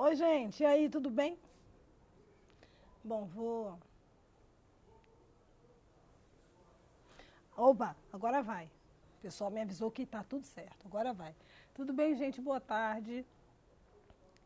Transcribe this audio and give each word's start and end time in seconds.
Oi, 0.00 0.14
gente, 0.14 0.62
e 0.62 0.64
aí, 0.64 0.88
tudo 0.88 1.10
bem? 1.10 1.36
Bom, 3.02 3.24
vou. 3.24 3.76
Opa, 7.56 7.96
agora 8.12 8.40
vai. 8.40 8.66
O 8.66 9.22
pessoal 9.22 9.50
me 9.50 9.60
avisou 9.60 9.90
que 9.90 10.06
tá 10.06 10.22
tudo 10.22 10.44
certo, 10.44 10.86
agora 10.86 11.12
vai. 11.12 11.34
Tudo 11.74 11.92
bem, 11.92 12.14
gente? 12.14 12.40
Boa 12.40 12.60
tarde. 12.60 13.26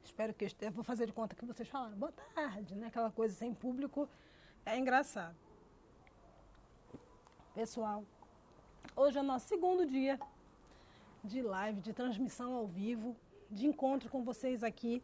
Espero 0.03 0.33
que 0.33 0.47
eu. 0.47 0.73
Vou 0.73 0.83
fazer 0.83 1.05
de 1.05 1.13
conta 1.13 1.37
que 1.37 1.45
vocês 1.45 1.69
falaram. 1.69 1.99
Boa 1.99 2.13
tarde, 2.35 2.75
né? 2.75 2.87
Aquela 2.87 3.11
coisa 3.11 3.35
sem 3.35 3.53
público 3.53 4.09
é 4.65 4.79
engraçado. 4.79 5.37
Pessoal, 7.55 8.07
hoje 8.97 9.19
é 9.19 9.21
o 9.21 9.25
nosso 9.25 9.49
segundo 9.49 9.85
dia 9.85 10.19
de 11.23 11.43
live, 11.43 11.83
de 11.83 11.93
transmissão 11.93 12.55
ao 12.55 12.67
vivo, 12.67 13.15
de 13.51 13.67
encontro 13.67 14.09
com 14.09 14.25
vocês 14.25 14.65
aqui 14.65 15.03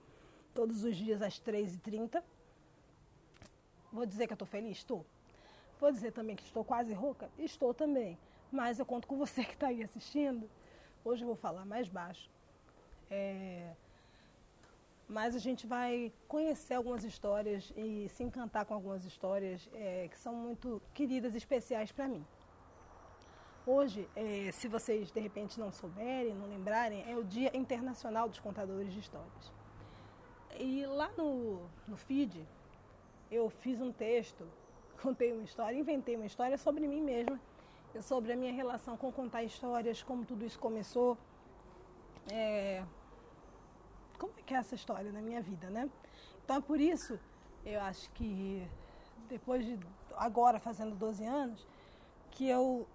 todos 0.58 0.82
os 0.82 0.96
dias 0.96 1.22
às 1.22 1.38
3h30. 1.38 2.20
Vou 3.92 4.04
dizer 4.04 4.26
que 4.26 4.32
eu 4.32 4.34
estou 4.34 4.48
feliz? 4.48 4.78
Estou. 4.78 5.06
Vou 5.78 5.92
dizer 5.92 6.10
também 6.10 6.34
que 6.34 6.42
estou 6.42 6.64
quase 6.64 6.92
rouca? 6.92 7.30
Estou 7.38 7.72
também. 7.72 8.18
Mas 8.50 8.80
eu 8.80 8.84
conto 8.84 9.06
com 9.06 9.16
você 9.16 9.44
que 9.44 9.52
está 9.52 9.68
aí 9.68 9.84
assistindo. 9.84 10.50
Hoje 11.04 11.22
eu 11.22 11.28
vou 11.28 11.36
falar 11.36 11.64
mais 11.64 11.86
baixo. 11.86 12.28
É... 13.08 13.72
Mas 15.08 15.36
a 15.36 15.38
gente 15.38 15.64
vai 15.64 16.12
conhecer 16.26 16.74
algumas 16.74 17.04
histórias 17.04 17.72
e 17.76 18.08
se 18.08 18.24
encantar 18.24 18.64
com 18.64 18.74
algumas 18.74 19.04
histórias 19.04 19.70
é, 19.72 20.08
que 20.08 20.18
são 20.18 20.34
muito 20.34 20.82
queridas 20.92 21.34
e 21.34 21.38
especiais 21.38 21.92
para 21.92 22.08
mim. 22.08 22.26
Hoje, 23.64 24.08
é, 24.16 24.50
se 24.50 24.66
vocês 24.66 25.12
de 25.12 25.20
repente 25.20 25.60
não 25.60 25.70
souberem, 25.70 26.34
não 26.34 26.48
lembrarem, 26.48 27.08
é 27.08 27.16
o 27.16 27.22
Dia 27.22 27.56
Internacional 27.56 28.28
dos 28.28 28.40
Contadores 28.40 28.92
de 28.92 28.98
Histórias. 28.98 29.57
E 30.56 30.86
lá 30.86 31.10
no, 31.16 31.60
no 31.86 31.96
feed, 31.96 32.46
eu 33.30 33.48
fiz 33.50 33.80
um 33.80 33.92
texto, 33.92 34.46
contei 35.02 35.32
uma 35.32 35.42
história, 35.42 35.76
inventei 35.78 36.16
uma 36.16 36.26
história 36.26 36.56
sobre 36.56 36.86
mim 36.86 37.02
mesma, 37.02 37.40
sobre 38.02 38.32
a 38.32 38.36
minha 38.36 38.52
relação 38.52 38.96
com 38.96 39.10
contar 39.12 39.42
histórias, 39.42 40.02
como 40.02 40.24
tudo 40.24 40.44
isso 40.44 40.58
começou. 40.58 41.16
É, 42.32 42.84
como 44.18 44.32
é 44.38 44.42
que 44.42 44.54
é 44.54 44.58
essa 44.58 44.74
história 44.74 45.10
na 45.12 45.20
minha 45.20 45.40
vida, 45.40 45.70
né? 45.70 45.88
Então 46.44 46.56
é 46.56 46.60
por 46.60 46.80
isso, 46.80 47.18
eu 47.64 47.80
acho 47.80 48.10
que 48.12 48.66
depois 49.28 49.64
de 49.64 49.78
agora 50.16 50.58
fazendo 50.58 50.94
12 50.96 51.24
anos, 51.24 51.66
que 52.30 52.48
eu 52.48 52.86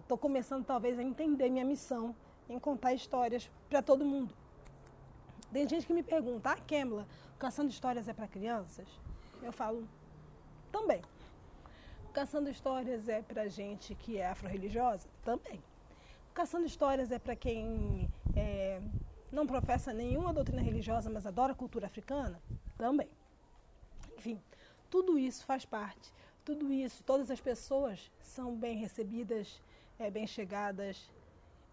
estou 0.00 0.18
começando 0.18 0.64
talvez 0.64 0.98
a 0.98 1.02
entender 1.02 1.48
minha 1.48 1.64
missão 1.64 2.14
em 2.48 2.58
contar 2.58 2.92
histórias 2.92 3.50
para 3.68 3.82
todo 3.82 4.04
mundo. 4.04 4.34
Tem 5.54 5.68
gente 5.68 5.86
que 5.86 5.94
me 5.94 6.02
pergunta, 6.02 6.50
ah, 6.50 6.56
Kemla, 6.56 7.06
Caçando 7.38 7.70
Histórias 7.70 8.08
é 8.08 8.12
para 8.12 8.26
crianças? 8.26 8.88
Eu 9.40 9.52
falo, 9.52 9.86
também. 10.72 11.00
Caçando 12.12 12.50
Histórias 12.50 13.08
é 13.08 13.22
para 13.22 13.46
gente 13.46 13.94
que 13.94 14.18
é 14.18 14.26
afro-religiosa? 14.26 15.06
Também. 15.24 15.62
Caçando 16.34 16.66
Histórias 16.66 17.12
é 17.12 17.20
para 17.20 17.36
quem 17.36 18.10
é, 18.34 18.82
não 19.30 19.46
professa 19.46 19.92
nenhuma 19.92 20.32
doutrina 20.32 20.60
religiosa, 20.60 21.08
mas 21.08 21.24
adora 21.24 21.54
cultura 21.54 21.86
africana? 21.86 22.42
Também. 22.76 23.08
Enfim, 24.18 24.42
tudo 24.90 25.16
isso 25.16 25.44
faz 25.44 25.64
parte. 25.64 26.12
Tudo 26.44 26.72
isso, 26.72 27.00
todas 27.04 27.30
as 27.30 27.40
pessoas 27.40 28.10
são 28.20 28.56
bem 28.56 28.76
recebidas, 28.76 29.62
é, 30.00 30.10
bem 30.10 30.26
chegadas, 30.26 31.08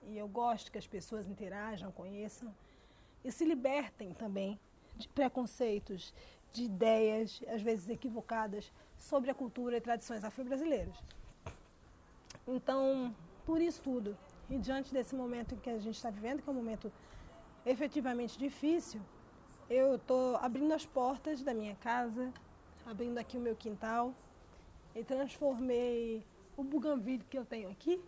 e 0.03 0.19
eu 0.19 0.27
gosto 0.27 0.71
que 0.71 0.77
as 0.77 0.85
pessoas 0.85 1.27
interajam, 1.27 1.91
conheçam 1.91 2.53
e 3.23 3.31
se 3.31 3.45
libertem 3.45 4.13
também 4.13 4.59
de 4.95 5.07
preconceitos, 5.07 6.13
de 6.51 6.63
ideias, 6.63 7.41
às 7.47 7.61
vezes 7.61 7.89
equivocadas, 7.89 8.71
sobre 8.97 9.31
a 9.31 9.33
cultura 9.33 9.77
e 9.77 9.81
tradições 9.81 10.23
afro-brasileiras. 10.23 10.95
Então, 12.47 13.15
por 13.45 13.61
isso 13.61 13.81
tudo, 13.81 14.17
e 14.49 14.57
diante 14.57 14.93
desse 14.93 15.15
momento 15.15 15.55
que 15.57 15.69
a 15.69 15.79
gente 15.79 15.95
está 15.95 16.09
vivendo, 16.09 16.41
que 16.41 16.49
é 16.49 16.51
um 16.51 16.55
momento 16.55 16.91
efetivamente 17.65 18.37
difícil, 18.37 19.01
eu 19.69 19.95
estou 19.95 20.35
abrindo 20.37 20.73
as 20.73 20.85
portas 20.85 21.41
da 21.41 21.53
minha 21.53 21.75
casa, 21.75 22.33
abrindo 22.85 23.17
aqui 23.17 23.37
o 23.37 23.39
meu 23.39 23.55
quintal, 23.55 24.13
e 24.93 25.03
transformei 25.03 26.25
o 26.57 26.63
buganville 26.63 27.23
que 27.29 27.37
eu 27.37 27.45
tenho 27.45 27.69
aqui 27.69 28.01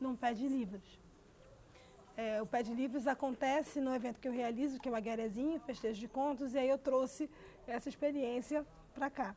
num 0.00 0.16
pé 0.16 0.32
de 0.32 0.48
livros. 0.48 0.98
É, 2.22 2.42
o 2.42 2.46
Pé 2.52 2.64
de 2.64 2.74
Livros 2.74 3.06
acontece 3.06 3.80
no 3.80 3.94
evento 3.94 4.18
que 4.18 4.26
eu 4.26 4.32
realizo, 4.32 4.80
que 4.80 4.88
é 4.88 4.92
o 4.92 4.96
Aguarezinho, 4.96 5.60
Festejo 5.60 6.00
de 6.00 6.08
Contos, 6.08 6.52
e 6.52 6.58
aí 6.58 6.68
eu 6.68 6.76
trouxe 6.76 7.30
essa 7.64 7.88
experiência 7.88 8.66
para 8.92 9.08
cá. 9.08 9.36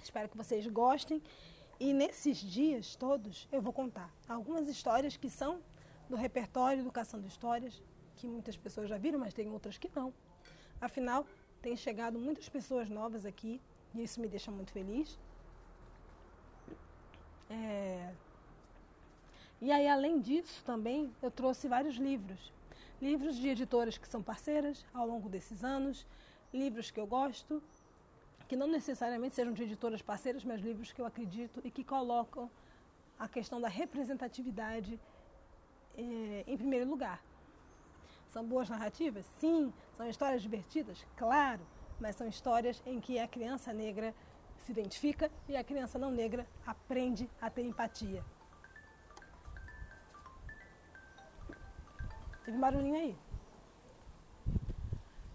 Espero 0.00 0.28
que 0.28 0.36
vocês 0.36 0.64
gostem. 0.68 1.20
E 1.80 1.92
nesses 1.92 2.36
dias 2.38 2.94
todos 2.94 3.48
eu 3.50 3.60
vou 3.60 3.72
contar 3.72 4.08
algumas 4.28 4.68
histórias 4.68 5.16
que 5.16 5.28
são 5.28 5.60
do 6.08 6.14
repertório 6.14 6.84
do 6.84 6.92
Caçando 6.92 7.26
Histórias, 7.26 7.82
que 8.14 8.28
muitas 8.28 8.56
pessoas 8.56 8.88
já 8.88 8.96
viram, 8.96 9.18
mas 9.18 9.34
tem 9.34 9.50
outras 9.50 9.76
que 9.76 9.90
não. 9.92 10.14
Afinal, 10.80 11.26
tem 11.60 11.76
chegado 11.76 12.16
muitas 12.16 12.48
pessoas 12.48 12.88
novas 12.88 13.26
aqui 13.26 13.60
e 13.92 14.04
isso 14.04 14.20
me 14.20 14.28
deixa 14.28 14.52
muito 14.52 14.70
feliz. 14.70 15.18
É, 17.50 18.12
e 19.62 19.70
aí, 19.70 19.86
além 19.86 20.18
disso, 20.18 20.60
também 20.64 21.14
eu 21.22 21.30
trouxe 21.30 21.68
vários 21.68 21.94
livros. 21.94 22.52
Livros 23.00 23.36
de 23.36 23.48
editoras 23.48 23.96
que 23.96 24.08
são 24.08 24.20
parceiras 24.20 24.84
ao 24.92 25.06
longo 25.06 25.28
desses 25.28 25.62
anos, 25.62 26.04
livros 26.52 26.90
que 26.90 26.98
eu 26.98 27.06
gosto, 27.06 27.62
que 28.48 28.56
não 28.56 28.66
necessariamente 28.66 29.36
sejam 29.36 29.52
de 29.52 29.62
editoras 29.62 30.02
parceiras, 30.02 30.44
mas 30.44 30.60
livros 30.60 30.90
que 30.90 31.00
eu 31.00 31.06
acredito 31.06 31.60
e 31.62 31.70
que 31.70 31.84
colocam 31.84 32.50
a 33.16 33.28
questão 33.28 33.60
da 33.60 33.68
representatividade 33.68 34.98
eh, 35.96 36.42
em 36.44 36.56
primeiro 36.56 36.90
lugar. 36.90 37.22
São 38.30 38.44
boas 38.44 38.68
narrativas? 38.68 39.24
Sim. 39.38 39.72
São 39.96 40.08
histórias 40.08 40.42
divertidas? 40.42 41.06
Claro. 41.16 41.64
Mas 42.00 42.16
são 42.16 42.26
histórias 42.26 42.82
em 42.84 42.98
que 42.98 43.16
a 43.16 43.28
criança 43.28 43.72
negra 43.72 44.12
se 44.56 44.72
identifica 44.72 45.30
e 45.48 45.56
a 45.56 45.62
criança 45.62 46.00
não 46.00 46.10
negra 46.10 46.48
aprende 46.66 47.30
a 47.40 47.48
ter 47.48 47.62
empatia. 47.62 48.24
Teve 52.44 52.56
um 52.56 52.60
barulhinho 52.60 52.96
aí. 52.96 53.16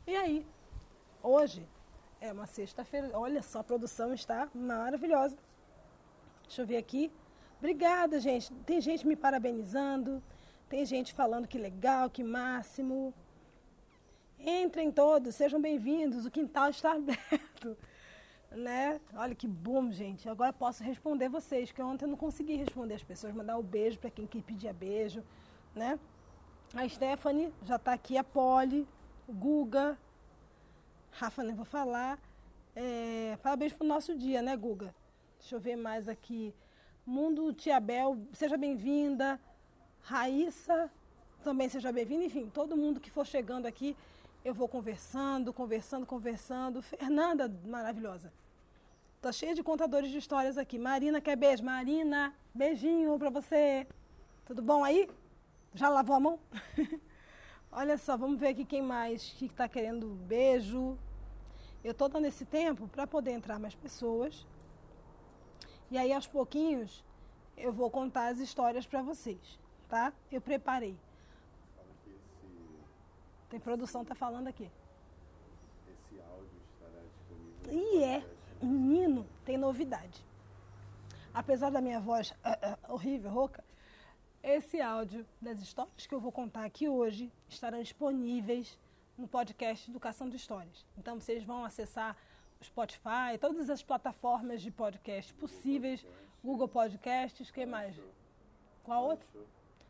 E 0.06 0.16
aí, 0.16 0.46
hoje 1.24 1.66
é 2.20 2.32
uma 2.32 2.46
sexta-feira. 2.46 3.10
Olha 3.14 3.42
só, 3.42 3.60
a 3.60 3.64
produção 3.64 4.14
está 4.14 4.50
maravilhosa. 4.54 5.38
Deixa 6.44 6.62
eu 6.62 6.66
ver 6.66 6.78
aqui. 6.78 7.12
Obrigada, 7.60 8.20
gente. 8.20 8.54
Tem 8.66 8.82
gente 8.82 9.08
me 9.08 9.16
parabenizando. 9.16 10.22
Tem 10.70 10.86
gente 10.86 11.14
falando 11.14 11.48
que 11.48 11.58
legal, 11.58 12.10
que 12.10 12.24
máximo. 12.24 13.14
Entrem 14.40 14.92
todos, 14.92 15.36
sejam 15.36 15.62
bem-vindos. 15.62 16.26
O 16.26 16.32
quintal 16.32 16.70
está 16.70 16.92
aberto. 16.96 17.78
Né? 18.52 19.00
Olha 19.14 19.34
que 19.34 19.48
bom, 19.48 19.92
gente. 19.92 20.28
Agora 20.28 20.52
posso 20.52 20.84
responder 20.84 21.30
vocês, 21.30 21.72
que 21.72 21.82
ontem 21.82 22.06
eu 22.06 22.10
não 22.10 22.18
consegui 22.18 22.56
responder 22.56 22.96
as 22.96 23.04
pessoas, 23.04 23.34
mandar 23.34 23.56
o 23.58 23.62
um 23.62 23.64
beijo 23.64 23.98
para 23.98 24.10
quem 24.10 24.28
quer 24.28 24.42
pedir 24.42 24.74
beijo, 24.74 25.24
né? 25.74 26.00
A 26.76 26.88
Stephanie 26.88 27.54
já 27.66 27.78
está 27.78 27.94
aqui, 27.94 28.18
a 28.18 28.24
Polly, 28.24 28.86
o 29.28 29.34
Guga, 29.34 29.98
Rafa 31.12 31.42
nem 31.42 31.56
vou 31.56 31.66
falar. 31.66 32.20
É, 32.76 33.38
parabéns 33.42 33.74
pro 33.74 33.88
nosso 33.88 34.14
dia, 34.16 34.42
né, 34.42 34.56
Guga? 34.56 34.94
Deixa 35.40 35.56
eu 35.56 35.60
ver 35.60 35.78
mais 35.78 36.08
aqui. 36.10 36.54
Mundo 37.06 37.54
Tia 37.54 37.80
Bel, 37.80 38.18
seja 38.34 38.58
bem-vinda. 38.58 39.40
Raíssa, 40.02 40.92
também 41.42 41.70
seja 41.70 41.92
bem-vinda. 41.92 42.26
Enfim, 42.26 42.52
todo 42.54 42.76
mundo 42.76 43.00
que 43.00 43.10
for 43.10 43.26
chegando 43.26 43.66
aqui, 43.66 43.96
eu 44.44 44.54
vou 44.54 44.68
conversando, 44.68 45.54
conversando, 45.54 46.06
conversando. 46.06 46.82
Fernanda, 46.82 47.52
maravilhosa. 47.66 48.32
Tô 49.22 49.32
cheia 49.32 49.56
de 49.56 49.64
contadores 49.64 50.12
de 50.12 50.18
histórias 50.18 50.58
aqui. 50.58 50.78
Marina, 50.78 51.22
quer 51.22 51.38
beijo? 51.38 51.64
Marina, 51.64 52.36
beijinho 52.54 53.18
pra 53.18 53.30
você. 53.30 53.88
Tudo 54.46 54.62
bom 54.62 54.84
aí? 54.84 55.10
Já 55.78 55.90
lavou 55.90 56.16
a 56.16 56.20
mão? 56.20 56.40
Olha 57.72 58.00
só, 58.00 58.18
vamos 58.18 58.40
ver 58.40 58.48
aqui 58.48 58.66
quem 58.66 58.82
mais 58.82 59.30
que 59.34 59.46
está 59.46 59.70
querendo 59.70 60.08
beijo. 60.08 60.98
Eu 61.84 61.92
estou 61.92 62.10
dando 62.10 62.26
esse 62.26 62.46
tempo 62.46 62.88
para 62.88 63.06
poder 63.06 63.30
entrar 63.30 63.60
mais 63.60 63.76
pessoas. 63.76 64.48
E 65.92 65.98
aí, 66.00 66.12
aos 66.12 66.26
pouquinhos, 66.26 67.06
eu 67.56 67.72
vou 67.72 67.92
contar 67.92 68.30
as 68.30 68.40
histórias 68.40 68.88
para 68.88 69.04
vocês, 69.04 69.60
tá? 69.88 70.12
Eu 70.32 70.42
preparei. 70.42 70.98
Tem 73.48 73.60
produção 73.60 74.04
tá 74.04 74.16
falando 74.16 74.48
aqui. 74.48 74.68
Esse 75.88 76.20
áudio 76.20 76.60
estará 76.74 77.04
disponível. 77.04 78.00
E 78.00 78.04
é, 78.04 78.26
menino, 78.64 79.28
tem 79.46 79.58
novidade. 79.60 80.26
Apesar 81.32 81.70
da 81.70 81.80
minha 81.80 82.00
voz 82.00 82.32
uh, 82.32 82.90
uh, 82.90 82.94
horrível, 82.96 83.30
rouca, 83.30 83.64
esse 84.48 84.80
áudio 84.80 85.26
das 85.42 85.60
histórias 85.60 86.08
que 86.08 86.16
eu 86.16 86.22
vou 86.22 86.32
contar 86.32 86.64
aqui 86.64 86.88
hoje 86.88 87.30
estarão 87.50 87.82
disponíveis 87.82 88.80
no 89.18 89.28
podcast 89.28 89.90
Educação 89.90 90.30
de 90.30 90.38
Histórias. 90.38 90.86
Então 90.98 91.20
vocês 91.20 91.44
vão 91.44 91.66
acessar 91.66 92.16
o 92.62 92.64
Spotify, 92.64 93.38
todas 93.42 93.70
as 93.70 93.84
plataformas 93.84 94.62
de 94.62 94.72
podcast 94.72 95.34
possíveis, 95.34 96.06
Google 96.42 96.70
Podcasts, 96.70 97.52
que 97.52 97.66
mais? 97.66 98.00
Qual 98.86 99.04
outra? 99.04 99.28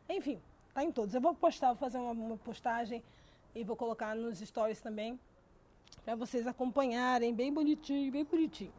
Enfim, 0.09 0.42
tá 0.74 0.83
em 0.83 0.92
todos. 0.92 1.13
Eu 1.13 1.21
vou 1.21 1.36
postar, 1.36 1.68
vou 1.68 1.77
fazer 1.77 2.00
uma, 2.00 2.12
uma 2.12 2.38
postagem 2.38 3.03
e 3.53 3.63
vou 3.63 3.75
colocar 3.75 4.15
nos 4.15 4.39
stories 4.39 4.81
também 4.81 5.19
para 6.03 6.15
vocês 6.15 6.48
acompanharem 6.48 7.31
bem 7.31 7.53
bonitinho, 7.53 8.12
bem 8.12 8.25
bonitinho. 8.25 8.74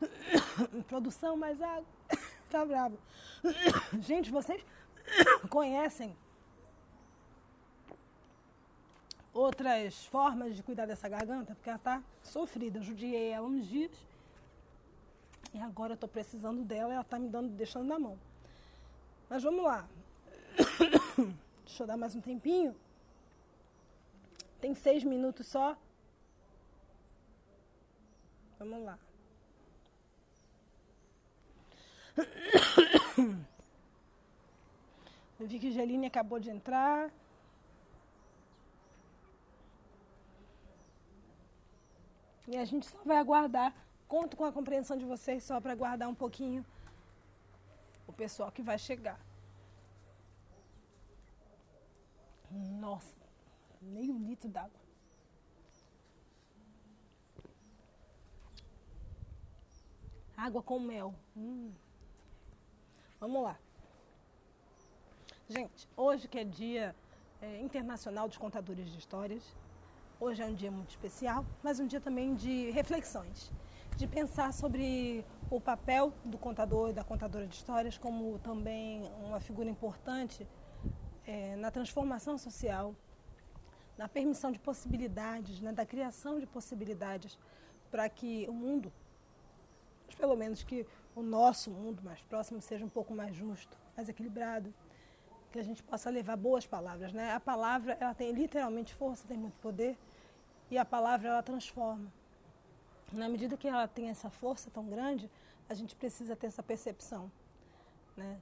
Produção 0.88 1.36
mais 1.36 1.62
água. 1.62 1.86
tá 2.50 2.64
bravo. 2.64 2.98
Gente, 4.00 4.30
vocês 4.30 4.64
conhecem 5.48 6.16
outras 9.32 10.04
formas 10.06 10.56
de 10.56 10.62
cuidar 10.62 10.86
dessa 10.86 11.08
garganta? 11.08 11.54
Porque 11.54 11.70
ela 11.70 11.78
tá 11.78 12.02
sofrida. 12.22 12.78
Eu 12.78 12.82
judiei 12.82 13.30
ela 13.30 13.46
uns 13.46 13.66
dias 13.66 13.92
e 15.54 15.60
agora 15.60 15.94
eu 15.94 15.96
tô 15.96 16.08
precisando 16.08 16.62
dela 16.64 16.92
e 16.92 16.94
ela 16.94 17.04
tá 17.04 17.18
me 17.18 17.28
dando, 17.28 17.50
deixando 17.50 17.86
na 17.86 17.98
mão. 17.98 18.18
Mas 19.28 19.42
vamos 19.42 19.62
lá. 19.62 19.88
Deixa 21.64 21.82
eu 21.82 21.86
dar 21.86 21.96
mais 21.96 22.14
um 22.14 22.20
tempinho. 22.20 22.74
Tem 24.60 24.74
seis 24.74 25.04
minutos 25.04 25.46
só. 25.46 25.76
Vamos 28.58 28.84
lá. 28.84 28.98
Eu 35.38 35.46
vi 35.46 35.58
que 35.60 35.70
Geline 35.70 36.06
acabou 36.06 36.40
de 36.40 36.50
entrar. 36.50 37.12
E 42.48 42.56
a 42.56 42.64
gente 42.64 42.86
só 42.86 42.98
vai 43.04 43.18
aguardar. 43.18 43.72
Conto 44.08 44.36
com 44.36 44.44
a 44.44 44.52
compreensão 44.52 44.96
de 44.96 45.04
vocês 45.04 45.44
só 45.44 45.60
para 45.60 45.72
aguardar 45.72 46.08
um 46.08 46.14
pouquinho 46.14 46.64
o 48.06 48.12
pessoal 48.12 48.50
que 48.50 48.62
vai 48.62 48.78
chegar. 48.78 49.20
Nossa, 52.50 53.14
meio 53.80 54.18
litro 54.18 54.48
d'água. 54.48 54.80
Água 60.36 60.62
com 60.62 60.80
mel. 60.80 61.14
Hum. 61.36 61.72
Vamos 63.20 63.42
lá. 63.42 63.58
Gente, 65.50 65.88
hoje 65.96 66.28
que 66.28 66.38
é 66.38 66.44
dia 66.44 66.94
é, 67.40 67.58
internacional 67.62 68.28
dos 68.28 68.36
contadores 68.36 68.86
de 68.92 68.98
histórias, 68.98 69.42
hoje 70.20 70.42
é 70.42 70.44
um 70.44 70.52
dia 70.52 70.70
muito 70.70 70.90
especial, 70.90 71.42
mas 71.62 71.80
um 71.80 71.86
dia 71.86 72.02
também 72.02 72.34
de 72.34 72.70
reflexões, 72.70 73.50
de 73.96 74.06
pensar 74.06 74.52
sobre 74.52 75.24
o 75.50 75.58
papel 75.58 76.12
do 76.22 76.36
contador 76.36 76.90
e 76.90 76.92
da 76.92 77.02
contadora 77.02 77.46
de 77.46 77.54
histórias 77.54 77.96
como 77.96 78.38
também 78.40 79.10
uma 79.24 79.40
figura 79.40 79.70
importante 79.70 80.46
é, 81.26 81.56
na 81.56 81.70
transformação 81.70 82.36
social, 82.36 82.94
na 83.96 84.06
permissão 84.06 84.52
de 84.52 84.58
possibilidades, 84.58 85.62
né, 85.62 85.72
da 85.72 85.86
criação 85.86 86.38
de 86.38 86.46
possibilidades 86.46 87.38
para 87.90 88.06
que 88.06 88.46
o 88.50 88.52
mundo 88.52 88.92
pelo 90.18 90.36
menos 90.36 90.62
que 90.62 90.86
o 91.16 91.22
nosso 91.22 91.70
mundo 91.70 92.02
mais 92.02 92.20
próximo 92.20 92.60
seja 92.60 92.84
um 92.84 92.88
pouco 92.88 93.14
mais 93.14 93.34
justo, 93.34 93.78
mais 93.96 94.08
equilibrado, 94.10 94.74
que 95.50 95.58
a 95.58 95.62
gente 95.62 95.82
possa 95.82 96.10
levar 96.10 96.36
boas 96.36 96.66
palavras, 96.66 97.12
né? 97.12 97.32
A 97.32 97.40
palavra, 97.40 97.96
ela 98.00 98.14
tem 98.14 98.32
literalmente 98.32 98.94
força, 98.94 99.26
tem 99.26 99.36
muito 99.36 99.58
poder, 99.60 99.96
e 100.70 100.76
a 100.76 100.84
palavra 100.84 101.28
ela 101.28 101.42
transforma. 101.42 102.12
Na 103.12 103.28
medida 103.28 103.56
que 103.56 103.66
ela 103.66 103.88
tem 103.88 104.10
essa 104.10 104.28
força 104.28 104.70
tão 104.70 104.86
grande, 104.86 105.30
a 105.68 105.74
gente 105.74 105.96
precisa 105.96 106.36
ter 106.36 106.48
essa 106.48 106.62
percepção, 106.62 107.30
né? 108.16 108.38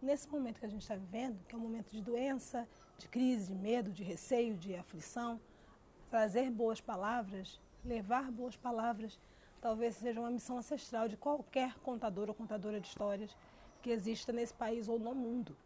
Nesse 0.00 0.28
momento 0.28 0.60
que 0.60 0.66
a 0.66 0.68
gente 0.68 0.82
está 0.82 0.94
vivendo, 0.94 1.38
que 1.46 1.54
é 1.54 1.58
um 1.58 1.60
momento 1.60 1.90
de 1.90 2.00
doença, 2.00 2.68
de 2.98 3.08
crise, 3.08 3.52
de 3.52 3.54
medo, 3.54 3.90
de 3.90 4.02
receio, 4.02 4.56
de 4.56 4.74
aflição, 4.76 5.40
trazer 6.10 6.50
boas 6.50 6.80
palavras, 6.80 7.60
levar 7.84 8.30
boas 8.30 8.56
palavras 8.56 9.18
talvez 9.60 9.96
seja 9.96 10.20
uma 10.20 10.30
missão 10.30 10.58
ancestral 10.58 11.08
de 11.08 11.16
qualquer 11.16 11.74
contador 11.80 12.28
ou 12.28 12.34
contadora 12.34 12.80
de 12.80 12.86
histórias 12.86 13.36
que 13.82 13.90
exista 13.90 14.32
nesse 14.32 14.54
país 14.54 14.88
ou 14.88 14.98
no 14.98 15.14
mundo. 15.14 15.56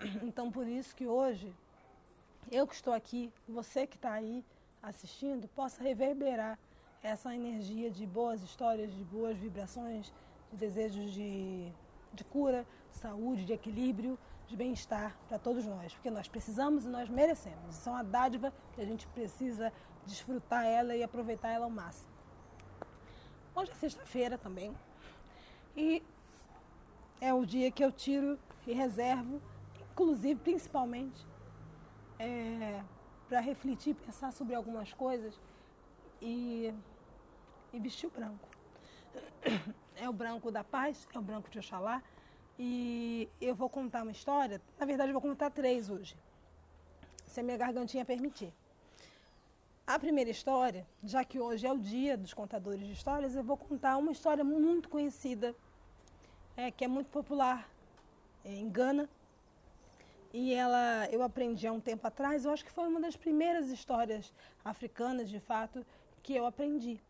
Então, 0.22 0.50
por 0.50 0.66
isso 0.66 0.94
que 0.94 1.06
hoje, 1.06 1.54
eu 2.50 2.66
que 2.66 2.74
estou 2.74 2.92
aqui, 2.92 3.32
você 3.48 3.86
que 3.86 3.96
está 3.96 4.12
aí 4.12 4.44
assistindo, 4.82 5.48
possa 5.48 5.82
reverberar 5.82 6.58
essa 7.02 7.34
energia 7.34 7.90
de 7.90 8.06
boas 8.06 8.42
histórias, 8.42 8.92
de 8.92 9.04
boas 9.04 9.36
vibrações, 9.36 10.12
de 10.50 10.56
desejos 10.56 11.12
de, 11.12 11.70
de 12.12 12.24
cura, 12.24 12.66
de 12.92 12.98
saúde, 12.98 13.44
de 13.44 13.52
equilíbrio, 13.52 14.18
de 14.46 14.56
bem-estar 14.56 15.16
para 15.28 15.38
todos 15.38 15.64
nós, 15.64 15.92
porque 15.94 16.10
nós 16.10 16.28
precisamos 16.28 16.84
e 16.84 16.88
nós 16.88 17.08
merecemos. 17.08 17.76
Isso 17.76 17.88
é 17.88 17.92
uma 17.92 18.04
dádiva 18.04 18.52
que 18.74 18.80
a 18.80 18.84
gente 18.84 19.06
precisa 19.08 19.72
desfrutar 20.06 20.64
ela 20.66 20.94
e 20.94 21.02
aproveitar 21.02 21.48
ela 21.50 21.64
ao 21.64 21.70
máximo. 21.70 22.08
Hoje 23.54 23.70
é 23.70 23.74
sexta-feira 23.74 24.36
também. 24.36 24.74
E 25.76 26.02
é 27.20 27.32
o 27.32 27.44
dia 27.44 27.70
que 27.70 27.84
eu 27.84 27.90
tiro 27.90 28.38
e 28.66 28.72
reservo, 28.72 29.40
inclusive, 29.94 30.40
principalmente, 30.40 31.24
é, 32.18 32.82
para 33.28 33.38
refletir, 33.38 33.94
pensar 33.94 34.32
sobre 34.32 34.54
algumas 34.54 34.92
coisas 34.92 35.40
e, 36.20 36.74
e 37.72 37.78
vestir 37.78 38.06
o 38.06 38.10
branco. 38.10 38.48
É 39.96 40.08
o 40.08 40.12
branco 40.12 40.50
da 40.50 40.64
paz, 40.64 41.06
é 41.14 41.18
o 41.20 41.22
branco 41.22 41.48
de 41.48 41.60
Oxalá. 41.60 42.02
E 42.58 43.28
eu 43.40 43.54
vou 43.54 43.70
contar 43.70 44.02
uma 44.02 44.10
história, 44.10 44.60
na 44.76 44.84
verdade 44.84 45.10
eu 45.10 45.12
vou 45.12 45.22
contar 45.22 45.50
três 45.50 45.88
hoje, 45.88 46.16
se 47.24 47.38
a 47.38 47.44
minha 47.44 47.56
gargantinha 47.56 48.04
permitir. 48.04 48.52
A 49.86 49.96
primeira 49.96 50.30
história, 50.30 50.84
já 51.04 51.24
que 51.24 51.38
hoje 51.38 51.64
é 51.64 51.72
o 51.72 51.78
dia 51.78 52.16
dos 52.16 52.34
contadores 52.34 52.84
de 52.84 52.92
histórias, 52.92 53.36
eu 53.36 53.44
vou 53.44 53.56
contar 53.56 53.96
uma 53.96 54.10
história 54.10 54.42
muito 54.42 54.88
conhecida, 54.88 55.54
é, 56.56 56.72
que 56.72 56.84
é 56.84 56.88
muito 56.88 57.08
popular 57.10 57.70
é, 58.44 58.52
em 58.52 58.68
Gana. 58.68 59.08
E 60.36 60.52
ela 60.52 61.06
eu 61.12 61.22
aprendi 61.22 61.64
há 61.64 61.72
um 61.72 61.78
tempo 61.78 62.04
atrás, 62.08 62.44
eu 62.44 62.50
acho 62.50 62.64
que 62.64 62.72
foi 62.72 62.88
uma 62.88 63.00
das 63.00 63.16
primeiras 63.16 63.68
histórias 63.68 64.34
africanas, 64.64 65.30
de 65.30 65.38
fato, 65.38 65.86
que 66.24 66.34
eu 66.34 66.44
aprendi. 66.44 67.00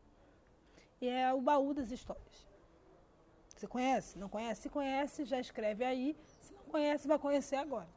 E 1.01 1.09
é 1.09 1.33
o 1.33 1.41
baú 1.41 1.73
das 1.73 1.91
histórias. 1.91 2.47
Você 3.49 3.67
conhece? 3.67 4.19
Não 4.19 4.29
conhece? 4.29 4.61
Se 4.61 4.69
conhece, 4.69 5.25
já 5.25 5.41
escreve 5.41 5.87
aí. 5.87 6.15
Se 6.43 6.53
não 6.53 6.65
conhece, 6.65 7.09
vai 7.09 7.19
conhecer 7.19 7.57
agora. 7.57 7.89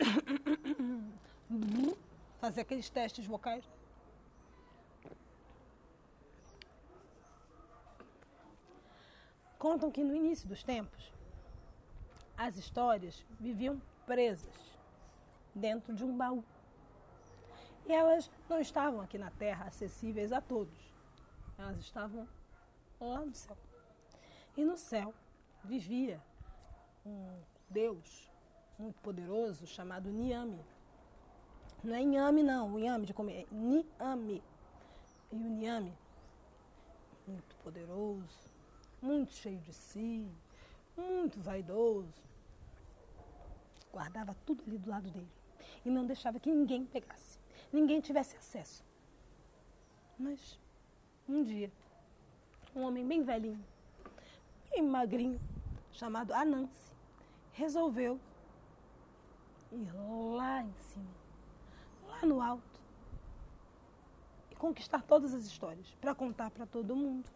fazer 2.40 2.62
aqueles 2.62 2.88
testes 2.88 3.26
vocais. 3.26 3.68
Contam 9.58 9.90
que 9.90 10.02
no 10.02 10.16
início 10.16 10.48
dos 10.48 10.62
tempos, 10.62 11.12
as 12.38 12.56
histórias 12.56 13.22
viviam 13.38 13.78
presas 14.06 14.78
dentro 15.54 15.94
de 15.94 16.04
um 16.04 16.16
baú. 16.16 16.44
E 17.86 17.92
elas 17.92 18.30
não 18.48 18.60
estavam 18.60 19.00
aqui 19.00 19.18
na 19.18 19.30
Terra 19.30 19.66
acessíveis 19.66 20.32
a 20.32 20.40
todos. 20.40 20.94
Elas 21.58 21.78
estavam 21.78 22.26
lá 23.00 23.20
no 23.20 23.34
céu. 23.34 23.56
E 24.56 24.64
no 24.64 24.76
céu 24.76 25.12
vivia 25.62 26.20
um 27.04 27.38
Deus 27.68 28.30
muito 28.78 29.00
poderoso 29.00 29.66
chamado 29.66 30.10
Niame. 30.10 30.64
Não 31.82 31.94
é 31.94 32.00
inhame, 32.00 32.42
não. 32.42 32.72
O 32.72 32.78
inhame 32.78 33.04
de 33.04 33.12
comer. 33.12 33.46
É 33.50 33.54
niame. 33.54 34.42
E 35.30 35.36
o 35.36 35.50
niame, 35.50 35.92
muito 37.26 37.56
poderoso, 37.56 38.48
muito 39.02 39.32
cheio 39.32 39.58
de 39.58 39.72
si, 39.72 40.30
muito 40.96 41.40
vaidoso, 41.40 42.22
guardava 43.94 44.36
tudo 44.44 44.62
ali 44.66 44.76
do 44.76 44.90
lado 44.90 45.08
dele. 45.08 45.30
E 45.84 45.90
não 45.90 46.04
deixava 46.04 46.40
que 46.40 46.50
ninguém 46.50 46.84
pegasse. 46.84 47.38
Ninguém 47.72 48.00
tivesse 48.00 48.36
acesso. 48.36 48.84
Mas, 50.18 50.58
um 51.28 51.42
dia, 51.42 51.70
um 52.74 52.82
homem 52.82 53.06
bem 53.06 53.22
velhinho, 53.22 53.64
bem 54.70 54.82
magrinho, 54.82 55.40
chamado 55.92 56.32
Anansi, 56.32 56.92
resolveu 57.52 58.18
ir 59.72 59.90
lá 60.36 60.62
em 60.62 60.72
cima 60.74 61.14
no 62.22 62.40
alto 62.40 62.80
e 64.50 64.54
conquistar 64.54 65.02
todas 65.02 65.34
as 65.34 65.44
histórias 65.44 65.86
para 66.00 66.14
contar 66.14 66.50
para 66.50 66.64
todo 66.64 66.96
mundo. 66.96 67.28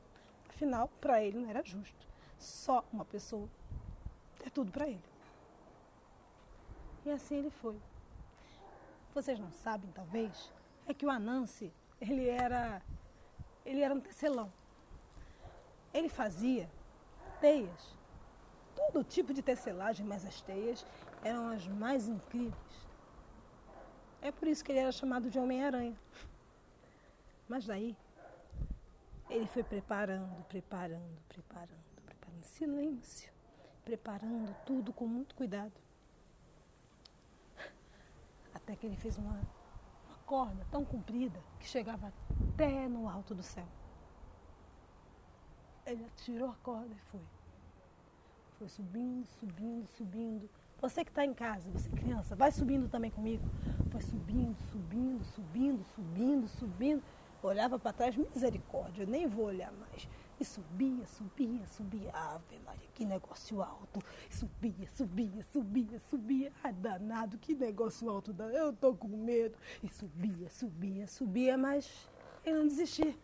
Afinal, 0.48 0.88
para 1.00 1.22
ele 1.22 1.38
não 1.38 1.50
era 1.50 1.62
justo 1.62 2.08
só 2.38 2.84
uma 2.92 3.04
pessoa 3.04 3.48
ter 4.38 4.50
tudo 4.50 4.70
para 4.72 4.88
ele. 4.88 5.02
E 7.08 7.10
assim 7.10 7.36
ele 7.36 7.48
foi. 7.48 7.80
Vocês 9.14 9.38
não 9.38 9.50
sabem, 9.50 9.90
talvez, 9.92 10.52
é 10.86 10.92
que 10.92 11.06
o 11.06 11.10
Anansi, 11.10 11.72
ele 11.98 12.28
era, 12.28 12.82
ele 13.64 13.80
era 13.80 13.94
um 13.94 13.98
tecelão. 13.98 14.52
Ele 15.94 16.10
fazia 16.10 16.68
teias, 17.40 17.96
todo 18.76 19.02
tipo 19.02 19.32
de 19.32 19.40
tecelagem, 19.40 20.04
mas 20.04 20.26
as 20.26 20.42
teias 20.42 20.84
eram 21.24 21.48
as 21.48 21.66
mais 21.66 22.06
incríveis. 22.06 22.86
É 24.20 24.30
por 24.30 24.46
isso 24.46 24.62
que 24.62 24.70
ele 24.70 24.80
era 24.80 24.92
chamado 24.92 25.30
de 25.30 25.38
Homem-Aranha. 25.38 25.98
Mas 27.48 27.64
daí, 27.64 27.96
ele 29.30 29.46
foi 29.46 29.62
preparando, 29.62 30.44
preparando, 30.44 31.18
preparando, 31.26 32.02
preparando, 32.04 32.44
silêncio, 32.44 33.32
preparando 33.82 34.54
tudo 34.66 34.92
com 34.92 35.06
muito 35.06 35.34
cuidado. 35.34 35.87
Até 38.54 38.76
que 38.76 38.86
ele 38.86 38.96
fez 38.96 39.18
uma, 39.18 39.32
uma 39.32 40.16
corda 40.26 40.66
tão 40.70 40.84
comprida 40.84 41.40
que 41.58 41.66
chegava 41.66 42.12
até 42.54 42.88
no 42.88 43.08
alto 43.08 43.34
do 43.34 43.42
céu. 43.42 43.66
Ele 45.86 46.04
atirou 46.04 46.50
a 46.50 46.54
corda 46.62 46.94
e 46.94 46.98
foi. 47.10 47.20
Foi 48.58 48.68
subindo, 48.68 49.26
subindo, 49.38 49.86
subindo. 49.86 50.50
Você 50.80 51.04
que 51.04 51.10
está 51.10 51.24
em 51.24 51.34
casa, 51.34 51.70
você 51.70 51.88
criança, 51.90 52.36
vai 52.36 52.52
subindo 52.52 52.88
também 52.88 53.10
comigo. 53.10 53.44
Foi 53.90 54.00
subindo, 54.00 54.56
subindo, 54.70 55.24
subindo, 55.24 55.84
subindo, 55.94 56.48
subindo. 56.48 57.02
Olhava 57.42 57.78
para 57.78 57.92
trás, 57.92 58.16
misericórdia, 58.16 59.02
eu 59.02 59.06
nem 59.06 59.26
vou 59.26 59.46
olhar 59.46 59.72
mais. 59.72 60.08
E 60.40 60.44
subia, 60.44 61.04
subia, 61.06 61.66
subia. 61.66 62.10
Ave 62.12 62.60
Maria, 62.60 62.88
que 62.94 63.04
negócio 63.04 63.60
alto. 63.60 64.00
Subia, 64.30 64.88
subia, 64.94 65.42
subia, 65.42 65.98
subia. 65.98 66.52
Ai, 66.62 66.72
danado, 66.72 67.38
que 67.38 67.54
negócio 67.54 68.08
alto. 68.08 68.34
Eu 68.52 68.72
tô 68.72 68.94
com 68.94 69.08
medo. 69.08 69.58
E 69.82 69.88
subia, 69.88 70.48
subia, 70.48 71.06
subia, 71.08 71.58
mas 71.58 72.08
ele 72.44 72.58
não 72.58 72.68
desistia. 72.68 73.16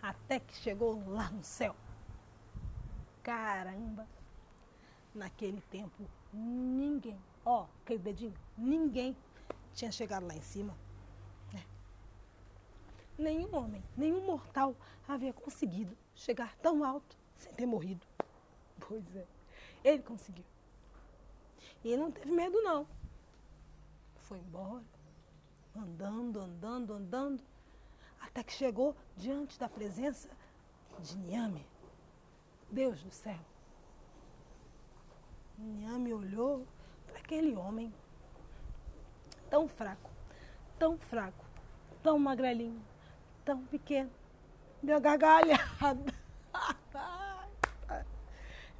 Até 0.00 0.38
que 0.38 0.54
chegou 0.54 1.02
lá 1.08 1.30
no 1.30 1.42
céu. 1.42 1.74
Caramba! 3.22 4.06
Naquele 5.14 5.60
tempo, 5.62 6.08
ninguém, 6.32 7.18
ó, 7.44 7.66
aquele 7.82 7.98
dedinho, 7.98 8.34
ninguém 8.56 9.16
tinha 9.74 9.90
chegado 9.90 10.26
lá 10.26 10.34
em 10.34 10.40
cima. 10.40 10.76
Nenhum 13.18 13.52
homem, 13.56 13.82
nenhum 13.96 14.24
mortal 14.24 14.76
havia 15.08 15.32
conseguido 15.32 15.96
chegar 16.14 16.56
tão 16.58 16.84
alto 16.84 17.18
sem 17.36 17.52
ter 17.52 17.66
morrido. 17.66 18.06
Pois 18.78 19.16
é, 19.16 19.26
ele 19.82 20.02
conseguiu. 20.04 20.44
E 21.82 21.96
não 21.96 22.12
teve 22.12 22.30
medo, 22.30 22.62
não. 22.62 22.86
Foi 24.20 24.38
embora, 24.38 24.84
andando, 25.74 26.40
andando, 26.40 26.92
andando, 26.92 27.42
até 28.20 28.44
que 28.44 28.52
chegou 28.52 28.94
diante 29.16 29.58
da 29.58 29.68
presença 29.68 30.30
de 31.00 31.16
Niame, 31.16 31.66
Deus 32.70 33.02
do 33.02 33.10
céu. 33.10 33.38
Niame 35.56 36.12
olhou 36.12 36.64
para 37.06 37.18
aquele 37.18 37.56
homem 37.56 37.92
tão 39.50 39.66
fraco, 39.66 40.10
tão 40.78 40.96
fraco, 40.98 41.44
tão 42.02 42.18
magrelinho, 42.18 42.80
tão 43.48 43.64
pequeno. 43.64 44.10
Deu 44.82 45.00
gargalhada. 45.00 46.12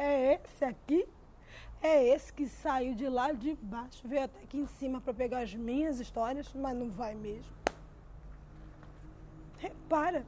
É 0.00 0.34
esse 0.34 0.64
aqui? 0.64 1.08
É 1.82 2.04
esse 2.14 2.32
que 2.32 2.46
saiu 2.46 2.94
de 2.94 3.08
lá 3.08 3.32
de 3.32 3.56
baixo, 3.56 4.06
veio 4.06 4.26
até 4.26 4.38
aqui 4.44 4.56
em 4.56 4.66
cima 4.66 5.00
para 5.00 5.12
pegar 5.12 5.40
as 5.40 5.52
minhas 5.52 5.98
histórias, 5.98 6.54
mas 6.54 6.76
não 6.76 6.88
vai 6.88 7.16
mesmo. 7.16 7.52
Repara. 9.58 10.24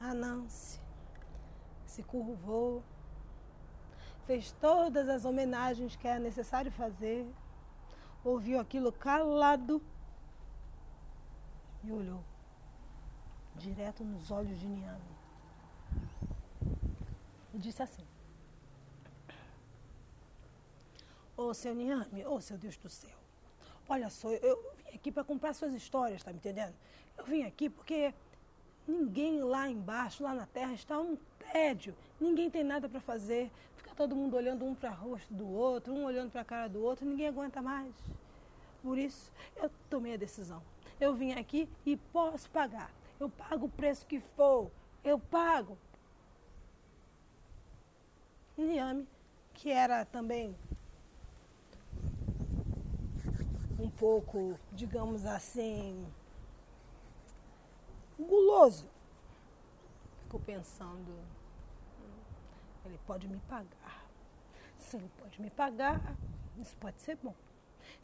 Anansi 0.00 0.80
se 1.84 2.02
curvou, 2.02 2.82
fez 4.26 4.52
todas 4.52 5.06
as 5.10 5.26
homenagens 5.26 5.94
que 5.96 6.08
era 6.08 6.18
necessário 6.18 6.72
fazer, 6.72 7.26
ouviu 8.24 8.58
aquilo 8.58 8.90
calado 8.90 9.82
e 11.84 11.92
olhou 11.92 12.22
direto 13.56 14.04
nos 14.04 14.30
olhos 14.30 14.58
de 14.58 14.66
Niame. 14.66 15.00
E 17.52 17.58
disse 17.58 17.82
assim: 17.82 18.04
Ô 21.36 21.44
oh, 21.44 21.54
seu 21.54 21.74
Niame, 21.74 22.24
ô 22.24 22.34
oh, 22.34 22.40
seu 22.40 22.56
Deus 22.56 22.76
do 22.76 22.88
céu, 22.88 23.18
olha 23.88 24.08
só, 24.08 24.30
eu 24.30 24.74
vim 24.76 24.94
aqui 24.94 25.12
para 25.12 25.24
comprar 25.24 25.54
suas 25.54 25.72
histórias, 25.74 26.22
tá 26.22 26.30
me 26.30 26.38
entendendo? 26.38 26.74
Eu 27.16 27.24
vim 27.24 27.42
aqui 27.44 27.68
porque 27.68 28.14
ninguém 28.86 29.42
lá 29.42 29.68
embaixo, 29.68 30.22
lá 30.22 30.34
na 30.34 30.46
terra, 30.46 30.72
está 30.72 30.98
um 30.98 31.16
tédio, 31.52 31.94
ninguém 32.20 32.50
tem 32.50 32.64
nada 32.64 32.88
para 32.88 33.00
fazer, 33.00 33.50
fica 33.76 33.94
todo 33.94 34.16
mundo 34.16 34.36
olhando 34.36 34.64
um 34.64 34.74
para 34.74 34.92
o 34.92 35.10
rosto 35.10 35.32
do 35.34 35.48
outro, 35.48 35.92
um 35.92 36.04
olhando 36.04 36.30
para 36.30 36.40
a 36.40 36.44
cara 36.44 36.68
do 36.68 36.82
outro, 36.82 37.06
ninguém 37.06 37.28
aguenta 37.28 37.60
mais. 37.60 37.94
Por 38.82 38.98
isso, 38.98 39.30
eu 39.56 39.70
tomei 39.88 40.14
a 40.14 40.16
decisão. 40.16 40.62
Eu 41.02 41.16
vim 41.16 41.32
aqui 41.32 41.68
e 41.84 41.96
posso 41.96 42.48
pagar. 42.50 42.88
Eu 43.18 43.28
pago 43.28 43.66
o 43.66 43.68
preço 43.68 44.06
que 44.06 44.20
for. 44.20 44.70
Eu 45.02 45.18
pago. 45.18 45.76
Niame, 48.56 49.08
que 49.52 49.68
era 49.68 50.04
também 50.04 50.56
um 53.80 53.90
pouco, 53.90 54.56
digamos 54.70 55.26
assim, 55.26 56.06
guloso. 58.16 58.86
Ficou 60.20 60.38
pensando, 60.38 61.18
ele 62.84 63.00
pode 63.08 63.26
me 63.26 63.40
pagar. 63.48 64.06
Se 64.78 64.98
ele 64.98 65.10
pode 65.18 65.42
me 65.42 65.50
pagar, 65.50 66.00
isso 66.60 66.76
pode 66.76 67.02
ser 67.02 67.16
bom. 67.16 67.34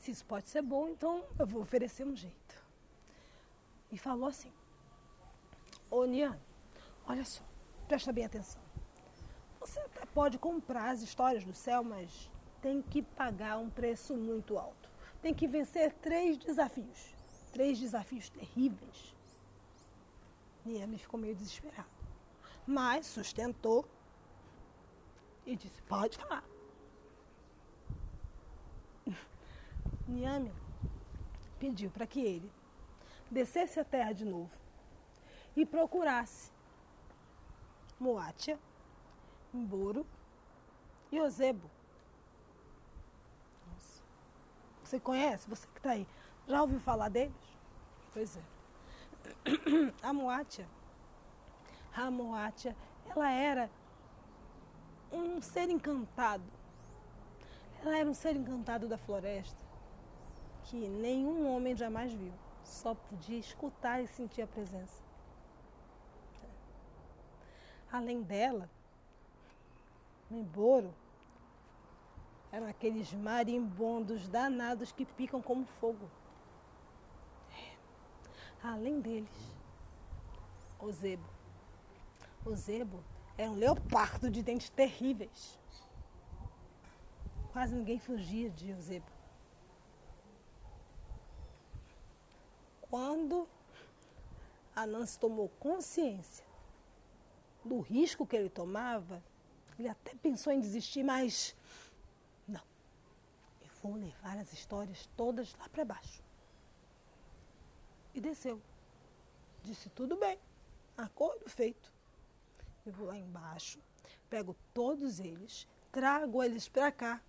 Se 0.00 0.10
isso 0.10 0.24
pode 0.24 0.48
ser 0.48 0.62
bom, 0.62 0.88
então 0.88 1.24
eu 1.38 1.46
vou 1.46 1.62
oferecer 1.62 2.04
um 2.04 2.16
jeito. 2.16 2.47
E 3.90 3.98
falou 3.98 4.28
assim: 4.28 4.52
Ô 5.90 6.04
Nian, 6.04 6.38
olha 7.06 7.24
só, 7.24 7.42
presta 7.86 8.12
bem 8.12 8.24
atenção. 8.24 8.60
Você 9.60 9.80
até 9.80 10.04
pode 10.06 10.38
comprar 10.38 10.90
as 10.90 11.02
histórias 11.02 11.44
do 11.44 11.54
céu, 11.54 11.82
mas 11.82 12.30
tem 12.60 12.82
que 12.82 13.02
pagar 13.02 13.58
um 13.58 13.70
preço 13.70 14.14
muito 14.14 14.58
alto. 14.58 14.88
Tem 15.22 15.34
que 15.34 15.46
vencer 15.46 15.92
três 15.94 16.36
desafios. 16.36 17.14
Três 17.52 17.78
desafios 17.78 18.28
terríveis. 18.28 19.14
Niame 20.64 20.98
ficou 20.98 21.18
meio 21.18 21.34
desesperado. 21.34 21.88
Mas 22.66 23.06
sustentou 23.06 23.88
e 25.46 25.56
disse: 25.56 25.80
Pode 25.82 26.18
falar. 26.18 26.44
Niame 30.06 30.52
pediu 31.58 31.90
para 31.90 32.06
que 32.06 32.20
ele 32.20 32.52
descesse 33.30 33.78
a 33.78 33.84
terra 33.84 34.12
de 34.12 34.24
novo 34.24 34.50
e 35.56 35.66
procurasse 35.66 36.50
Moátia, 37.98 38.58
Mboro 39.52 40.06
e 41.10 41.20
Ozebo. 41.20 41.68
Nossa. 43.66 44.02
Você 44.84 45.00
conhece? 45.00 45.48
Você 45.48 45.66
que 45.66 45.78
está 45.78 45.90
aí. 45.90 46.06
Já 46.46 46.62
ouviu 46.62 46.78
falar 46.80 47.08
deles? 47.08 47.34
Pois 48.12 48.36
é. 48.36 48.42
A 50.02 50.12
Moátia, 50.12 50.66
a 51.92 52.10
Moátia, 52.10 52.74
ela 53.10 53.30
era 53.30 53.70
um 55.12 55.42
ser 55.42 55.68
encantado. 55.68 56.44
Ela 57.82 57.98
era 57.98 58.08
um 58.08 58.14
ser 58.14 58.36
encantado 58.36 58.86
da 58.88 58.96
floresta 58.96 59.68
que 60.64 60.76
nenhum 60.76 61.48
homem 61.48 61.74
jamais 61.74 62.12
viu. 62.12 62.32
Só 62.68 62.94
podia 62.94 63.38
escutar 63.38 64.02
e 64.02 64.06
sentir 64.06 64.42
a 64.42 64.46
presença. 64.46 65.02
Além 67.90 68.22
dela, 68.22 68.70
no 70.30 70.38
emboro, 70.38 70.94
eram 72.52 72.68
aqueles 72.68 73.12
marimbondos 73.14 74.28
danados 74.28 74.92
que 74.92 75.04
picam 75.04 75.40
como 75.40 75.64
fogo. 75.64 76.08
Além 78.62 79.00
deles, 79.00 79.56
o 80.78 80.92
zebo. 80.92 81.28
O 82.44 82.54
zebo 82.54 83.02
é 83.38 83.48
um 83.48 83.54
leopardo 83.54 84.30
de 84.30 84.42
dentes 84.42 84.68
terríveis. 84.68 85.58
Quase 87.50 87.74
ninguém 87.74 87.98
fugia 87.98 88.50
de 88.50 88.70
Eusebo. 88.70 89.17
Quando 92.90 93.48
Anansi 94.74 95.18
tomou 95.18 95.48
consciência 95.60 96.44
do 97.64 97.80
risco 97.80 98.26
que 98.26 98.36
ele 98.36 98.48
tomava, 98.48 99.22
ele 99.78 99.88
até 99.88 100.14
pensou 100.14 100.52
em 100.52 100.60
desistir, 100.60 101.02
mas 101.02 101.54
não. 102.46 102.62
Eu 103.60 103.68
vou 103.82 103.94
levar 103.94 104.38
as 104.38 104.52
histórias 104.52 105.08
todas 105.16 105.54
lá 105.54 105.68
para 105.68 105.84
baixo. 105.84 106.22
e 108.14 108.20
desceu. 108.20 108.60
Disse: 109.62 109.88
Tudo 109.90 110.16
bem, 110.16 110.38
acordo 110.96 111.48
feito. 111.48 111.92
Eu 112.84 112.92
vou 112.92 113.06
lá 113.06 113.16
embaixo, 113.16 113.78
pego 114.30 114.56
todos 114.72 115.20
eles, 115.20 115.68
trago 115.92 116.42
eles 116.42 116.68
para 116.68 116.90
cá 116.90 117.22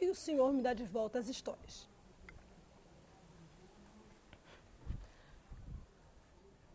e 0.00 0.08
o 0.08 0.14
senhor 0.14 0.52
me 0.52 0.62
dá 0.62 0.74
de 0.74 0.84
volta 0.84 1.18
as 1.18 1.28
histórias. 1.28 1.88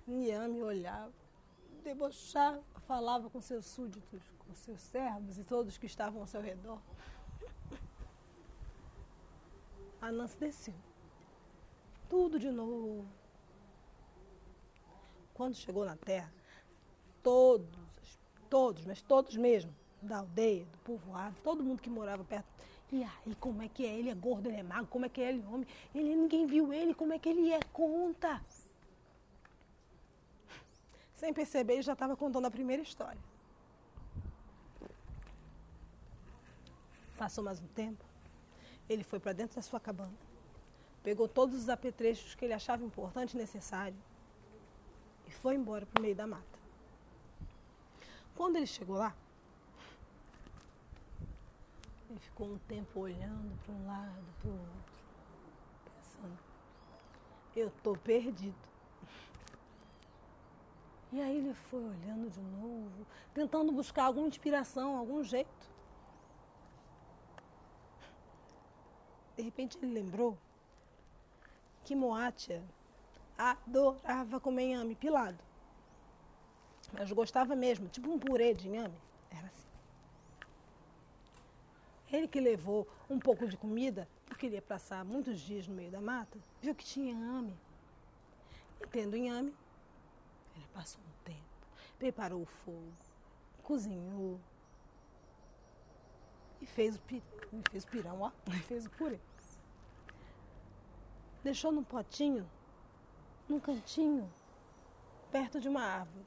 Niame 0.06 0.62
olhava, 0.62 1.14
debochava, 1.84 2.62
falava 2.88 3.30
com 3.30 3.40
seus 3.40 3.66
súditos, 3.66 4.22
com 4.40 4.54
seus 4.54 4.82
servos 4.82 5.38
e 5.38 5.44
todos 5.44 5.78
que 5.78 5.86
estavam 5.86 6.22
ao 6.22 6.28
seu 6.28 6.42
redor. 6.42 6.80
Anansi 10.02 10.38
desceu. 10.38 10.74
Tudo 12.10 12.38
de 12.38 12.52
novo. 12.52 13.08
Quando 15.34 15.56
chegou 15.56 15.86
na 15.86 15.96
terra, 15.96 16.32
todos, 17.24 18.20
todos, 18.50 18.86
mas 18.86 19.02
todos 19.02 19.36
mesmo, 19.38 19.74
da 20.02 20.18
aldeia, 20.18 20.66
do 20.66 20.78
povoado, 20.80 21.36
todo 21.42 21.64
mundo 21.64 21.82
que 21.82 21.90
morava 21.90 22.24
perto. 22.24 22.46
E 22.92 23.04
aí, 23.04 23.34
como 23.40 23.62
é 23.62 23.70
que 23.70 23.86
é? 23.86 23.98
Ele 23.98 24.10
é 24.10 24.14
gordo, 24.14 24.50
ele 24.50 24.58
é 24.58 24.64
magro, 24.64 24.88
como 24.88 25.06
é 25.06 25.10
que 25.10 25.22
é 25.22 25.30
ele, 25.30 25.44
homem? 25.48 25.66
Ele, 25.96 26.16
ninguém 26.16 26.46
viu 26.46 26.72
ele, 26.72 26.94
como 26.94 27.14
é 27.14 27.18
que 27.18 27.30
ele 27.30 27.52
é? 27.52 27.60
Conta! 27.72 28.44
Sem 31.24 31.34
perceber, 31.34 31.76
ele 31.76 31.82
já 31.82 31.94
estava 31.94 32.18
contando 32.18 32.44
a 32.48 32.52
primeira 32.52 32.84
história. 32.84 33.22
Passou 37.18 37.42
mais 37.42 37.62
um 37.62 37.68
tempo, 37.68 38.04
ele 38.90 39.06
foi 39.06 39.22
para 39.22 39.32
dentro 39.32 39.56
da 39.56 39.62
sua 39.62 39.80
cabana, 39.80 40.12
pegou 41.02 41.26
todos 41.26 41.58
os 41.58 41.70
apetrechos 41.70 42.36
que 42.36 42.44
ele 42.44 42.54
achava 42.54 42.84
importante 42.84 43.36
e 43.36 43.38
necessário 43.38 43.96
e 45.26 45.32
foi 45.32 45.56
embora 45.56 45.86
para 45.86 45.98
o 45.98 46.02
meio 46.02 46.14
da 46.14 46.28
mata. 46.28 46.60
Quando 48.36 48.58
ele 48.58 48.68
chegou 48.68 48.98
lá, 48.98 49.16
ele 52.10 52.20
ficou 52.20 52.48
um 52.48 52.58
tempo 52.68 53.00
olhando 53.00 53.58
para 53.64 53.74
um 53.74 53.88
lado, 53.88 54.26
para 54.42 54.50
o 54.50 54.60
outro, 54.60 55.04
pensando: 55.86 56.38
eu 57.56 57.70
estou 57.70 57.96
perdido. 57.96 58.73
E 61.14 61.22
aí 61.22 61.38
ele 61.38 61.54
foi 61.54 61.80
olhando 61.80 62.28
de 62.28 62.42
novo, 62.42 63.06
tentando 63.36 63.72
buscar 63.72 64.06
alguma 64.06 64.28
inspiração, 64.28 64.98
algum 64.98 65.24
jeito. 65.24 65.70
De 69.38 69.44
repente 69.44 69.78
ele 69.78 69.94
lembrou 69.94 70.36
que 71.84 71.96
Moatia 71.96 72.64
adorava 73.38 74.40
comer 74.40 74.70
inhame 74.70 74.96
pilado. 74.96 75.38
Mas 76.92 77.12
gostava 77.12 77.56
mesmo, 77.56 77.88
tipo 77.90 78.10
um 78.10 78.18
purê 78.18 78.56
de 78.56 78.68
inhame. 78.68 78.98
Era 79.30 79.46
assim. 79.46 79.68
Ele 82.12 82.28
que 82.28 82.40
levou 82.40 82.88
um 83.08 83.20
pouco 83.20 83.48
de 83.48 83.56
comida, 83.56 84.10
porque 84.26 84.48
ele 84.48 84.56
ia 84.56 84.64
passar 84.64 85.06
muitos 85.06 85.40
dias 85.40 85.68
no 85.68 85.76
meio 85.76 85.92
da 85.92 86.02
mata, 86.02 86.40
viu 86.60 86.74
que 86.74 86.84
tinha 86.84 87.12
inhame. 87.12 87.56
E 88.82 88.88
tendo 88.88 89.16
inhame, 89.16 89.54
ele 90.56 90.68
passou 90.74 91.02
um 91.02 91.24
tempo, 91.24 91.68
preparou 91.98 92.42
o 92.42 92.46
fogo, 92.46 92.94
cozinhou 93.62 94.40
e 96.62 96.66
fez 96.66 96.96
o, 96.96 97.00
pi, 97.02 97.22
fez 97.70 97.84
o 97.84 97.88
pirão, 97.88 98.22
ó, 98.22 98.32
e 98.48 98.60
fez 98.60 98.86
o 98.86 98.90
purê. 98.92 99.20
Deixou 101.44 101.72
num 101.72 101.84
potinho, 101.84 102.50
num 103.50 103.60
cantinho, 103.60 104.32
perto 105.32 105.60
de 105.60 105.68
uma 105.68 105.82
árvore. 105.82 106.26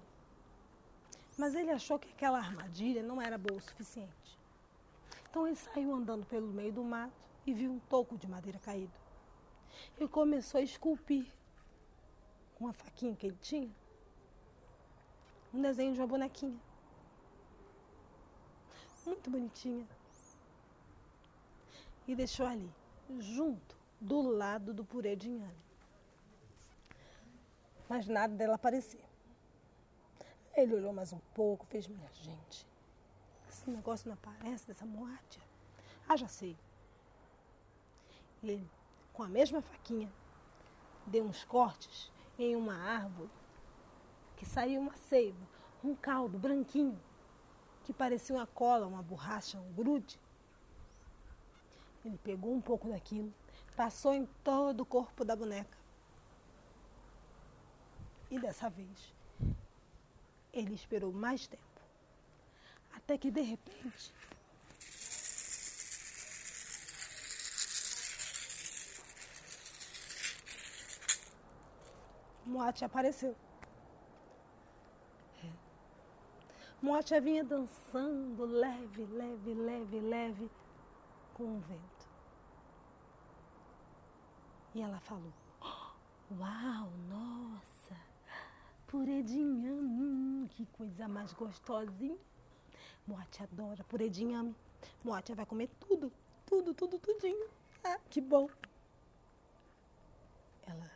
Mas 1.38 1.54
ele 1.54 1.70
achou 1.70 1.98
que 1.98 2.08
aquela 2.08 2.38
armadilha 2.38 3.02
não 3.02 3.20
era 3.20 3.38
boa 3.38 3.58
o 3.58 3.62
suficiente. 3.62 4.38
Então 5.30 5.46
ele 5.46 5.56
saiu 5.56 5.94
andando 5.94 6.26
pelo 6.26 6.48
meio 6.48 6.72
do 6.72 6.84
mato 6.84 7.26
e 7.46 7.52
viu 7.52 7.70
um 7.70 7.78
toco 7.78 8.16
de 8.18 8.26
madeira 8.26 8.58
caído. 8.58 8.92
E 9.98 10.08
começou 10.08 10.58
a 10.58 10.64
esculpir 10.64 11.26
com 12.54 12.68
a 12.68 12.72
faquinha 12.72 13.14
que 13.14 13.26
ele 13.26 13.38
tinha 13.40 13.70
um 15.56 15.62
desenho 15.62 15.94
de 15.94 16.00
uma 16.00 16.06
bonequinha. 16.06 16.60
Muito 19.06 19.30
bonitinha. 19.30 19.86
E 22.06 22.14
deixou 22.14 22.46
ali, 22.46 22.70
junto, 23.18 23.76
do 24.00 24.20
lado 24.20 24.74
do 24.74 24.84
purê 24.84 25.16
de 25.16 25.30
inhame. 25.30 25.64
Mas 27.88 28.06
nada 28.06 28.34
dela 28.34 28.56
aparecer. 28.56 29.04
Ele 30.54 30.74
olhou 30.74 30.92
mais 30.92 31.12
um 31.12 31.20
pouco, 31.34 31.64
fez 31.66 31.86
minha 31.86 32.10
gente. 32.12 32.66
Esse 33.48 33.70
negócio 33.70 34.08
não 34.08 34.14
aparece 34.14 34.66
dessa 34.66 34.84
morte. 34.84 35.40
Ah, 36.08 36.16
já 36.16 36.28
sei. 36.28 36.56
E 38.42 38.50
ele, 38.50 38.70
com 39.12 39.22
a 39.22 39.28
mesma 39.28 39.62
faquinha, 39.62 40.12
deu 41.06 41.24
uns 41.24 41.44
cortes 41.44 42.12
em 42.38 42.54
uma 42.54 42.74
árvore 42.74 43.30
que 44.36 44.44
saiu 44.44 44.80
uma 44.80 44.96
seiva, 44.96 45.38
um 45.82 45.94
caldo 45.94 46.38
branquinho, 46.38 47.00
que 47.84 47.92
parecia 47.92 48.34
uma 48.34 48.46
cola, 48.46 48.86
uma 48.86 49.02
borracha, 49.02 49.58
um 49.58 49.72
grude. 49.72 50.20
Ele 52.04 52.18
pegou 52.18 52.54
um 52.54 52.60
pouco 52.60 52.88
daquilo, 52.88 53.32
passou 53.74 54.14
em 54.14 54.26
todo 54.44 54.80
o 54.82 54.86
corpo 54.86 55.24
da 55.24 55.34
boneca. 55.34 55.76
E 58.30 58.38
dessa 58.38 58.68
vez 58.68 59.14
ele 60.52 60.74
esperou 60.74 61.12
mais 61.12 61.46
tempo. 61.46 61.62
Até 62.94 63.18
que 63.18 63.30
de 63.30 63.42
repente. 63.42 64.12
Moate 72.46 72.84
apareceu. 72.84 73.36
É. 75.44 75.50
Moate 76.82 77.18
vinha 77.20 77.42
dançando 77.42 78.44
leve, 78.44 79.06
leve, 79.06 79.54
leve, 79.54 80.00
leve 80.00 80.50
com 81.32 81.56
o 81.56 81.60
vento. 81.60 82.08
E 84.74 84.82
ela 84.82 85.00
falou: 85.00 85.32
Uau, 86.38 86.92
nossa! 87.08 87.96
Purê 88.86 89.22
de 89.22 89.38
inhame, 89.38 90.48
que 90.50 90.66
coisa 90.66 91.08
mais 91.08 91.32
gostosinha. 91.32 92.18
Moate 93.06 93.42
adora 93.42 93.82
purê 93.84 94.10
de 94.10 94.22
inhame. 94.22 94.54
Moate 95.02 95.34
vai 95.34 95.46
comer 95.46 95.70
tudo, 95.80 96.12
tudo, 96.44 96.74
tudo, 96.74 96.98
tudinho. 96.98 97.48
Ah, 97.82 97.98
que 98.10 98.20
bom. 98.20 98.50
Ela 100.66 100.90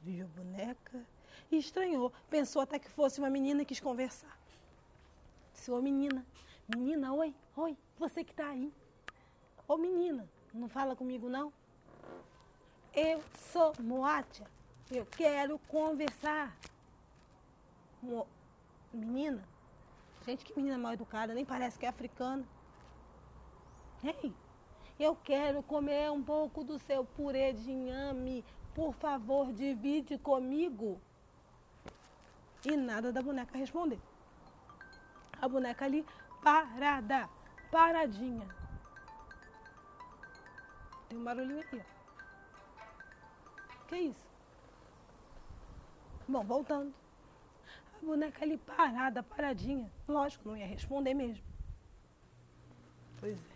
viu 0.00 0.26
a 0.26 0.28
boneca 0.28 1.04
e 1.50 1.58
estranhou. 1.58 2.12
Pensou 2.30 2.62
até 2.62 2.78
que 2.78 2.88
fosse 2.88 3.18
uma 3.18 3.28
menina 3.28 3.62
e 3.62 3.66
quis 3.66 3.80
conversar. 3.80 4.43
Ô 5.68 5.80
menina, 5.80 6.24
menina, 6.68 7.12
oi, 7.14 7.34
oi, 7.56 7.76
você 7.98 8.22
que 8.22 8.34
tá 8.34 8.48
aí. 8.48 8.72
Ô 9.66 9.76
menina, 9.76 10.28
não 10.52 10.68
fala 10.68 10.94
comigo 10.94 11.28
não? 11.28 11.52
Eu 12.92 13.22
sou 13.52 13.72
Moatia, 13.80 14.46
eu 14.90 15.06
quero 15.06 15.58
conversar 15.68 16.54
menina. 18.92 19.42
Gente, 20.26 20.44
que 20.44 20.56
menina 20.56 20.78
mal 20.78 20.92
educada, 20.92 21.34
nem 21.34 21.44
parece 21.44 21.78
que 21.78 21.86
é 21.86 21.88
africana. 21.88 22.44
Ei, 24.02 24.32
eu 24.98 25.16
quero 25.16 25.62
comer 25.62 26.10
um 26.10 26.22
pouco 26.22 26.62
do 26.62 26.78
seu 26.78 27.04
purê 27.04 27.52
de 27.52 27.70
inhame. 27.70 28.44
Por 28.74 28.92
favor, 28.94 29.52
divide 29.52 30.18
comigo. 30.18 31.00
E 32.64 32.76
nada 32.76 33.12
da 33.12 33.22
boneca 33.22 33.56
responder. 33.56 34.00
A 35.40 35.48
boneca 35.48 35.84
ali 35.84 36.04
parada, 36.42 37.28
paradinha. 37.70 38.46
Tem 41.08 41.18
um 41.18 41.24
barulhinho 41.24 41.60
aqui, 41.60 41.80
ó. 41.80 41.94
Que 43.88 43.96
isso? 43.96 44.26
Bom, 46.26 46.42
voltando 46.44 46.94
boneca 48.04 48.44
ali 48.44 48.58
parada, 48.58 49.22
paradinha. 49.22 49.90
Lógico, 50.06 50.48
não 50.48 50.56
ia 50.56 50.66
responder 50.66 51.14
mesmo. 51.14 51.42
Pois 53.18 53.38
é. 53.38 53.54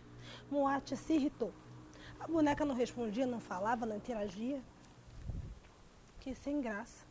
Moate 0.51 0.97
se 0.97 1.13
irritou. 1.13 1.53
A 2.19 2.27
boneca 2.27 2.65
não 2.65 2.75
respondia, 2.75 3.25
não 3.25 3.39
falava, 3.39 3.85
não 3.85 3.95
interagia. 3.95 4.61
Que 6.19 6.33
sem 6.35 6.59
graça. 6.59 7.05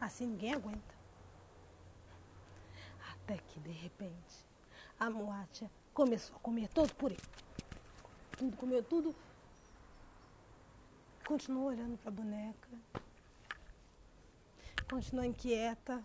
Assim 0.00 0.26
ninguém 0.26 0.54
aguenta. 0.54 0.97
Até 3.28 3.36
que, 3.36 3.60
de 3.60 3.72
repente, 3.72 4.46
a 4.98 5.10
Moatia 5.10 5.70
começou 5.92 6.34
a 6.36 6.38
comer 6.38 6.66
todo 6.68 6.94
por 6.94 7.12
ele. 7.12 7.20
Tudo, 8.38 8.56
comeu 8.56 8.82
tudo. 8.82 9.14
Continuou 11.26 11.66
olhando 11.66 11.98
para 11.98 12.08
a 12.08 12.12
boneca. 12.12 12.68
continuou 14.90 15.26
inquieta. 15.26 16.02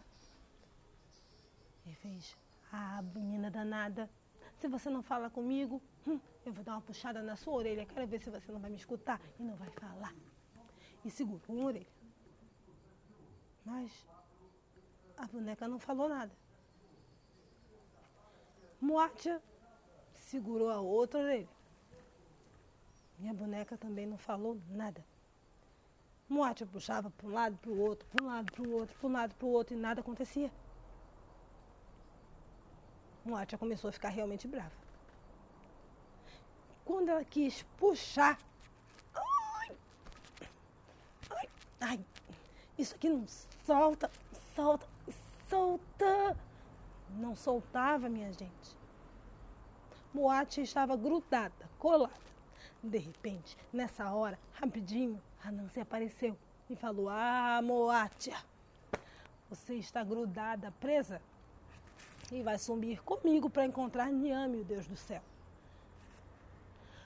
E 1.86 1.96
fez: 1.96 2.36
Ah, 2.70 3.02
menina 3.16 3.50
danada, 3.50 4.10
se 4.58 4.68
você 4.68 4.90
não 4.90 5.02
fala 5.02 5.30
comigo, 5.30 5.82
hum, 6.06 6.20
eu 6.46 6.52
vou 6.52 6.62
dar 6.62 6.74
uma 6.74 6.82
puxada 6.82 7.22
na 7.22 7.38
sua 7.38 7.54
orelha. 7.54 7.86
Quero 7.86 8.06
ver 8.06 8.20
se 8.20 8.30
você 8.30 8.52
não 8.52 8.60
vai 8.60 8.70
me 8.70 8.76
escutar 8.76 9.22
e 9.40 9.44
não 9.44 9.56
vai 9.56 9.70
falar. 9.70 10.14
E 11.06 11.10
segurou 11.10 11.56
uma 11.56 11.68
orelha. 11.68 11.88
Mas 13.64 14.06
a 15.16 15.26
boneca 15.26 15.70
não 15.70 15.80
falou 15.80 16.10
nada. 16.10 16.43
Moatia 18.84 19.42
segurou 20.14 20.70
a 20.70 20.82
outra 20.82 21.22
orelha. 21.22 21.48
Minha 23.18 23.34
boneca 23.34 23.78
também 23.78 24.06
não 24.06 24.18
falou 24.18 24.60
nada. 24.72 25.02
Moatia 26.28 26.68
puxava 26.68 27.10
para 27.10 27.26
um 27.26 27.32
lado, 27.32 27.56
para 27.60 27.72
o 27.72 27.80
outro, 27.80 28.06
para 28.10 28.22
um 28.22 28.28
lado, 28.28 28.52
para 28.52 28.62
o 28.62 28.72
outro, 28.74 28.98
para 28.98 29.08
um 29.08 29.14
lado, 29.14 29.36
para 29.36 29.46
o 29.46 29.52
outro 29.52 29.74
e 29.74 29.80
nada 29.80 30.02
acontecia. 30.02 30.52
Moatia 33.24 33.58
começou 33.58 33.88
a 33.88 33.94
ficar 33.94 34.10
realmente 34.10 34.50
brava. 34.50 34.76
Quando 36.84 37.08
ela 37.08 37.24
quis 37.24 37.64
puxar. 37.78 38.38
Ai, 39.16 39.78
ai, 41.30 41.50
ai, 41.80 42.06
isso 42.78 42.96
aqui 42.96 43.08
não 43.08 43.26
solta, 43.66 44.12
solta, 44.54 44.86
solta. 45.50 46.36
Não 47.18 47.36
soltava, 47.36 48.10
minha 48.10 48.32
gente. 48.32 48.78
Moate 50.14 50.62
estava 50.62 50.96
grudada, 50.96 51.70
colada. 51.80 52.14
De 52.82 52.98
repente, 52.98 53.58
nessa 53.72 54.12
hora, 54.12 54.38
rapidinho, 54.54 55.22
a 55.44 55.52
Nancy 55.52 55.80
apareceu 55.80 56.38
e 56.70 56.76
falou: 56.76 57.10
Ah, 57.10 57.62
Moatia, 57.64 58.38
você 59.50 59.76
está 59.76 60.04
grudada, 60.04 60.74
presa, 60.80 61.22
e 62.32 62.42
vai 62.42 62.58
sumir 62.58 63.02
comigo 63.04 63.50
para 63.50 63.66
encontrar 63.66 64.12
Niame, 64.12 64.62
o 64.62 64.64
Deus 64.64 64.88
do 64.88 64.96
céu. 64.96 65.22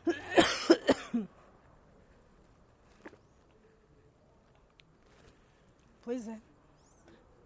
Pois 6.07 6.25
é. 6.25 6.39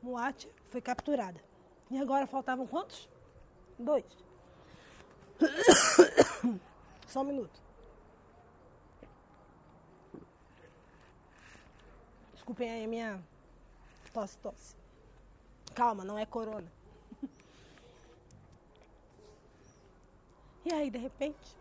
Moate 0.03 0.47
foi 0.69 0.79
capturada. 0.81 1.41
E 1.91 1.97
agora 1.97 2.25
faltavam 2.25 2.65
quantos? 2.65 3.09
Dois. 3.77 4.05
Só 7.05 7.19
um 7.19 7.25
minuto. 7.25 7.61
Desculpem 12.33 12.71
aí 12.71 12.85
a 12.85 12.87
minha 12.87 13.21
tosse, 14.13 14.37
tosse. 14.37 14.77
Calma, 15.75 16.05
não 16.05 16.17
é 16.17 16.25
corona. 16.25 16.71
E 20.63 20.71
aí, 20.71 20.91
de 20.91 20.99
repente, 20.99 21.57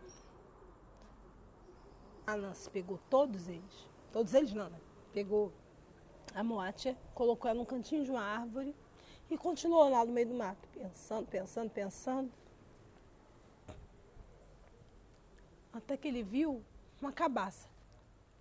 a 2.26 2.36
Nancy 2.36 2.68
pegou 2.70 3.00
todos 3.08 3.48
eles. 3.48 3.88
Todos 4.12 4.34
eles 4.34 4.52
não, 4.52 4.68
né? 4.68 4.78
Pegou 5.10 5.50
a 6.34 6.44
Moatia, 6.44 6.94
colocou 7.14 7.50
ela 7.50 7.58
num 7.58 7.64
cantinho 7.64 8.04
de 8.04 8.10
uma 8.10 8.20
árvore 8.20 8.76
e 9.30 9.38
continuou 9.38 9.88
lá 9.88 10.04
no 10.04 10.12
meio 10.12 10.26
do 10.26 10.34
mato, 10.34 10.68
pensando, 10.74 11.26
pensando, 11.28 11.70
pensando. 11.70 12.32
Até 15.72 15.96
que 15.96 16.08
ele 16.08 16.22
viu 16.22 16.62
uma 17.00 17.12
cabaça. 17.12 17.68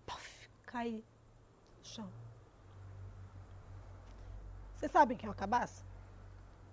Puff, 0.05 0.49
cair 0.65 1.03
no 1.77 1.85
chão. 1.85 2.09
Vocês 4.75 4.91
sabem 4.91 5.15
o 5.15 5.19
que 5.19 5.25
é 5.25 5.29
uma 5.29 5.35
cabaça? 5.35 5.83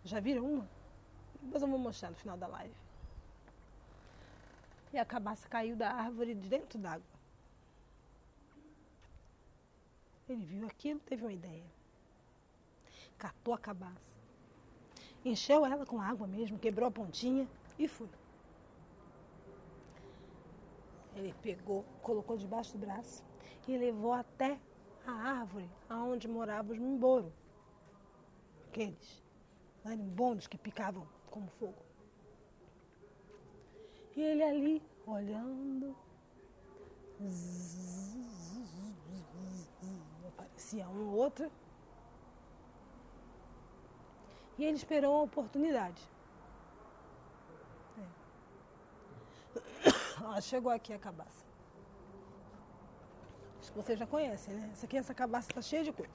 Já 0.03 0.19
viram 0.19 0.51
uma? 0.51 0.69
Depois 1.43 1.63
eu 1.63 1.69
vou 1.69 1.79
mostrar 1.79 2.09
no 2.09 2.17
final 2.17 2.39
da 2.39 2.47
live. 2.47 2.75
E 4.93 4.99
a 4.99 5.05
cabaça 5.05 5.47
caiu 5.47 5.77
da 5.77 5.93
árvore 5.93 6.35
de 6.35 6.49
dentro 6.49 6.79
d'água. 6.79 7.05
Ele 10.27 10.43
viu 10.43 10.67
aquilo, 10.67 11.01
teve 11.01 11.23
uma 11.23 11.33
ideia. 11.33 11.76
Catou 13.19 13.55
a 13.55 13.59
cabaça. 13.59 14.17
Encheu 15.25 15.65
ela 15.67 15.85
com 15.85 16.01
água 16.01 16.27
mesmo, 16.27 16.59
quebrou 16.59 16.89
a 16.89 16.91
pontinha 16.91 17.49
e 17.79 17.89
foi. 17.89 18.09
Ele 21.17 21.35
pegou, 21.43 21.85
colocou 22.03 22.37
debaixo 22.37 22.73
do 22.73 22.79
braço 22.79 23.25
e 23.67 23.77
levou 23.77 24.13
até 24.13 24.59
a 25.07 25.13
árvore 25.13 25.69
aonde 25.89 26.29
moravam 26.29 26.73
os 26.73 26.79
mimboro. 26.79 27.33
Aqueles 28.69 29.23
marimbondos 29.85 30.47
que 30.47 30.59
picavam 30.59 31.07
como 31.31 31.49
fogo. 31.59 31.83
E 34.15 34.21
ele 34.23 34.43
ali, 34.43 34.83
olhando, 35.07 35.97
aparecia 40.29 40.89
um 40.89 41.09
ou 41.09 41.15
outro. 41.15 41.51
E 44.59 44.65
ele 44.65 44.77
esperou 44.77 45.17
a 45.17 45.23
oportunidade. 45.23 46.03
É. 49.85 50.41
chegou 50.41 50.73
aqui 50.73 50.93
a 50.93 50.99
cabaça. 50.99 51.45
Acho 53.61 53.73
que 53.73 53.77
vocês 53.77 53.99
já 53.99 54.07
conhecem, 54.07 54.55
né? 54.55 54.71
Essa 54.73 54.87
aqui, 54.87 54.97
essa 54.97 55.15
cabaça 55.15 55.51
está 55.51 55.61
cheia 55.61 55.85
de 55.85 55.93
coisa. 55.93 56.13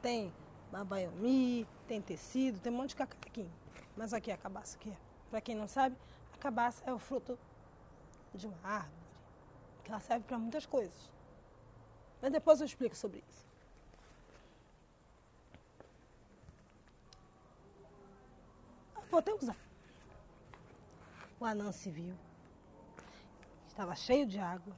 Tem 0.00 0.32
babaiomi, 0.70 1.66
tem 1.86 2.00
tecido, 2.00 2.60
tem 2.60 2.72
um 2.72 2.76
monte 2.76 2.90
de 2.90 2.96
cacaquinho. 2.96 3.52
Mas 3.96 4.14
aqui 4.14 4.30
é 4.30 4.34
a 4.34 4.38
cabaça 4.38 4.76
aqui. 4.76 4.96
Para 5.30 5.40
quem 5.40 5.54
não 5.54 5.68
sabe, 5.68 5.96
a 6.32 6.38
cabaça 6.38 6.82
é 6.86 6.92
o 6.92 6.98
fruto 6.98 7.38
de 8.34 8.46
uma 8.46 8.56
árvore, 8.62 8.92
que 9.84 9.90
ela 9.90 10.00
serve 10.00 10.24
para 10.24 10.38
muitas 10.38 10.64
coisas. 10.64 11.10
Mas 12.20 12.32
depois 12.32 12.60
eu 12.60 12.66
explico 12.66 12.96
sobre 12.96 13.22
isso. 13.28 13.51
Vou 19.12 19.18
até 19.18 19.34
usar. 19.34 19.58
O 21.38 21.44
anã 21.44 21.70
se 21.70 21.90
viu. 21.90 22.16
Estava 23.68 23.94
cheio 23.94 24.26
de 24.26 24.38
água. 24.38 24.74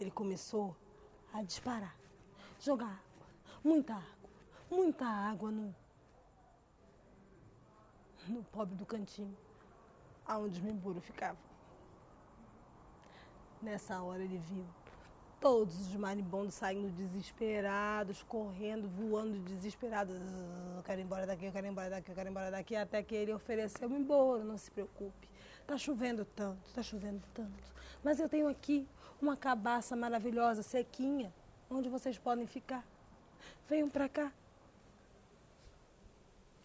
Ele 0.00 0.10
começou 0.10 0.74
a 1.30 1.42
disparar, 1.42 1.94
jogar 2.58 2.86
água, 2.86 3.26
muita 3.62 3.94
água, 3.96 4.30
muita 4.70 5.04
água 5.04 5.50
no, 5.50 5.74
no 8.28 8.42
pobre 8.44 8.74
do 8.74 8.86
cantinho, 8.86 9.36
aonde 10.26 10.58
os 10.58 10.64
membros 10.64 11.04
ficavam. 11.04 11.42
Nessa 13.60 14.00
hora 14.00 14.24
ele 14.24 14.38
viu 14.38 14.64
Todos 15.40 15.78
os 15.78 15.94
marimbondos 15.96 16.54
saindo 16.54 16.88
desesperados, 16.90 18.22
correndo, 18.22 18.88
voando 18.88 19.38
desesperados. 19.40 20.16
Eu 20.76 20.82
quero 20.82 21.00
ir 21.00 21.04
embora 21.04 21.26
daqui, 21.26 21.44
eu 21.44 21.52
quero 21.52 21.66
ir 21.66 21.70
embora 21.70 21.90
daqui, 21.90 22.10
eu 22.10 22.14
quero 22.14 22.28
ir 22.28 22.30
embora 22.30 22.50
daqui, 22.50 22.74
até 22.74 23.02
que 23.02 23.14
ele 23.14 23.32
ofereceu 23.32 23.88
um 23.88 23.96
embora, 23.96 24.42
não 24.42 24.56
se 24.56 24.70
preocupe. 24.70 25.28
Está 25.60 25.76
chovendo 25.76 26.24
tanto, 26.24 26.66
está 26.66 26.82
chovendo 26.82 27.22
tanto. 27.34 27.74
Mas 28.02 28.18
eu 28.18 28.28
tenho 28.28 28.48
aqui 28.48 28.88
uma 29.20 29.36
cabaça 29.36 29.94
maravilhosa, 29.94 30.62
sequinha, 30.62 31.32
onde 31.70 31.88
vocês 31.88 32.18
podem 32.18 32.46
ficar. 32.46 32.84
Venham 33.68 33.88
para 33.88 34.08
cá. 34.08 34.32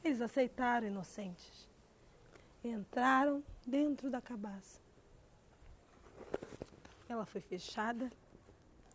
Eles 0.04 0.22
aceitaram, 0.22 0.88
inocentes. 0.88 1.68
Entraram 2.64 3.44
dentro 3.66 4.10
da 4.10 4.22
cabaça. 4.22 4.80
Ela 7.10 7.26
foi 7.26 7.42
fechada 7.42 8.12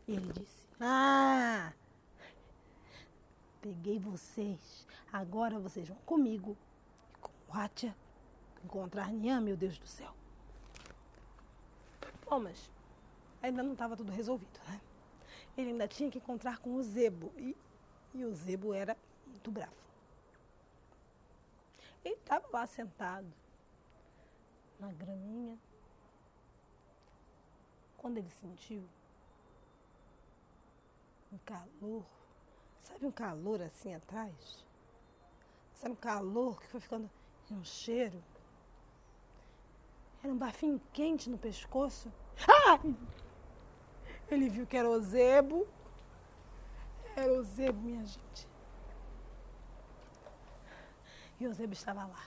e 0.06 0.12
ele 0.12 0.32
disse: 0.32 0.66
Ah, 0.80 1.72
peguei 3.60 3.98
vocês. 3.98 4.86
Agora 5.12 5.58
vocês 5.58 5.88
vão 5.88 5.96
comigo 5.98 6.56
e 7.10 7.20
com 7.20 7.30
Watia 7.48 7.96
encontrar 8.64 9.12
Nian, 9.12 9.40
meu 9.40 9.56
Deus 9.56 9.78
do 9.78 9.86
céu. 9.86 10.12
Bom, 12.28 12.40
mas 12.40 12.70
ainda 13.40 13.62
não 13.62 13.72
estava 13.72 13.96
tudo 13.96 14.10
resolvido, 14.12 14.58
né? 14.68 14.80
Ele 15.56 15.70
ainda 15.70 15.88
tinha 15.88 16.10
que 16.10 16.18
encontrar 16.18 16.58
com 16.58 16.74
o 16.74 16.82
Zebo. 16.82 17.32
E, 17.36 17.56
e 18.14 18.24
o 18.24 18.34
Zebo 18.34 18.74
era 18.74 18.96
muito 19.26 19.50
bravo. 19.50 19.72
Ele 22.04 22.14
estava 22.14 22.46
lá 22.52 22.66
sentado 22.66 23.32
na 24.78 24.92
graminha. 24.92 25.58
Quando 27.96 28.18
ele 28.18 28.30
sentiu 28.30 28.84
um 31.36 31.38
calor. 31.44 32.04
Sabe 32.82 33.06
um 33.06 33.12
calor 33.12 33.62
assim 33.62 33.94
atrás? 33.94 34.66
Sabe 35.74 35.92
um 35.92 35.96
calor 35.96 36.60
que 36.60 36.66
foi 36.66 36.80
ficando 36.80 37.10
um 37.50 37.62
cheiro? 37.62 38.22
Era 40.22 40.32
um 40.32 40.38
bafinho 40.38 40.80
quente 40.92 41.28
no 41.30 41.38
pescoço. 41.38 42.12
Ah! 42.48 42.80
Ele 44.28 44.48
viu 44.48 44.66
que 44.66 44.76
era 44.76 44.88
o 44.88 45.00
zebo. 45.00 45.66
Era 47.14 47.32
o 47.32 47.42
zebo, 47.42 47.80
minha 47.80 48.04
gente. 48.04 48.48
E 51.38 51.46
o 51.46 51.52
Zebo 51.52 51.74
estava 51.74 52.06
lá, 52.06 52.24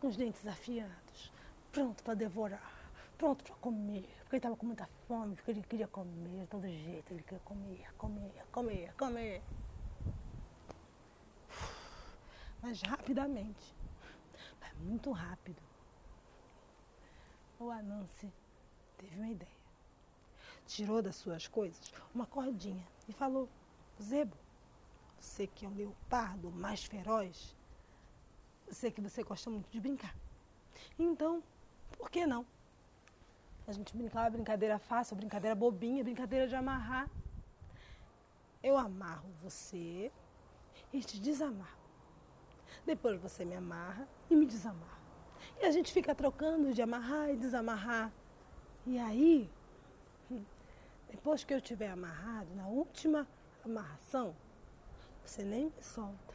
com 0.00 0.06
os 0.06 0.16
dentes 0.16 0.46
afiados, 0.46 1.30
pronto 1.70 2.02
para 2.02 2.14
devorar, 2.14 2.72
pronto 3.18 3.44
para 3.44 3.54
comer. 3.56 4.08
Porque 4.32 4.36
ele 4.36 4.46
estava 4.46 4.56
com 4.56 4.64
muita 4.64 4.86
fome, 5.06 5.34
porque 5.36 5.50
ele 5.50 5.62
queria 5.62 5.86
comer 5.86 6.40
de 6.40 6.46
todo 6.46 6.66
jeito, 6.66 7.12
ele 7.12 7.22
queria 7.22 7.40
comer, 7.40 7.92
comer, 7.98 8.46
comer, 8.50 8.94
comer. 8.94 9.42
Mas 12.62 12.80
rapidamente, 12.80 13.76
mas 14.58 14.72
muito 14.78 15.10
rápido, 15.12 15.62
o 17.58 17.70
Anansi 17.70 18.32
teve 18.96 19.16
uma 19.16 19.28
ideia. 19.28 19.52
Tirou 20.66 21.02
das 21.02 21.16
suas 21.16 21.46
coisas 21.46 21.92
uma 22.14 22.24
cordinha 22.24 22.88
e 23.06 23.12
falou: 23.12 23.50
Zebo, 24.00 24.38
você 25.20 25.46
que 25.46 25.66
é 25.66 25.68
um 25.68 25.74
leopardo 25.74 26.50
mais 26.50 26.82
feroz, 26.82 27.54
sei 28.70 28.90
que 28.90 29.02
você 29.02 29.22
gosta 29.22 29.50
muito 29.50 29.70
de 29.70 29.78
brincar. 29.78 30.16
Então, 30.98 31.42
por 31.98 32.10
que 32.10 32.26
não? 32.26 32.46
A 33.66 33.72
gente 33.72 33.96
brincava 33.96 34.30
brincadeira 34.30 34.78
fácil, 34.78 35.16
brincadeira 35.16 35.54
bobinha, 35.54 36.02
brincadeira 36.02 36.48
de 36.48 36.54
amarrar. 36.54 37.08
Eu 38.62 38.76
amarro 38.76 39.28
você 39.40 40.10
e 40.92 41.00
te 41.00 41.20
desamarro. 41.20 41.82
Depois 42.84 43.20
você 43.20 43.44
me 43.44 43.54
amarra 43.54 44.08
e 44.28 44.34
me 44.34 44.46
desamarra. 44.46 45.00
E 45.60 45.64
a 45.64 45.70
gente 45.70 45.92
fica 45.92 46.14
trocando 46.14 46.72
de 46.72 46.82
amarrar 46.82 47.30
e 47.30 47.36
desamarrar. 47.36 48.12
E 48.84 48.98
aí, 48.98 49.50
depois 51.08 51.44
que 51.44 51.54
eu 51.54 51.60
tiver 51.60 51.88
amarrado, 51.88 52.52
na 52.56 52.66
última 52.66 53.28
amarração, 53.64 54.34
você 55.24 55.44
nem 55.44 55.66
me 55.66 55.82
solta. 55.82 56.34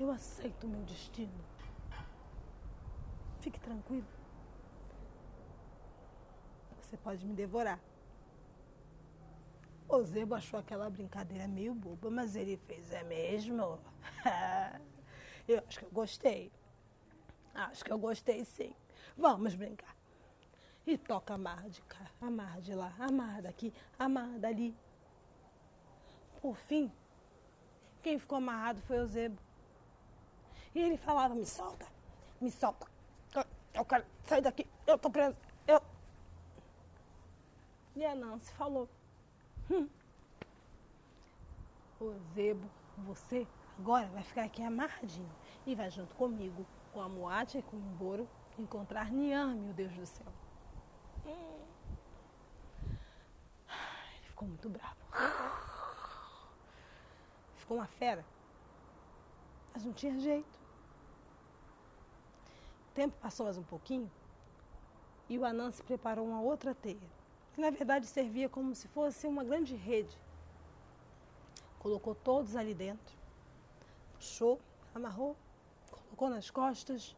Eu 0.00 0.10
aceito 0.10 0.66
o 0.66 0.70
meu 0.70 0.82
destino. 0.82 1.44
Fique 3.40 3.60
tranquilo. 3.60 4.13
Você 6.94 6.98
pode 6.98 7.26
me 7.26 7.34
devorar. 7.34 7.80
O 9.88 10.00
Zebo 10.04 10.36
achou 10.36 10.60
aquela 10.60 10.88
brincadeira 10.88 11.48
meio 11.48 11.74
boba, 11.74 12.08
mas 12.08 12.36
ele 12.36 12.56
fez, 12.56 12.92
é 12.92 13.02
mesmo? 13.02 13.80
eu 15.48 15.58
acho 15.66 15.80
que 15.80 15.84
eu 15.84 15.90
gostei. 15.90 16.52
Acho 17.52 17.84
que 17.84 17.92
eu 17.92 17.98
gostei 17.98 18.44
sim. 18.44 18.72
Vamos 19.16 19.56
brincar. 19.56 19.92
E 20.86 20.96
toca 20.96 21.34
amarra 21.34 21.68
de 21.68 21.82
cá, 21.82 22.06
amarra 22.20 22.60
de 22.60 22.72
lá, 22.76 22.94
amarra 22.96 23.42
daqui, 23.42 23.74
amarra 23.98 24.38
dali. 24.38 24.72
Por 26.40 26.56
fim, 26.56 26.92
quem 28.04 28.20
ficou 28.20 28.38
amarrado 28.38 28.80
foi 28.82 29.00
o 29.00 29.06
Zebo. 29.08 29.42
E 30.72 30.80
ele 30.80 30.96
falava, 30.96 31.34
me 31.34 31.44
solta, 31.44 31.88
me 32.40 32.52
solta. 32.52 32.86
Eu 33.74 33.84
quero 33.84 34.06
sair 34.26 34.42
daqui, 34.42 34.64
eu 34.86 34.96
tô 34.96 35.10
preso. 35.10 35.36
E 37.96 38.04
a 38.04 38.14
Nancy 38.14 38.52
falou, 38.54 38.88
hum, 39.70 39.88
o 42.00 42.12
Zebo, 42.34 42.68
você 42.98 43.46
agora 43.78 44.06
vai 44.08 44.22
ficar 44.22 44.44
aqui 44.44 44.62
amarradinho 44.62 45.30
e 45.64 45.74
vai 45.74 45.90
junto 45.90 46.14
comigo, 46.14 46.66
com 46.92 47.00
a 47.00 47.08
Moate 47.08 47.58
e 47.58 47.62
com 47.62 47.76
o 47.76 47.80
Boro, 47.80 48.28
encontrar 48.58 49.10
Niame, 49.10 49.70
o 49.70 49.72
Deus 49.72 49.92
do 49.92 50.06
céu. 50.06 50.26
Hum. 51.26 51.64
Ele 54.16 54.26
ficou 54.26 54.48
muito 54.48 54.68
bravo. 54.68 54.96
Ficou 57.56 57.76
uma 57.78 57.86
fera. 57.86 58.24
Mas 59.72 59.84
não 59.84 59.92
tinha 59.92 60.18
jeito. 60.18 60.58
O 62.90 62.94
tempo 62.94 63.16
passou 63.20 63.44
mais 63.44 63.58
um 63.58 63.62
pouquinho 63.62 64.10
e 65.28 65.38
o 65.38 65.44
Anansi 65.44 65.82
preparou 65.82 66.26
uma 66.26 66.40
outra 66.40 66.74
teia, 66.74 67.10
que 67.54 67.60
na 67.60 67.70
verdade 67.70 68.06
servia 68.06 68.48
como 68.48 68.74
se 68.74 68.88
fosse 68.88 69.26
uma 69.26 69.44
grande 69.44 69.76
rede. 69.76 70.18
Colocou 71.78 72.14
todos 72.14 72.56
ali 72.56 72.74
dentro, 72.74 73.14
puxou, 74.14 74.58
amarrou, 74.94 75.36
colocou 75.90 76.28
nas 76.28 76.50
costas 76.50 77.16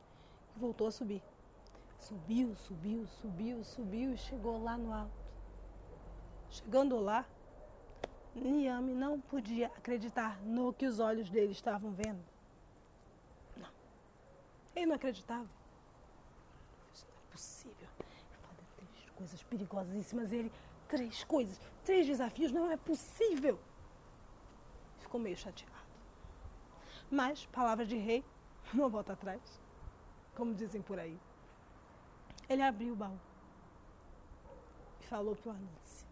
e 0.54 0.58
voltou 0.58 0.88
a 0.88 0.90
subir. 0.90 1.22
Subiu, 1.98 2.54
subiu, 2.56 3.06
subiu, 3.06 3.64
subiu 3.64 4.12
e 4.12 4.18
chegou 4.18 4.62
lá 4.62 4.76
no 4.76 4.92
alto. 4.92 5.26
Chegando 6.50 6.98
lá, 6.98 7.24
Niame 8.34 8.94
não 8.94 9.18
podia 9.20 9.68
acreditar 9.68 10.40
no 10.42 10.72
que 10.72 10.86
os 10.86 11.00
olhos 11.00 11.30
dele 11.30 11.52
estavam 11.52 11.92
vendo. 11.92 12.22
Não. 13.56 13.70
Ele 14.74 14.86
não 14.86 14.96
acreditava. 14.96 15.48
Isso 16.92 17.06
não 17.08 17.16
é 17.16 17.32
possível. 17.32 17.75
Coisas 19.16 19.42
perigosíssimas. 19.42 20.32
Ele, 20.32 20.52
três 20.88 21.24
coisas, 21.24 21.60
três 21.84 22.06
desafios, 22.06 22.52
não 22.52 22.70
é 22.70 22.76
possível. 22.76 23.58
Ficou 24.98 25.20
meio 25.20 25.36
chateado. 25.36 25.74
Mas, 27.10 27.46
palavra 27.46 27.84
de 27.84 27.96
rei, 27.96 28.24
não 28.72 28.88
volta 28.88 29.12
atrás. 29.12 29.40
Como 30.34 30.54
dizem 30.54 30.82
por 30.82 30.98
aí. 30.98 31.18
Ele 32.48 32.62
abriu 32.62 32.92
o 32.92 32.96
baú 32.96 33.18
e 35.00 35.04
falou 35.06 35.34
para 35.34 35.50
o 35.50 35.54
Anansi. 35.54 36.06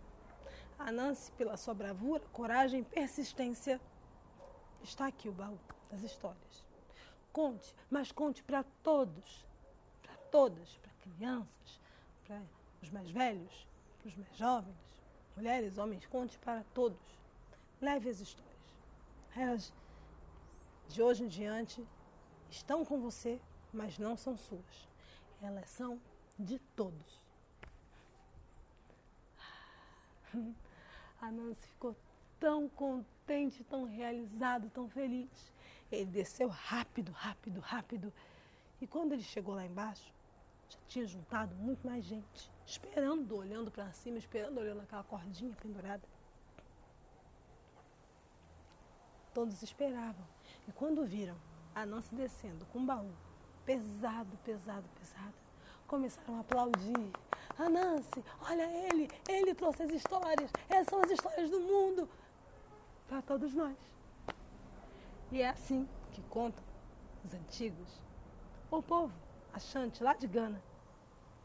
Anansi, 0.79 1.33
pela 1.33 1.57
sua 1.57 1.75
bravura, 1.75 2.23
coragem 2.33 2.81
e 2.81 2.85
persistência, 2.85 3.81
está 4.83 5.07
aqui 5.07 5.29
o 5.29 5.33
baú 5.33 5.59
das 5.91 6.03
histórias. 6.03 6.65
Conte, 7.33 7.75
mas 7.91 8.13
conte 8.13 8.43
para 8.43 8.65
todos, 8.83 9.45
para 10.03 10.17
todas, 10.31 10.77
para 10.79 10.93
crianças, 11.03 11.81
para 12.25 12.41
os 12.85 12.91
mais 12.91 13.11
velhos, 13.11 13.67
para 13.99 14.09
os 14.09 14.17
mais 14.17 14.37
jovens, 14.37 14.77
mulheres, 15.37 15.79
homens, 15.79 16.07
conte 16.07 16.39
para 16.39 16.63
todos. 16.75 17.01
Leve 17.81 18.09
as 18.09 18.21
histórias. 18.21 18.55
Elas, 19.35 19.73
de 20.89 21.03
hoje 21.03 21.25
em 21.25 21.29
diante, 21.29 21.85
estão 22.51 22.85
com 22.85 23.01
você, 23.01 23.41
mas 23.73 23.99
não 23.99 24.17
são 24.17 24.37
suas. 24.37 24.89
Elas 25.43 25.69
são 25.69 26.01
de 26.39 26.59
todos. 26.77 27.21
A 31.21 31.31
Nancy 31.31 31.67
ficou 31.69 31.97
tão 32.39 32.69
contente, 32.69 33.65
tão 33.65 33.85
realizado, 33.85 34.69
tão 34.71 34.89
feliz. 34.89 35.53
Ele 35.91 36.07
desceu 36.07 36.49
rápido, 36.49 37.13
rápido, 37.13 37.61
rápido. 37.61 38.13
E 38.81 38.87
quando 38.87 39.13
ele 39.13 39.23
chegou 39.23 39.55
lá 39.55 39.65
embaixo, 39.65 40.13
já 40.69 40.79
tinha 40.87 41.07
juntado 41.07 41.55
muito 41.57 41.87
mais 41.87 42.05
gente, 42.05 42.51
esperando, 42.67 43.37
olhando 43.37 43.71
para 43.71 43.93
cima, 43.93 44.19
esperando, 44.19 44.59
olhando 44.59 44.83
aquela 44.83 45.05
cordinha 45.05 45.55
pendurada. 45.57 46.03
Todos 49.33 49.63
esperavam. 49.63 50.25
E 50.67 50.73
quando 50.73 51.05
viram 51.05 51.37
a 51.75 51.85
descendo 52.13 52.65
com 52.67 52.79
um 52.79 52.87
baú 52.87 53.11
pesado, 53.65 54.37
pesado, 54.45 54.85
pesado, 54.99 55.35
começaram 55.87 56.37
a 56.37 56.41
aplaudir. 56.41 57.11
A 57.59 57.69
Nancy, 57.69 58.25
olha 58.49 58.65
ele, 58.89 59.09
ele 59.29 59.55
trouxe 59.55 59.85
as 59.85 59.91
histórias, 59.91 60.51
essas 60.69 60.89
são 60.89 61.01
as 61.03 61.11
histórias 61.11 61.51
do 61.51 61.61
mundo 61.61 62.09
para 63.09 63.23
todos 63.23 63.55
nós. 63.55 63.77
E 65.31 65.41
é 65.41 65.49
assim 65.49 65.89
que 66.13 66.23
contam 66.23 66.65
os 67.25 67.33
antigos, 67.33 68.01
o 68.71 68.83
povo 68.83 69.13
achante 69.53 70.03
lá 70.03 70.15
de 70.15 70.27
Gana, 70.27 70.61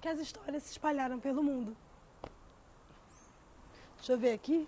que 0.02 0.08
as 0.08 0.20
histórias 0.20 0.64
se 0.64 0.72
espalharam 0.72 1.20
pelo 1.20 1.44
mundo. 1.44 1.76
Deixa 3.98 4.14
eu 4.14 4.18
ver 4.18 4.34
aqui. 4.34 4.68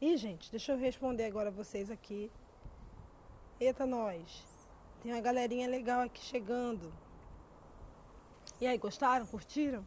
E, 0.00 0.16
gente, 0.16 0.50
deixa 0.50 0.72
eu 0.72 0.78
responder 0.78 1.24
agora 1.24 1.50
vocês 1.50 1.90
aqui. 1.90 2.30
Eita, 3.60 3.86
nós. 3.86 4.44
Tem 5.02 5.12
uma 5.12 5.20
galerinha 5.20 5.68
legal 5.68 6.00
aqui 6.00 6.20
chegando. 6.20 6.92
E 8.60 8.66
aí, 8.66 8.78
gostaram? 8.78 9.26
Curtiram? 9.26 9.84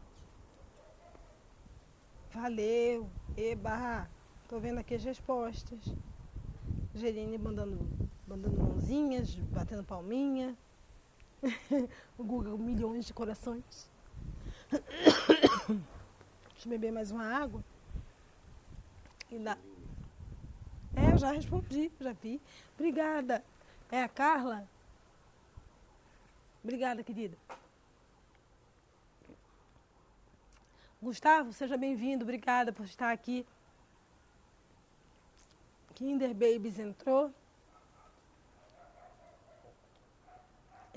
Valeu! 2.30 3.10
Eba! 3.36 4.08
Tô 4.48 4.58
vendo 4.58 4.78
aqui 4.78 4.94
as 4.94 5.04
respostas. 5.04 5.80
Gerine 6.94 7.36
mandando, 7.36 7.78
mandando 8.26 8.60
mãozinhas, 8.62 9.34
batendo 9.34 9.84
palminha. 9.84 10.56
o 12.18 12.24
Google 12.24 12.58
milhões 12.58 13.06
de 13.06 13.14
corações. 13.14 13.90
Deixa 14.70 16.66
eu 16.66 16.70
beber 16.70 16.92
mais 16.92 17.10
uma 17.10 17.24
água. 17.24 17.62
E 19.30 19.38
dá. 19.38 19.56
É, 20.96 21.12
eu 21.12 21.18
já 21.18 21.30
respondi, 21.32 21.90
já 22.00 22.12
vi. 22.12 22.40
Obrigada. 22.74 23.44
É 23.90 24.02
a 24.02 24.08
Carla? 24.08 24.68
Obrigada, 26.62 27.02
querida. 27.02 27.36
Gustavo, 31.00 31.52
seja 31.52 31.76
bem-vindo. 31.76 32.24
Obrigada 32.24 32.72
por 32.72 32.84
estar 32.84 33.12
aqui. 33.12 33.46
Kinder 35.94 36.34
Babies 36.34 36.78
entrou. 36.78 37.32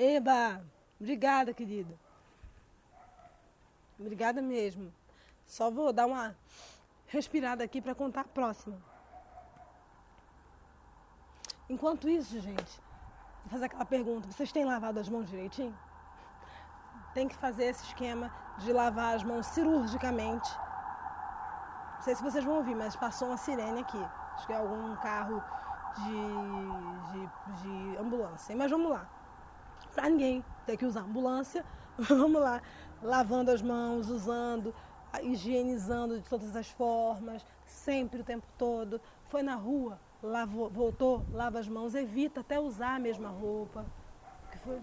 Eba! 0.01 0.65
Obrigada, 0.99 1.53
querida. 1.53 1.93
Obrigada 3.99 4.41
mesmo. 4.41 4.91
Só 5.45 5.69
vou 5.69 5.93
dar 5.93 6.07
uma 6.07 6.35
respirada 7.05 7.63
aqui 7.63 7.79
para 7.79 7.93
contar 7.93 8.21
a 8.21 8.33
próxima. 8.39 8.81
Enquanto 11.69 12.09
isso, 12.09 12.39
gente, 12.39 12.81
vou 13.41 13.51
fazer 13.51 13.65
aquela 13.65 13.85
pergunta: 13.85 14.31
vocês 14.31 14.51
têm 14.51 14.65
lavado 14.65 14.99
as 14.99 15.07
mãos 15.07 15.29
direitinho? 15.29 15.77
Tem 17.13 17.27
que 17.27 17.35
fazer 17.35 17.65
esse 17.65 17.83
esquema 17.83 18.33
de 18.57 18.73
lavar 18.73 19.15
as 19.15 19.23
mãos 19.23 19.45
cirurgicamente. 19.45 20.49
Não 21.95 22.01
sei 22.01 22.15
se 22.15 22.23
vocês 22.23 22.43
vão 22.43 22.55
ouvir, 22.55 22.73
mas 22.73 22.95
passou 22.95 23.27
uma 23.27 23.37
sirene 23.37 23.81
aqui. 23.81 24.03
Acho 24.33 24.47
que 24.47 24.53
é 24.53 24.57
algum 24.57 24.95
carro 24.95 25.43
de, 25.97 26.19
de, 27.11 27.61
de 27.61 27.97
ambulância. 27.97 28.55
Mas 28.55 28.71
vamos 28.71 28.89
lá. 28.89 29.05
Para 29.93 30.09
ninguém 30.09 30.43
ter 30.65 30.77
que 30.77 30.85
usar 30.85 31.01
ambulância, 31.01 31.65
vamos 31.97 32.41
lá. 32.41 32.61
Lavando 33.01 33.51
as 33.51 33.61
mãos, 33.61 34.09
usando, 34.09 34.73
higienizando 35.21 36.19
de 36.19 36.29
todas 36.29 36.55
as 36.55 36.67
formas, 36.69 37.45
sempre 37.65 38.21
o 38.21 38.23
tempo 38.23 38.45
todo. 38.57 39.01
Foi 39.29 39.41
na 39.41 39.55
rua, 39.55 39.99
lavou, 40.21 40.69
voltou, 40.69 41.25
lava 41.31 41.59
as 41.59 41.67
mãos, 41.67 41.95
evita 41.95 42.41
até 42.41 42.59
usar 42.59 42.95
a 42.95 42.99
mesma 42.99 43.29
roupa. 43.29 43.85
que 44.51 44.57
foi? 44.59 44.81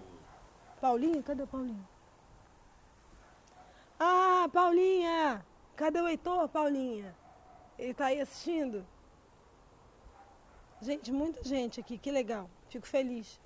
Paulinho? 0.81 1.23
Cadê 1.23 1.43
o 1.43 1.47
Paulinho? 1.47 1.87
Ah, 3.99 4.49
Paulinha! 4.53 5.45
Cadê 5.77 6.01
o 6.01 6.09
Heitor, 6.09 6.49
Paulinha? 6.49 7.15
Ele 7.79 7.93
está 7.93 8.07
aí 8.07 8.21
assistindo? 8.21 8.85
Gente, 10.81 11.13
muita 11.13 11.43
gente 11.43 11.81
aqui, 11.81 11.99
que 11.99 12.11
legal. 12.11 12.49
Fico 12.69 12.87
feliz. 12.87 13.41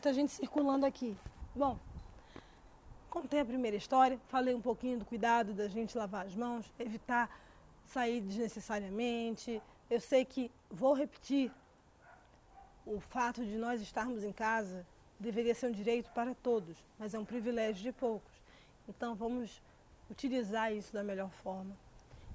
Muita 0.00 0.14
gente 0.14 0.32
circulando 0.32 0.86
aqui. 0.86 1.14
Bom, 1.54 1.78
contei 3.10 3.38
a 3.38 3.44
primeira 3.44 3.76
história, 3.76 4.18
falei 4.28 4.54
um 4.54 4.60
pouquinho 4.62 4.98
do 4.98 5.04
cuidado 5.04 5.52
da 5.52 5.68
gente 5.68 5.94
lavar 5.94 6.24
as 6.24 6.34
mãos, 6.34 6.72
evitar 6.78 7.28
sair 7.84 8.22
desnecessariamente. 8.22 9.60
Eu 9.90 10.00
sei 10.00 10.24
que 10.24 10.50
vou 10.70 10.94
repetir. 10.94 11.52
O 12.86 12.98
fato 12.98 13.44
de 13.44 13.58
nós 13.58 13.82
estarmos 13.82 14.24
em 14.24 14.32
casa 14.32 14.86
deveria 15.18 15.54
ser 15.54 15.66
um 15.66 15.72
direito 15.72 16.10
para 16.12 16.34
todos, 16.34 16.78
mas 16.98 17.12
é 17.12 17.18
um 17.18 17.24
privilégio 17.26 17.82
de 17.82 17.92
poucos. 17.92 18.32
Então 18.88 19.14
vamos 19.14 19.60
utilizar 20.10 20.72
isso 20.72 20.94
da 20.94 21.04
melhor 21.04 21.28
forma 21.28 21.76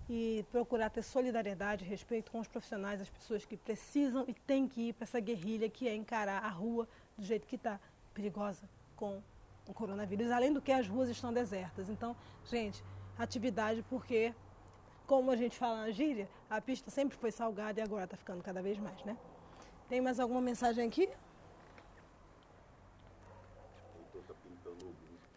e 0.07 0.45
procurar 0.51 0.91
ter 0.91 1.01
solidariedade 1.01 1.83
e 1.83 1.87
respeito 1.87 2.31
com 2.31 2.39
os 2.39 2.47
profissionais, 2.47 3.01
as 3.01 3.09
pessoas 3.09 3.43
que 3.43 3.57
precisam 3.57 4.23
e 4.27 4.35
têm 4.35 4.67
que 4.67 4.89
ir 4.89 4.93
para 4.93 5.05
essa 5.05 5.19
guerrilha 5.19 5.67
que 5.67 5.87
é 5.87 5.95
encarar 5.95 6.43
a 6.43 6.49
rua 6.49 6.87
do 7.17 7.23
jeito 7.23 7.47
que 7.47 7.55
está, 7.55 7.79
perigosa 8.13 8.67
com 8.95 9.21
o 9.67 9.73
coronavírus. 9.73 10.31
Além 10.31 10.53
do 10.53 10.61
que 10.61 10.71
as 10.71 10.87
ruas 10.87 11.09
estão 11.09 11.33
desertas. 11.33 11.89
Então, 11.89 12.15
gente, 12.45 12.83
atividade 13.17 13.83
porque, 13.89 14.33
como 15.07 15.31
a 15.31 15.35
gente 15.35 15.57
fala 15.57 15.81
na 15.81 15.91
gíria, 15.91 16.29
a 16.49 16.61
pista 16.61 16.89
sempre 16.91 17.17
foi 17.17 17.31
salgada 17.31 17.79
e 17.79 17.83
agora 17.83 18.05
está 18.05 18.17
ficando 18.17 18.43
cada 18.43 18.61
vez 18.61 18.77
mais, 18.77 19.03
né? 19.03 19.17
Tem 19.87 20.01
mais 20.01 20.19
alguma 20.19 20.41
mensagem 20.41 20.87
aqui? 20.87 21.09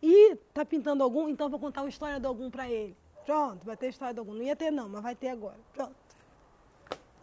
E 0.01 0.37
tá 0.55 0.65
pintando 0.65 1.03
algum, 1.03 1.29
então 1.29 1.49
vou 1.49 1.59
contar 1.59 1.83
uma 1.83 1.89
história 1.89 2.21
de 2.21 2.27
algum 2.27 2.51
para 2.51 2.69
ele. 2.69 2.97
Pronto, 3.27 3.65
vai 3.65 3.77
ter 3.77 3.89
história 3.89 4.15
de 4.15 4.21
algum. 4.21 4.33
Não 4.33 4.43
ia 4.43 4.57
ter 4.57 4.71
não, 4.71 4.89
mas 4.89 5.03
vai 5.03 5.15
ter 5.15 5.29
agora. 5.29 5.59
Pronto. 5.75 5.95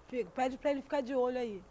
Fico, 0.08 0.30
pede 0.32 0.58
para 0.58 0.72
ele 0.72 0.82
ficar 0.82 1.02
de 1.02 1.16
olho 1.16 1.38
aí. 1.38 1.64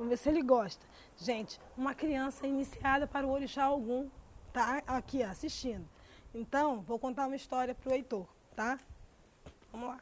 Vamos 0.00 0.12
ver 0.12 0.16
se 0.16 0.30
ele 0.30 0.42
gosta. 0.42 0.86
Gente, 1.14 1.60
uma 1.76 1.94
criança 1.94 2.46
iniciada 2.46 3.06
para 3.06 3.26
o 3.26 3.30
orixá 3.30 3.64
algum 3.64 4.08
tá 4.50 4.82
aqui 4.86 5.22
assistindo. 5.22 5.86
Então, 6.34 6.80
vou 6.80 6.98
contar 6.98 7.26
uma 7.26 7.36
história 7.36 7.74
para 7.74 7.90
o 7.90 7.94
Heitor, 7.94 8.26
tá? 8.56 8.80
Vamos 9.70 9.88
lá. 9.88 10.00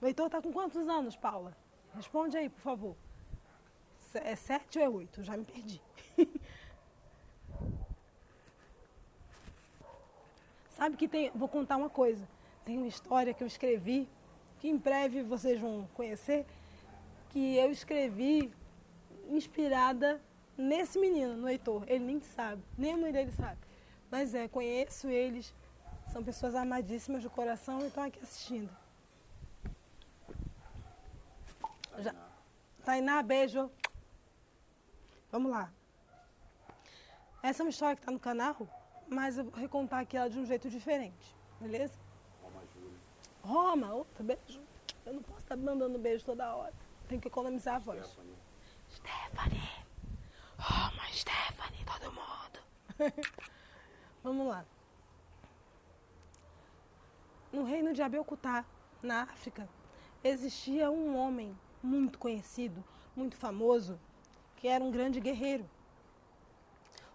O 0.00 0.06
Heitor 0.06 0.30
tá 0.30 0.40
com 0.40 0.52
quantos 0.52 0.88
anos, 0.88 1.16
Paula? 1.16 1.56
Responde 1.96 2.36
aí, 2.36 2.48
por 2.48 2.60
favor. 2.60 2.94
É 4.14 4.36
sete 4.36 4.78
ou 4.78 4.84
é 4.84 4.88
oito? 4.88 5.24
Já 5.24 5.36
me 5.36 5.44
perdi. 5.44 5.82
Sabe 10.70 10.96
que 10.96 11.08
tem. 11.08 11.32
Vou 11.34 11.48
contar 11.48 11.78
uma 11.78 11.90
coisa. 11.90 12.28
Tem 12.64 12.78
uma 12.78 12.86
história 12.86 13.34
que 13.34 13.42
eu 13.42 13.48
escrevi, 13.48 14.08
que 14.60 14.68
em 14.68 14.76
breve 14.76 15.24
vocês 15.24 15.60
vão 15.60 15.88
conhecer, 15.94 16.46
que 17.30 17.56
eu 17.56 17.72
escrevi 17.72 18.54
inspirada 19.28 20.20
nesse 20.56 20.98
menino, 20.98 21.36
no 21.36 21.48
Heitor. 21.48 21.84
Ele 21.86 22.04
nem 22.04 22.20
sabe, 22.20 22.62
nem 22.76 22.94
a 22.94 22.96
mãe 22.96 23.12
dele 23.12 23.30
sabe. 23.32 23.58
Mas 24.10 24.34
é, 24.34 24.48
conheço 24.48 25.08
eles, 25.08 25.54
são 26.12 26.22
pessoas 26.22 26.54
amadíssimas 26.54 27.22
do 27.22 27.30
coração 27.30 27.80
e 27.80 27.86
estão 27.86 28.04
aqui 28.04 28.20
assistindo. 28.22 28.70
Já. 31.98 32.14
Tainá, 32.84 33.22
beijo. 33.22 33.70
Vamos 35.30 35.50
lá. 35.50 35.72
Essa 37.42 37.62
é 37.62 37.64
uma 37.64 37.70
história 37.70 37.96
que 37.96 38.02
está 38.02 38.12
no 38.12 38.18
canal, 38.18 38.56
mas 39.08 39.38
eu 39.38 39.44
vou 39.44 39.54
recontar 39.54 40.00
aqui 40.00 40.16
ela 40.16 40.28
de 40.28 40.38
um 40.38 40.46
jeito 40.46 40.68
diferente, 40.68 41.34
beleza? 41.60 41.94
Roma 42.42 42.62
Júlia. 42.74 42.98
Roma, 43.42 43.94
outra 43.94 44.24
beijo. 44.24 44.60
Eu 45.04 45.14
não 45.14 45.22
posso 45.22 45.40
estar 45.40 45.56
mandando 45.56 45.98
beijo 45.98 46.24
toda 46.24 46.54
hora. 46.54 46.74
Tem 47.08 47.20
que 47.20 47.28
economizar 47.28 47.76
a 47.76 47.78
voz. 47.78 48.04
Stephanie. 48.04 48.35
Stephanie. 49.06 49.70
Roma, 50.58 51.02
Stephanie, 51.12 51.84
todo 51.84 52.12
mundo. 52.12 52.58
Vamos 54.24 54.48
lá. 54.48 54.64
No 57.52 57.62
reino 57.62 57.92
de 57.94 58.02
Abeokuta, 58.02 58.66
na 59.00 59.22
África, 59.22 59.68
existia 60.24 60.90
um 60.90 61.16
homem 61.16 61.56
muito 61.80 62.18
conhecido, 62.18 62.82
muito 63.14 63.36
famoso, 63.36 63.98
que 64.56 64.66
era 64.66 64.82
um 64.82 64.90
grande 64.90 65.20
guerreiro. 65.20 65.68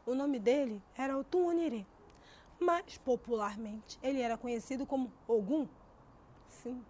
O 0.05 0.15
nome 0.15 0.39
dele 0.39 0.81
era 0.97 1.17
Otunoniri, 1.17 1.85
mas 2.57 2.97
popularmente 2.99 3.99
ele 4.01 4.21
era 4.21 4.37
conhecido 4.37 4.85
como 4.85 5.11
Ogum. 5.27 5.67
Sim. 6.47 6.81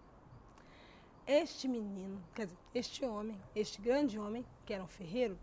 Este 1.25 1.67
menino, 1.67 2.21
quer 2.35 2.45
dizer, 2.45 2.57
este 2.73 3.03
homem, 3.03 3.39
este 3.55 3.81
grande 3.81 4.19
homem, 4.19 4.45
que 4.71 4.75
era 4.75 4.83
um 4.85 4.87
ferreiro, 4.87 5.37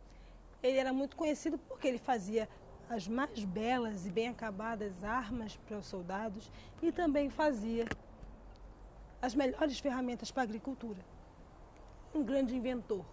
ele 0.62 0.78
era 0.78 0.90
muito 0.90 1.14
conhecido 1.14 1.58
porque 1.58 1.86
ele 1.86 1.98
fazia 1.98 2.48
as 2.88 3.06
mais 3.06 3.44
belas 3.44 4.06
e 4.06 4.10
bem 4.10 4.28
acabadas 4.28 5.04
armas 5.04 5.54
para 5.66 5.76
os 5.76 5.84
soldados 5.84 6.50
e 6.80 6.90
também 6.90 7.28
fazia 7.28 7.84
as 9.20 9.34
melhores 9.34 9.78
ferramentas 9.80 10.30
para 10.30 10.44
a 10.44 10.44
agricultura. 10.44 11.04
Um 12.14 12.24
grande 12.24 12.56
inventor. 12.56 13.04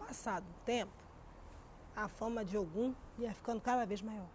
Passado 0.00 0.44
o 0.44 0.64
tempo, 0.64 1.04
a 1.94 2.08
fama 2.08 2.44
de 2.44 2.58
Ogum 2.58 2.92
ia 3.16 3.32
ficando 3.32 3.60
cada 3.60 3.86
vez 3.86 4.02
maior. 4.02 4.28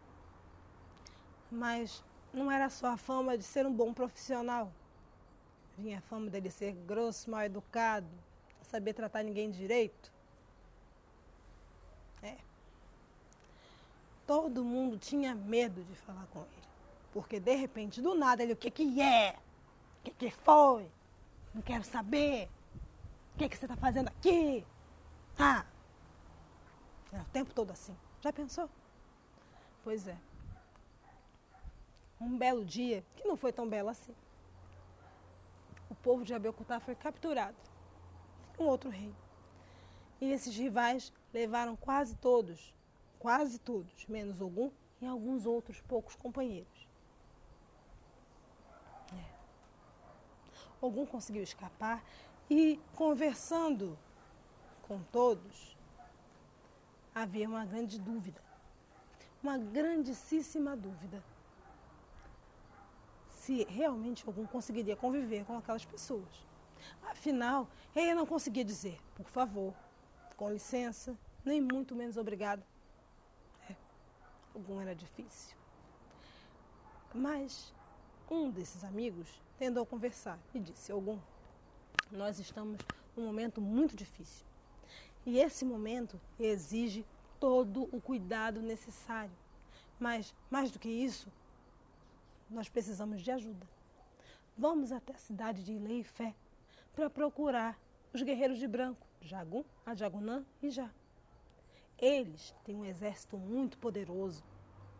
Mas 1.51 2.01
não 2.31 2.49
era 2.49 2.69
só 2.69 2.87
a 2.87 2.97
fama 2.97 3.37
de 3.37 3.43
ser 3.43 3.65
um 3.65 3.73
bom 3.73 3.93
profissional. 3.93 4.71
Vinha 5.77 5.97
a 5.97 6.01
fama 6.01 6.29
dele 6.29 6.49
ser 6.49 6.71
grosso, 6.71 7.29
mal 7.29 7.41
educado, 7.41 8.07
saber 8.69 8.93
tratar 8.93 9.23
ninguém 9.23 9.49
direito. 9.49 10.11
É. 12.21 12.37
Todo 14.25 14.63
mundo 14.63 14.97
tinha 14.97 15.33
medo 15.33 15.83
de 15.83 15.95
falar 15.95 16.25
com 16.27 16.39
ele. 16.39 16.67
Porque 17.11 17.39
de 17.39 17.55
repente, 17.55 18.01
do 18.01 18.13
nada, 18.13 18.43
ele, 18.43 18.53
o 18.53 18.57
que 18.57 18.69
que 18.69 19.01
é? 19.01 19.35
O 19.99 20.03
que 20.03 20.11
que 20.11 20.31
foi? 20.31 20.89
Não 21.53 21.61
quero 21.61 21.83
saber. 21.83 22.47
O 23.33 23.37
que 23.39 23.49
que 23.49 23.57
você 23.57 23.65
está 23.65 23.75
fazendo 23.75 24.09
aqui? 24.09 24.65
Tá. 25.35 25.65
Era 27.11 27.23
o 27.23 27.27
tempo 27.27 27.53
todo 27.53 27.71
assim. 27.71 27.95
Já 28.21 28.31
pensou? 28.31 28.69
Pois 29.83 30.07
é. 30.07 30.17
Um 32.21 32.37
belo 32.37 32.63
dia, 32.65 33.03
que 33.15 33.27
não 33.27 33.37
foi 33.37 33.51
tão 33.51 33.67
belo 33.67 33.89
assim, 33.89 34.13
o 35.89 35.95
povo 35.95 36.23
de 36.23 36.33
Abeokuta 36.33 36.79
foi 36.79 36.93
capturado. 36.95 37.55
Um 38.59 38.65
outro 38.65 38.89
rei. 38.89 39.13
E 40.19 40.31
esses 40.31 40.55
rivais 40.55 41.13
levaram 41.33 41.75
quase 41.75 42.15
todos, 42.15 42.73
quase 43.17 43.57
todos, 43.57 44.05
menos 44.07 44.41
Ogum 44.41 44.69
e 45.01 45.05
alguns 45.05 45.45
outros 45.45 45.79
poucos 45.81 46.15
companheiros. 46.15 46.87
É. 49.13 49.25
Ogum 50.81 51.05
conseguiu 51.05 51.41
escapar 51.41 52.03
e, 52.49 52.79
conversando 52.95 53.97
com 54.81 55.01
todos, 55.03 55.77
havia 57.15 57.47
uma 57.47 57.65
grande 57.65 57.99
dúvida, 57.99 58.41
uma 59.41 59.57
grandíssima 59.57 60.75
dúvida. 60.75 61.23
se 63.31 63.63
realmente 63.63 64.23
algum 64.27 64.45
conseguiria 64.45 64.95
conviver 64.95 65.43
com 65.45 65.57
aquelas 65.57 65.83
pessoas. 65.83 66.48
Afinal, 67.03 67.67
ele 67.95 68.13
não 68.13 68.25
conseguia 68.25 68.63
dizer, 68.63 68.99
por 69.15 69.25
favor, 69.25 69.73
com 70.35 70.49
licença, 70.49 71.17
nem 71.43 71.61
muito 71.61 71.95
menos 71.95 72.17
obrigado. 72.17 72.63
É, 73.69 73.75
algum 74.53 74.79
era 74.79 74.95
difícil. 74.95 75.57
Mas 77.13 77.73
um 78.29 78.49
desses 78.49 78.83
amigos 78.83 79.27
tentou 79.57 79.85
conversar 79.85 80.39
e 80.53 80.59
disse: 80.59 80.91
Algum, 80.91 81.19
nós 82.11 82.39
estamos 82.39 82.79
num 83.15 83.25
momento 83.25 83.59
muito 83.59 83.95
difícil. 83.95 84.45
E 85.25 85.39
esse 85.39 85.65
momento 85.65 86.19
exige 86.39 87.05
todo 87.39 87.89
o 87.91 87.99
cuidado 87.99 88.61
necessário. 88.61 89.35
Mas, 89.99 90.33
mais 90.49 90.71
do 90.71 90.79
que 90.79 90.89
isso, 90.89 91.27
nós 92.49 92.69
precisamos 92.69 93.21
de 93.21 93.31
ajuda. 93.31 93.67
Vamos 94.57 94.91
até 94.91 95.13
a 95.13 95.17
cidade 95.17 95.63
de 95.63 95.73
Ileifé 95.73 96.33
para 96.99 97.09
procurar 97.09 97.79
os 98.13 98.21
guerreiros 98.21 98.57
de 98.57 98.67
branco, 98.67 99.07
Jagum, 99.21 99.63
Ajagunã 99.85 100.45
e 100.61 100.69
Já. 100.69 100.89
Eles 101.97 102.53
têm 102.65 102.75
um 102.75 102.83
exército 102.83 103.37
muito 103.37 103.77
poderoso 103.77 104.43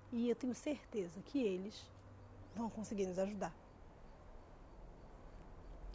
e 0.10 0.30
eu 0.30 0.36
tenho 0.36 0.56
certeza 0.56 1.20
que 1.22 1.44
eles 1.44 1.86
vão 2.56 2.70
conseguir 2.70 3.06
nos 3.06 3.20
ajudar. 3.20 3.54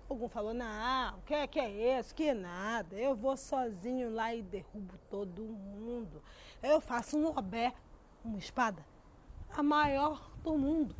Algum 0.07 0.28
falou, 0.28 0.52
não, 0.52 1.18
o 1.18 1.22
que 1.22 1.32
é, 1.32 1.46
que 1.46 1.59
é 1.59 1.98
isso? 1.98 2.14
Que 2.14 2.34
nada, 2.34 2.94
eu 2.96 3.16
vou 3.16 3.34
sozinho 3.34 4.12
lá 4.12 4.34
e 4.34 4.42
derrubo 4.42 4.98
todo 5.09 5.42
mundo. 5.42 6.22
Eu 6.62 6.82
faço 6.82 7.16
um 7.16 7.26
obé, 7.28 7.72
uma 8.22 8.36
espada, 8.36 8.84
a 9.50 9.62
maior 9.62 10.30
do 10.42 10.59
mundo. 10.59 10.94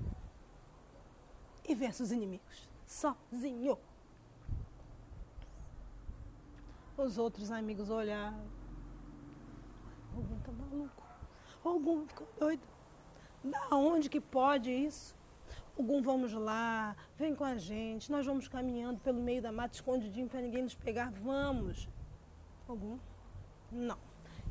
E 1.69 1.75
venço 1.75 2.03
os 2.03 2.11
inimigos, 2.11 2.71
sozinho. 2.87 3.79
Os 6.97 7.19
outros 7.19 7.51
amigos 7.51 7.91
olharam. 7.91 8.45
Algum 10.15 10.39
tá 10.41 10.53
maluco. 10.53 11.03
Algum 11.65 12.07
ficou 12.07 12.29
doido. 12.39 12.63
Da 13.43 13.77
onde 13.77 14.09
que 14.09 14.21
pode 14.21 14.71
isso? 14.71 15.17
Algum 15.77 16.01
vamos 16.01 16.33
lá, 16.33 16.97
vem 17.17 17.35
com 17.35 17.45
a 17.45 17.59
gente, 17.59 18.11
nós 18.11 18.25
vamos 18.25 18.47
caminhando 18.47 19.01
pelo 19.01 19.21
meio 19.21 19.43
da 19.43 19.51
mata 19.51 19.75
escondidinho 19.75 20.29
para 20.29 20.41
ninguém 20.41 20.63
nos 20.63 20.75
pegar. 20.75 21.11
Vamos. 21.11 21.89
Algum? 22.69 22.97
Não. 23.73 23.99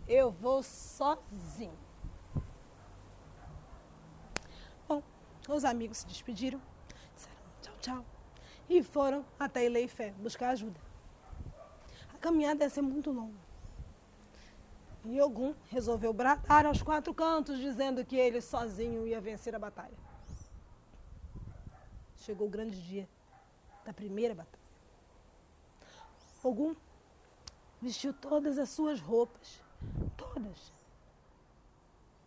Eu 0.06 0.30
vou 0.32 0.62
sozinho. 0.62 1.78
Bom, 4.86 5.02
os 5.48 5.64
amigos 5.64 6.00
se 6.00 6.08
despediram, 6.08 6.62
disseram 7.16 7.38
tchau, 7.62 7.76
tchau, 7.80 8.06
e 8.70 8.84
foram 8.84 9.26
até 9.39 9.66
Ileifé 9.66 10.12
buscar 10.20 10.50
ajuda. 10.50 10.93
Caminhada 12.24 12.63
ia 12.63 12.69
ser 12.69 12.82
muito 12.82 13.11
longa. 13.11 13.38
E 15.03 15.19
Ogum 15.19 15.53
resolveu 15.69 16.13
bradar 16.13 16.65
aos 16.65 16.82
quatro 16.82 17.13
cantos, 17.13 17.59
dizendo 17.59 18.05
que 18.05 18.15
ele 18.15 18.39
sozinho 18.39 19.05
ia 19.05 19.19
vencer 19.19 19.53
a 19.53 19.59
batalha. 19.59 19.97
Chegou 22.15 22.47
o 22.47 22.49
grande 22.49 22.82
dia 22.82 23.09
da 23.84 23.91
primeira 23.91 24.34
batalha. 24.34 24.63
Ogum 26.41 26.74
vestiu 27.82 28.13
todas 28.13 28.57
as 28.57 28.69
suas 28.69 29.01
roupas, 29.01 29.61
todas. 30.15 30.71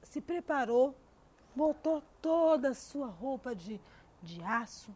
Se 0.02 0.20
preparou, 0.20 0.94
botou 1.54 2.02
toda 2.20 2.68
a 2.68 2.74
sua 2.74 3.06
roupa 3.06 3.54
de, 3.54 3.80
de 4.22 4.42
aço, 4.42 4.94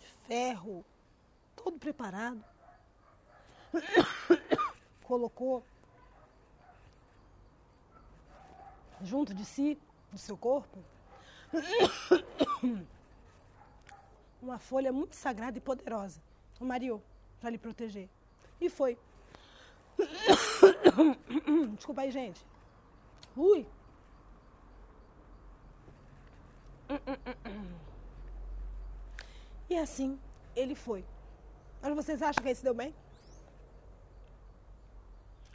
de 0.00 0.06
ferro, 0.26 0.82
todo 1.54 1.78
preparado. 1.78 2.42
Colocou 5.04 5.62
junto 9.02 9.34
de 9.34 9.44
si, 9.44 9.78
no 10.10 10.18
seu 10.18 10.36
corpo, 10.36 10.78
uma 14.40 14.58
folha 14.58 14.92
muito 14.92 15.14
sagrada 15.14 15.58
e 15.58 15.60
poderosa, 15.60 16.20
o 16.60 16.64
Mario, 16.64 17.02
para 17.40 17.50
lhe 17.50 17.58
proteger. 17.58 18.08
E 18.60 18.68
foi. 18.68 18.98
Desculpa 21.74 22.02
aí, 22.02 22.10
gente. 22.10 22.44
Ui. 23.36 23.66
E 29.68 29.76
assim 29.76 30.18
ele 30.54 30.74
foi. 30.74 31.04
Mas 31.82 31.94
vocês 31.94 32.22
acham 32.22 32.42
que 32.42 32.48
ele 32.48 32.54
se 32.54 32.64
deu 32.64 32.74
bem? 32.74 32.94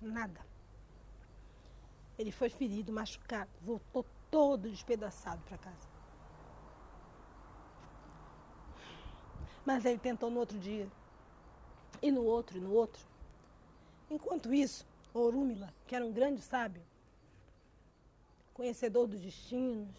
Nada. 0.02 0.41
Ele 2.18 2.32
foi 2.32 2.49
ferido, 2.49 2.91
machucado, 2.91 3.49
voltou 3.62 4.06
todo 4.30 4.70
despedaçado 4.70 5.41
para 5.43 5.58
casa. 5.58 5.88
Mas 9.66 9.86
ele 9.86 9.99
tentou 9.99 10.32
no 10.32 10.39
outro 10.39 10.58
dia, 10.58 10.89
e 12.02 12.12
no 12.12 12.24
outro, 12.24 12.58
e 12.58 12.62
no 12.62 12.72
outro. 12.74 13.06
Enquanto 14.10 14.54
isso, 14.54 14.86
Orúmila, 15.14 15.74
que 15.86 15.95
era 15.95 16.06
um 16.06 16.12
grande 16.12 16.41
sábio, 16.41 16.84
conhecedor 18.54 19.08
dos 19.08 19.22
destinos, 19.22 19.95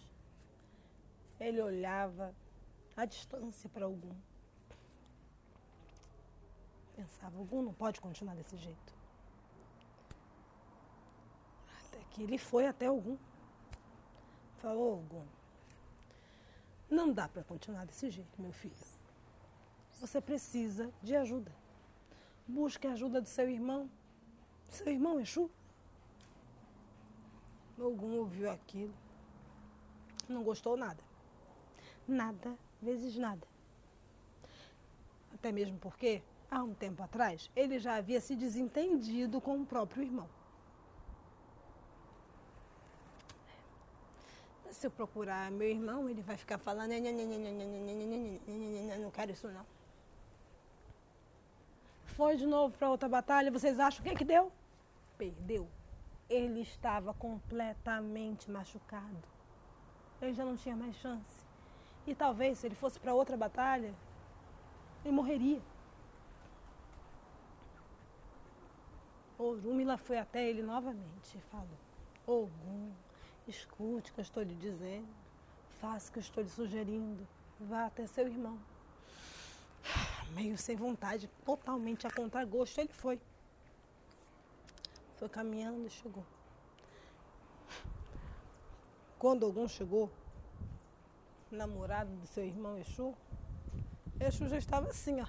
ele 1.39 1.61
olhava 1.61 2.35
à 2.97 3.05
distância 3.05 3.69
para 3.71 3.85
algum. 3.85 4.15
Pensava, 6.95 7.39
algum 7.39 7.63
não 7.63 7.73
pode 7.73 8.01
continuar 8.01 8.35
desse 8.35 8.57
jeito. 8.57 9.02
Até 11.93 12.03
que 12.11 12.23
ele 12.23 12.39
foi 12.39 12.67
até 12.67 12.87
algum. 12.87 13.17
Falou, 14.57 14.95
algum. 14.95 15.27
Não 16.89 17.13
dá 17.13 17.29
para 17.29 17.45
continuar 17.45 17.85
desse 17.85 18.11
jeito, 18.11 18.41
meu 18.41 18.53
filho. 18.53 18.75
Você 20.01 20.21
precisa 20.21 20.91
de 21.03 21.15
ajuda. 21.15 21.53
Busque 22.49 22.87
a 22.87 22.93
ajuda 22.93 23.21
do 23.21 23.29
seu 23.29 23.49
irmão. 23.49 23.91
Seu 24.69 24.89
irmão 24.89 25.21
Exu. 25.21 25.51
Ogum 27.79 28.17
ouviu 28.17 28.51
aquilo. 28.51 28.95
Não 30.29 30.43
gostou 30.43 30.77
nada. 30.77 31.03
Nada 32.09 32.57
vezes 32.81 33.17
nada. 33.17 33.47
Até 35.33 35.53
mesmo 35.53 35.79
porque, 35.79 36.23
há 36.51 36.63
um 36.63 36.75
tempo 36.75 37.03
atrás, 37.03 37.51
ele 37.55 37.79
já 37.79 37.97
havia 37.97 38.21
se 38.21 38.35
desentendido 38.35 39.41
com 39.41 39.61
o 39.61 39.67
próprio 39.67 40.03
irmão. 40.03 40.29
Se 44.83 44.89
eu 44.89 44.91
procurar 44.91 45.49
meu 45.53 45.69
irmão, 45.69 46.11
ele 46.11 46.23
vai 46.23 46.37
ficar 46.37 46.59
falando, 46.59 46.91
não 49.01 49.11
quero 49.13 49.31
isso 49.31 49.47
não. 49.47 49.65
Foi 52.05 52.37
de 52.37 52.45
novo 52.45 52.77
para 52.77 52.91
outra 52.91 53.09
batalha, 53.09 53.49
vocês 53.49 53.79
acham 53.79 54.01
o 54.01 54.03
que, 54.03 54.17
que 54.17 54.25
deu? 54.25 54.51
Perdeu. 55.17 55.69
Ele 56.29 56.63
estava 56.63 57.15
completamente 57.15 58.51
machucado. 58.51 59.23
Ele 60.21 60.35
já 60.35 60.45
não 60.45 60.57
tinha 60.57 60.75
mais 60.75 60.97
chance. 60.97 61.47
E 62.05 62.13
talvez, 62.13 62.59
se 62.59 62.67
ele 62.67 62.75
fosse 62.75 62.99
para 62.99 63.15
outra 63.15 63.37
batalha, 63.37 63.95
ele 65.05 65.15
morreria. 65.15 65.63
Orúmila 69.39 69.97
foi 69.97 70.19
até 70.19 70.45
ele 70.51 70.61
novamente 70.61 71.39
e 71.39 71.41
falou: 71.53 71.79
Ogum, 72.27 72.91
escute 73.47 74.11
o 74.11 74.15
que 74.15 74.21
eu 74.21 74.23
estou 74.23 74.43
lhe 74.43 74.55
dizendo, 74.55 75.09
faça 75.81 76.09
o 76.09 76.13
que 76.13 76.19
eu 76.19 76.23
estou 76.23 76.43
lhe 76.43 76.51
sugerindo, 76.51 77.27
vá 77.61 77.87
até 77.87 78.07
seu 78.07 78.27
irmão. 78.27 78.59
Meio 80.35 80.57
sem 80.57 80.77
vontade, 80.77 81.29
totalmente 81.45 82.07
a 82.07 82.11
contragosto, 82.11 82.81
ele 82.81 82.93
foi. 82.93 83.21
Foi 85.17 85.29
caminhando 85.29 85.87
e 85.87 85.91
chegou. 85.91 86.25
Quando 89.19 89.45
algum 89.47 89.69
chegou, 89.69 90.11
namorado 91.51 92.11
do 92.11 92.27
seu 92.27 92.45
irmão 92.45 92.79
Exu, 92.79 93.15
Exu 94.19 94.49
já 94.49 94.59
estava 94.59 94.89
assim, 94.89 95.21
ó. 95.21 95.27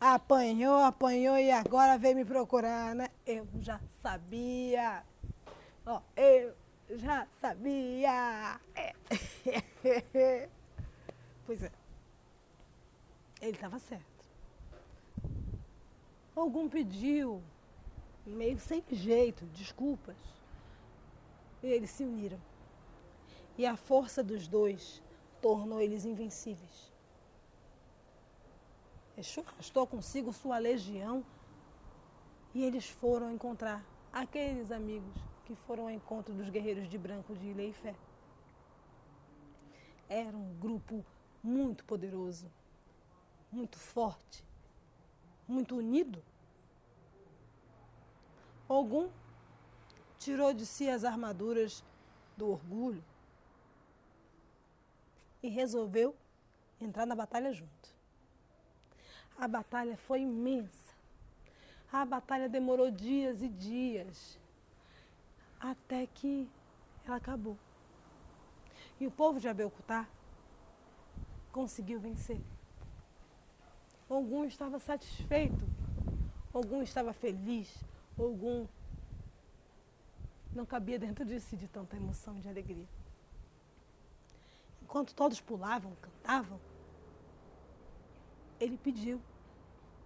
apanhou, 0.00 0.82
apanhou 0.82 1.36
e 1.36 1.50
agora 1.50 1.98
veio 1.98 2.16
me 2.16 2.24
procurar, 2.24 2.94
né? 2.94 3.08
Eu 3.26 3.46
já 3.60 3.80
sabia. 4.02 5.04
Ó, 5.90 6.02
eu 6.14 6.54
já 6.90 7.26
sabia. 7.40 8.60
pois 11.46 11.62
é. 11.62 11.72
Ele 13.40 13.52
estava 13.52 13.78
certo. 13.78 14.04
Algum 16.36 16.68
pediu, 16.68 17.42
meio 18.26 18.60
sem 18.60 18.84
jeito, 18.92 19.46
desculpas. 19.46 20.18
E 21.62 21.68
eles 21.68 21.88
se 21.88 22.04
uniram. 22.04 22.38
E 23.56 23.64
a 23.64 23.74
força 23.74 24.22
dos 24.22 24.46
dois 24.46 25.02
tornou 25.40 25.80
eles 25.80 26.04
invencíveis. 26.04 26.92
Exu 29.16 29.40
arrastou 29.40 29.86
consigo 29.86 30.34
sua 30.34 30.58
legião 30.58 31.24
e 32.54 32.62
eles 32.62 32.90
foram 32.90 33.32
encontrar 33.32 33.82
aqueles 34.12 34.70
amigos 34.70 35.27
que 35.48 35.56
foram 35.56 35.84
ao 35.84 35.90
encontro 35.90 36.34
dos 36.34 36.50
guerreiros 36.50 36.86
de 36.90 36.98
branco 36.98 37.34
de 37.34 37.46
Ilha 37.46 37.64
e 37.64 37.72
Fé. 37.72 37.94
Era 40.06 40.36
um 40.36 40.54
grupo 40.60 41.02
muito 41.42 41.86
poderoso, 41.86 42.52
muito 43.50 43.78
forte, 43.78 44.44
muito 45.48 45.74
unido. 45.74 46.22
Ogum 48.68 49.08
tirou 50.18 50.52
de 50.52 50.66
si 50.66 50.86
as 50.86 51.02
armaduras 51.02 51.82
do 52.36 52.50
orgulho 52.50 53.02
e 55.42 55.48
resolveu 55.48 56.14
entrar 56.78 57.06
na 57.06 57.14
batalha 57.14 57.54
junto. 57.54 57.88
A 59.38 59.48
batalha 59.48 59.96
foi 59.96 60.20
imensa. 60.20 60.92
A 61.90 62.04
batalha 62.04 62.50
demorou 62.50 62.90
dias 62.90 63.40
e 63.40 63.48
dias 63.48 64.38
até 65.60 66.06
que 66.06 66.48
ela 67.04 67.16
acabou. 67.16 67.56
E 69.00 69.06
o 69.06 69.10
povo 69.10 69.40
de 69.40 69.48
Abelcutá 69.48 70.06
conseguiu 71.52 72.00
vencer. 72.00 72.40
Algum 74.08 74.44
estava 74.44 74.78
satisfeito, 74.78 75.64
algum 76.52 76.82
estava 76.82 77.12
feliz, 77.12 77.72
algum 78.18 78.66
não 80.54 80.64
cabia 80.64 80.98
dentro 80.98 81.24
de 81.24 81.38
si 81.40 81.56
de 81.56 81.68
tanta 81.68 81.96
emoção 81.96 82.36
e 82.38 82.40
de 82.40 82.48
alegria. 82.48 82.88
Enquanto 84.82 85.14
todos 85.14 85.40
pulavam, 85.40 85.94
cantavam, 86.00 86.58
ele 88.58 88.76
pediu 88.78 89.20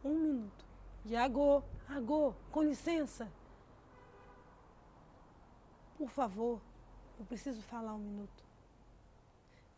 um 0.05 0.15
minuto. 0.19 0.65
De 1.05 1.17
agô, 1.17 1.63
agô, 1.89 2.35
com 2.51 2.63
licença. 2.63 3.29
Por 6.03 6.11
favor, 6.11 6.61
eu 7.17 7.25
preciso 7.27 7.63
falar 7.63 7.95
um 7.95 7.99
minuto. 8.01 8.43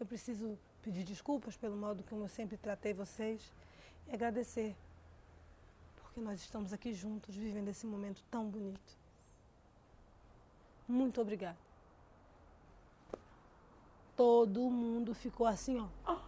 Eu 0.01 0.07
preciso 0.07 0.59
pedir 0.81 1.05
desculpas 1.05 1.55
pelo 1.55 1.77
modo 1.77 2.03
como 2.05 2.25
eu 2.25 2.29
sempre 2.29 2.57
tratei 2.57 2.95
vocês 2.95 3.53
e 4.09 4.15
agradecer. 4.15 4.75
Porque 5.97 6.23
nós 6.23 6.41
estamos 6.41 6.73
aqui 6.73 6.95
juntos, 6.95 7.37
vivendo 7.37 7.69
esse 7.69 7.87
momento 7.87 8.25
tão 8.31 8.49
bonito. 8.49 8.97
Muito 10.89 11.21
obrigada. 11.21 11.59
Todo 14.17 14.71
mundo 14.71 15.15
ficou 15.15 15.47
assim, 15.47 15.79
ó, 15.79 16.19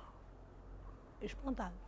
espantado. 1.22 1.85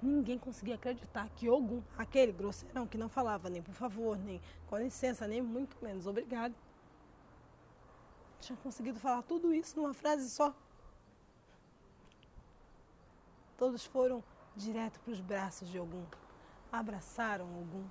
Ninguém 0.00 0.38
conseguia 0.38 0.76
acreditar 0.76 1.28
que 1.30 1.50
Ogum, 1.50 1.82
aquele 1.96 2.32
grosseirão 2.32 2.86
que 2.86 2.96
não 2.96 3.08
falava 3.08 3.50
nem 3.50 3.60
por 3.60 3.74
favor, 3.74 4.16
nem 4.16 4.40
com 4.68 4.78
licença, 4.78 5.26
nem 5.26 5.42
muito 5.42 5.76
menos 5.82 6.06
obrigado, 6.06 6.54
tinha 8.40 8.56
conseguido 8.58 9.00
falar 9.00 9.22
tudo 9.22 9.52
isso 9.52 9.76
numa 9.76 9.92
frase 9.92 10.30
só. 10.30 10.54
Todos 13.56 13.84
foram 13.84 14.22
direto 14.54 15.00
para 15.00 15.12
os 15.12 15.20
braços 15.20 15.68
de 15.68 15.80
Ogum, 15.80 16.04
abraçaram 16.70 17.46
Ogum. 17.60 17.84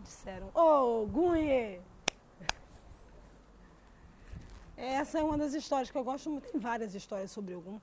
Disseram, 0.00 0.48
ô 0.54 1.02
oh, 1.02 1.06
Gunye! 1.06 1.80
Essa 4.76 5.18
é 5.20 5.22
uma 5.22 5.38
das 5.38 5.54
histórias 5.54 5.90
que 5.90 5.98
eu 5.98 6.02
gosto 6.02 6.30
muito. 6.30 6.50
Tem 6.50 6.60
várias 6.60 6.94
histórias 6.94 7.30
sobre 7.30 7.54
Ogum. 7.54 7.80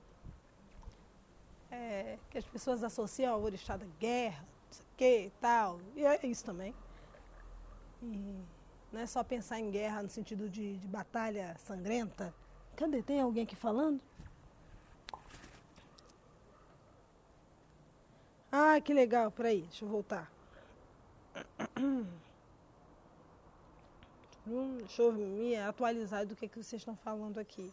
É, 1.70 2.18
que 2.30 2.38
as 2.38 2.44
pessoas 2.44 2.82
associam 2.82 3.34
ao 3.34 3.42
orixá 3.42 3.76
da 3.76 3.86
guerra, 3.98 4.40
não 4.42 4.72
sei 4.72 4.84
o 4.84 4.96
que 4.96 5.26
e 5.26 5.30
tal. 5.40 5.80
E 5.94 6.04
é 6.04 6.26
isso 6.26 6.44
também. 6.44 6.74
E 8.02 8.44
não 8.92 9.00
é 9.00 9.06
só 9.06 9.22
pensar 9.22 9.60
em 9.60 9.70
guerra 9.70 10.02
no 10.02 10.08
sentido 10.08 10.48
de, 10.48 10.76
de 10.76 10.88
batalha 10.88 11.56
sangrenta. 11.58 12.34
Cadê? 12.76 13.02
Tem 13.02 13.20
alguém 13.20 13.44
aqui 13.44 13.54
falando? 13.54 14.00
Ah, 18.50 18.80
que 18.80 18.92
legal. 18.92 19.30
Peraí, 19.30 19.62
deixa 19.62 19.84
eu 19.84 19.88
voltar. 19.88 20.30
Hum, 24.46 24.78
deixa 24.78 25.02
eu 25.02 25.12
me 25.12 25.54
atualizar 25.54 26.26
do 26.26 26.34
que, 26.34 26.48
que 26.48 26.56
vocês 26.56 26.80
estão 26.80 26.96
falando 26.96 27.38
aqui. 27.38 27.72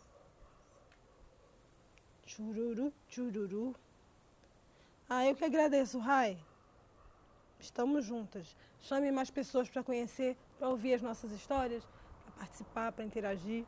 Chururu, 2.24 2.94
chururu. 3.08 3.74
Ah, 5.10 5.26
eu 5.26 5.36
que 5.36 5.46
agradeço, 5.46 6.00
Rai. 6.00 6.38
Estamos 7.60 8.06
juntas. 8.06 8.56
Chame 8.82 9.10
mais 9.10 9.32
pessoas 9.32 9.70
para 9.70 9.82
conhecer, 9.82 10.38
para 10.60 10.68
ouvir 10.68 10.96
as 10.96 11.02
nossas 11.02 11.32
histórias, 11.32 11.82
para 12.26 12.34
participar, 12.40 12.92
para 12.92 13.06
interagir. 13.06 13.66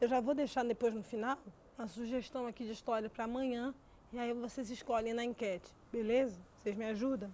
Eu 0.00 0.08
já 0.08 0.20
vou 0.20 0.32
deixar 0.32 0.64
depois 0.64 0.94
no 0.94 1.02
final 1.02 1.38
a 1.76 1.88
sugestão 1.88 2.46
aqui 2.46 2.64
de 2.64 2.72
história 2.72 3.10
para 3.10 3.24
amanhã 3.24 3.74
e 4.12 4.18
aí 4.18 4.32
vocês 4.32 4.70
escolhem 4.70 5.12
na 5.12 5.24
enquete, 5.24 5.74
beleza? 5.90 6.40
Vocês 6.56 6.76
me 6.76 6.84
ajudam? 6.84 7.32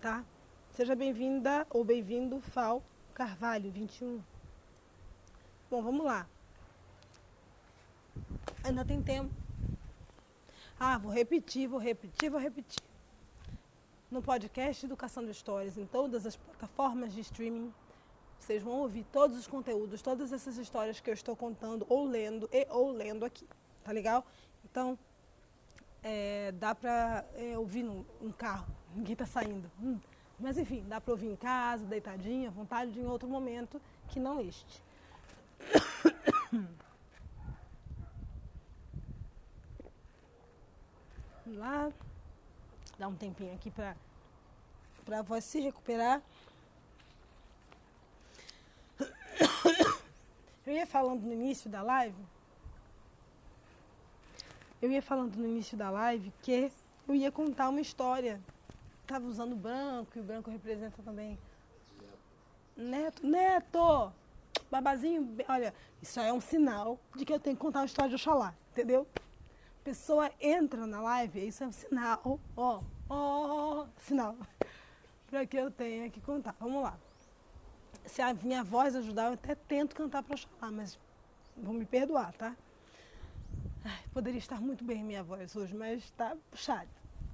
Tá? 0.00 0.24
Seja 0.70 0.94
bem-vinda 0.94 1.66
ou 1.70 1.84
bem-vindo, 1.84 2.40
Fal 2.40 2.82
Carvalho, 3.12 3.70
21. 3.70 4.22
Bom, 5.70 5.82
vamos 5.82 6.04
lá. 6.04 6.28
Ainda 8.64 8.84
tem 8.84 9.02
tempo. 9.02 9.43
Ah, 10.78 10.98
vou 10.98 11.12
repetir, 11.12 11.68
vou 11.68 11.78
repetir, 11.78 12.30
vou 12.30 12.40
repetir. 12.40 12.82
No 14.10 14.20
podcast 14.20 14.84
Educação 14.84 15.24
de 15.24 15.30
Histórias, 15.30 15.78
em 15.78 15.86
todas 15.86 16.26
as 16.26 16.36
plataformas 16.36 17.12
de 17.12 17.20
streaming, 17.20 17.72
vocês 18.38 18.62
vão 18.62 18.74
ouvir 18.80 19.04
todos 19.12 19.38
os 19.38 19.46
conteúdos, 19.46 20.02
todas 20.02 20.32
essas 20.32 20.58
histórias 20.58 21.00
que 21.00 21.08
eu 21.08 21.14
estou 21.14 21.36
contando 21.36 21.86
ou 21.88 22.04
lendo 22.04 22.48
e 22.52 22.66
ou 22.70 22.90
lendo 22.90 23.24
aqui. 23.24 23.46
Tá 23.84 23.92
legal? 23.92 24.24
Então, 24.64 24.98
é, 26.02 26.52
dá 26.52 26.74
pra 26.74 27.24
é, 27.36 27.56
ouvir 27.56 27.84
no, 27.84 28.04
carro, 28.36 28.66
ninguém 28.94 29.16
tá 29.16 29.26
saindo. 29.26 29.70
Hum. 29.80 29.98
Mas 30.38 30.58
enfim, 30.58 30.84
dá 30.88 31.00
para 31.00 31.12
ouvir 31.12 31.28
em 31.28 31.36
casa, 31.36 31.86
deitadinha, 31.86 32.48
à 32.48 32.52
vontade, 32.52 32.98
em 32.98 33.06
outro 33.06 33.28
momento 33.28 33.80
que 34.08 34.18
não 34.18 34.40
este. 34.40 34.82
lá. 41.46 41.90
Dá 42.98 43.08
um 43.08 43.14
tempinho 43.14 43.54
aqui 43.54 43.70
para 43.70 43.94
a 45.18 45.22
voz 45.22 45.44
se 45.44 45.60
recuperar. 45.60 46.22
Eu 50.66 50.72
ia 50.72 50.86
falando 50.86 51.22
no 51.22 51.32
início 51.32 51.68
da 51.68 51.82
live. 51.82 52.16
Eu 54.80 54.90
ia 54.90 55.02
falando 55.02 55.36
no 55.36 55.46
início 55.46 55.76
da 55.76 55.90
live 55.90 56.32
que 56.42 56.72
eu 57.06 57.14
ia 57.14 57.30
contar 57.30 57.68
uma 57.68 57.80
história 57.80 58.40
estava 59.04 59.26
usando 59.26 59.54
branco 59.54 60.10
e 60.16 60.20
o 60.20 60.24
branco 60.24 60.50
representa 60.50 61.02
também. 61.02 61.38
Neto, 62.76 63.26
Neto! 63.26 64.12
Babazinho, 64.70 65.36
olha, 65.48 65.72
isso 66.02 66.18
é 66.18 66.32
um 66.32 66.40
sinal 66.40 66.98
de 67.14 67.24
que 67.24 67.32
eu 67.32 67.38
tenho 67.38 67.54
que 67.54 67.62
contar 67.62 67.80
uma 67.80 67.86
história 67.86 68.08
de 68.08 68.16
Oxalá, 68.16 68.54
entendeu? 68.72 69.06
Pessoa 69.84 70.32
entra 70.40 70.86
na 70.86 71.02
live, 71.02 71.46
isso 71.46 71.62
é 71.62 71.66
um 71.66 71.72
sinal, 71.72 72.40
ó, 72.56 72.80
ó, 73.06 73.86
sinal, 73.98 74.34
para 75.28 75.44
que 75.44 75.58
eu 75.58 75.70
tenha 75.70 76.08
que 76.08 76.22
contar. 76.22 76.56
Vamos 76.58 76.82
lá. 76.82 76.98
Se 78.06 78.22
a 78.22 78.32
minha 78.32 78.64
voz 78.64 78.96
ajudar, 78.96 79.26
eu 79.26 79.34
até 79.34 79.54
tento 79.54 79.94
cantar 79.94 80.22
para 80.22 80.36
Oxalá, 80.36 80.72
mas 80.72 80.98
vão 81.54 81.74
me 81.74 81.84
perdoar, 81.84 82.32
tá? 82.32 82.56
Ai, 83.84 84.02
poderia 84.14 84.38
estar 84.38 84.58
muito 84.58 84.82
bem 84.82 85.04
minha 85.04 85.22
voz 85.22 85.54
hoje, 85.54 85.74
mas 85.74 86.02
está 86.02 86.34
puxado. 86.50 86.88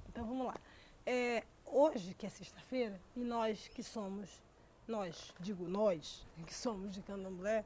Então 0.09 0.25
vamos 0.25 0.47
lá. 0.47 0.57
É, 1.05 1.45
hoje, 1.65 2.13
que 2.13 2.25
é 2.25 2.29
sexta-feira, 2.29 2.99
e 3.15 3.21
nós 3.21 3.69
que 3.69 3.81
somos, 3.81 4.29
nós, 4.85 5.33
digo 5.39 5.69
nós, 5.69 6.27
que 6.45 6.53
somos 6.53 6.93
de 6.93 7.01
candomblé, 7.01 7.63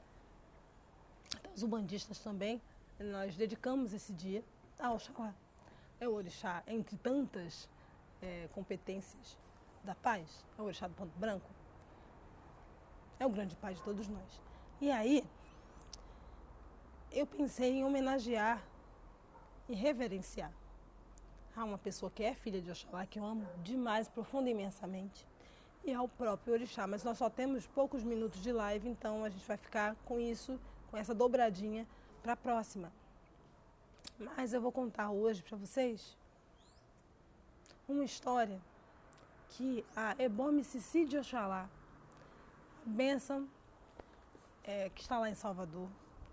os 1.55 1.63
ubandistas 1.63 2.19
também, 2.19 2.61
nós 2.99 3.35
dedicamos 3.35 3.91
esse 3.91 4.13
dia 4.13 4.43
ao 4.79 4.95
Oxalá. 4.95 5.33
É 5.99 6.07
o 6.07 6.13
orixá, 6.13 6.63
entre 6.67 6.97
tantas 6.97 7.69
é, 8.21 8.49
competências 8.53 9.37
da 9.83 9.95
paz, 9.95 10.45
é 10.57 10.61
o 10.61 10.65
orixá 10.65 10.87
do 10.87 10.93
ponto 10.93 11.17
branco. 11.17 11.49
É 13.19 13.25
o 13.25 13.29
grande 13.29 13.55
pai 13.55 13.73
de 13.73 13.81
todos 13.81 14.07
nós. 14.07 14.41
E 14.81 14.91
aí, 14.91 15.25
eu 17.11 17.25
pensei 17.25 17.77
em 17.77 17.85
homenagear 17.85 18.61
e 19.69 19.73
reverenciar 19.73 20.51
Há 21.55 21.63
uma 21.63 21.77
pessoa 21.77 22.11
que 22.13 22.21
é 22.21 22.33
filha 22.33 22.61
de 22.61 22.69
Oxalá, 22.69 23.05
que 23.05 23.17
eu 23.17 23.23
amo 23.23 23.47
demais, 23.63 24.09
profunda 24.09 24.49
e 24.49 24.51
imensamente. 24.51 25.25
e 25.85 25.93
ao 25.93 26.05
próprio 26.05 26.53
orixá. 26.53 26.85
Mas 26.85 27.01
nós 27.01 27.17
só 27.17 27.29
temos 27.29 27.65
poucos 27.65 28.03
minutos 28.03 28.43
de 28.43 28.51
live, 28.51 28.89
então 28.89 29.23
a 29.23 29.29
gente 29.29 29.47
vai 29.47 29.55
ficar 29.55 29.95
com 30.03 30.19
isso, 30.19 30.59
com 30.91 30.97
essa 30.97 31.15
dobradinha 31.15 31.87
para 32.21 32.33
a 32.33 32.35
próxima. 32.35 32.91
Mas 34.17 34.53
eu 34.53 34.61
vou 34.61 34.71
contar 34.71 35.11
hoje 35.11 35.43
para 35.43 35.57
vocês 35.57 36.17
uma 37.87 38.05
história 38.05 38.61
que 39.49 39.85
a 39.93 40.15
Ebome 40.17 40.63
Cici 40.63 41.03
de 41.03 41.17
Oxalá, 41.17 41.69
bênção 42.85 43.45
é, 44.63 44.89
que 44.89 45.01
está 45.01 45.19
lá 45.19 45.29
em 45.29 45.35
Salvador, 45.35 45.89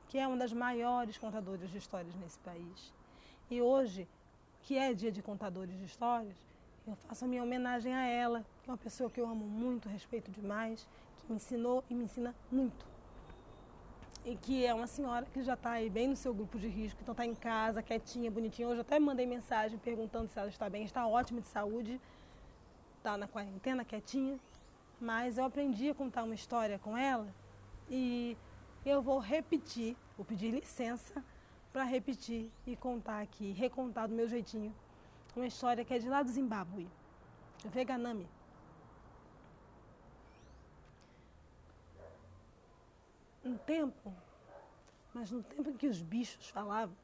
que 0.08 0.16
é 0.16 0.26
uma 0.28 0.36
das 0.36 0.52
maiores 0.52 1.18
contadoras 1.18 1.68
de 1.70 1.76
histórias 1.76 2.14
nesse 2.14 2.38
país. 2.38 2.92
E 3.50 3.60
hoje, 3.60 4.08
que 4.62 4.78
é 4.78 4.94
dia 4.94 5.10
de 5.10 5.20
contadores 5.20 5.76
de 5.76 5.84
histórias, 5.84 6.36
eu 6.86 6.94
faço 6.94 7.24
a 7.24 7.28
minha 7.28 7.42
homenagem 7.42 7.92
a 7.92 8.06
ela, 8.06 8.46
que 8.62 8.70
é 8.70 8.72
uma 8.72 8.78
pessoa 8.78 9.10
que 9.10 9.20
eu 9.20 9.26
amo 9.28 9.44
muito, 9.44 9.88
respeito 9.88 10.30
demais, 10.30 10.86
que 11.18 11.26
me 11.28 11.34
ensinou 11.34 11.82
e 11.90 11.94
me 11.94 12.04
ensina 12.04 12.32
muito. 12.50 12.91
E 14.24 14.36
que 14.36 14.64
é 14.64 14.72
uma 14.72 14.86
senhora 14.86 15.26
que 15.26 15.42
já 15.42 15.54
está 15.54 15.72
aí 15.72 15.90
bem 15.90 16.06
no 16.06 16.14
seu 16.14 16.32
grupo 16.32 16.56
de 16.56 16.68
risco, 16.68 17.00
então 17.02 17.12
está 17.12 17.26
em 17.26 17.34
casa, 17.34 17.82
quietinha, 17.82 18.30
bonitinha. 18.30 18.68
Hoje 18.68 18.80
até 18.80 19.00
mandei 19.00 19.26
mensagem 19.26 19.76
perguntando 19.78 20.28
se 20.28 20.38
ela 20.38 20.48
está 20.48 20.70
bem, 20.70 20.84
está 20.84 21.06
ótima 21.06 21.40
de 21.40 21.48
saúde, 21.48 22.00
está 22.98 23.16
na 23.16 23.26
quarentena, 23.26 23.84
quietinha. 23.84 24.38
Mas 25.00 25.38
eu 25.38 25.44
aprendi 25.44 25.90
a 25.90 25.94
contar 25.94 26.22
uma 26.22 26.34
história 26.34 26.78
com 26.78 26.96
ela 26.96 27.26
e 27.90 28.36
eu 28.86 29.02
vou 29.02 29.18
repetir, 29.18 29.96
vou 30.16 30.24
pedir 30.24 30.52
licença 30.52 31.24
para 31.72 31.82
repetir 31.82 32.48
e 32.64 32.76
contar 32.76 33.20
aqui, 33.22 33.50
recontar 33.50 34.06
do 34.06 34.14
meu 34.14 34.28
jeitinho, 34.28 34.72
uma 35.34 35.46
história 35.46 35.84
que 35.84 35.94
é 35.94 35.98
de 35.98 36.08
lá 36.08 36.22
do 36.22 36.30
Zimbábue, 36.30 36.88
Veganami. 37.64 38.28
Um 43.44 43.56
tempo, 43.56 44.14
mas 45.12 45.30
no 45.30 45.42
tempo 45.42 45.70
em 45.70 45.76
que 45.76 45.88
os 45.88 46.00
bichos 46.00 46.48
falavam, 46.48 46.96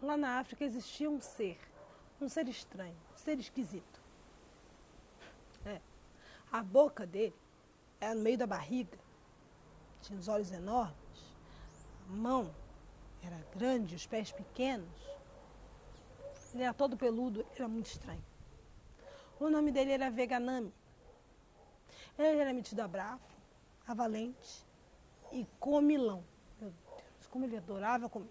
lá 0.00 0.16
na 0.16 0.38
África 0.38 0.64
existia 0.64 1.10
um 1.10 1.20
ser, 1.20 1.58
um 2.20 2.28
ser 2.28 2.48
estranho, 2.48 2.96
um 3.12 3.16
ser 3.16 3.38
esquisito. 3.38 4.00
É. 5.64 5.80
A 6.52 6.62
boca 6.62 7.04
dele 7.04 7.34
era 8.00 8.14
no 8.14 8.22
meio 8.22 8.38
da 8.38 8.46
barriga, 8.46 8.98
tinha 10.00 10.18
os 10.18 10.28
olhos 10.28 10.52
enormes, 10.52 11.34
a 12.08 12.12
mão 12.12 12.54
era 13.22 13.44
grande, 13.56 13.96
os 13.96 14.06
pés 14.06 14.30
pequenos. 14.30 14.88
Ele 16.54 16.62
era 16.62 16.72
todo 16.72 16.96
peludo, 16.96 17.44
era 17.54 17.68
muito 17.68 17.86
estranho. 17.86 18.24
O 19.38 19.50
nome 19.50 19.72
dele 19.72 19.92
era 19.92 20.10
Veganami. 20.10 20.72
Ele 22.16 22.38
era 22.38 22.52
metido 22.52 22.80
a 22.80 22.88
bravo, 22.88 23.20
a 23.86 23.94
valente 23.94 24.64
e 25.32 25.46
comilão. 25.60 26.24
Meu 26.60 26.70
Deus, 26.70 27.26
como 27.30 27.44
ele 27.44 27.56
adorava 27.56 28.08
comer. 28.08 28.28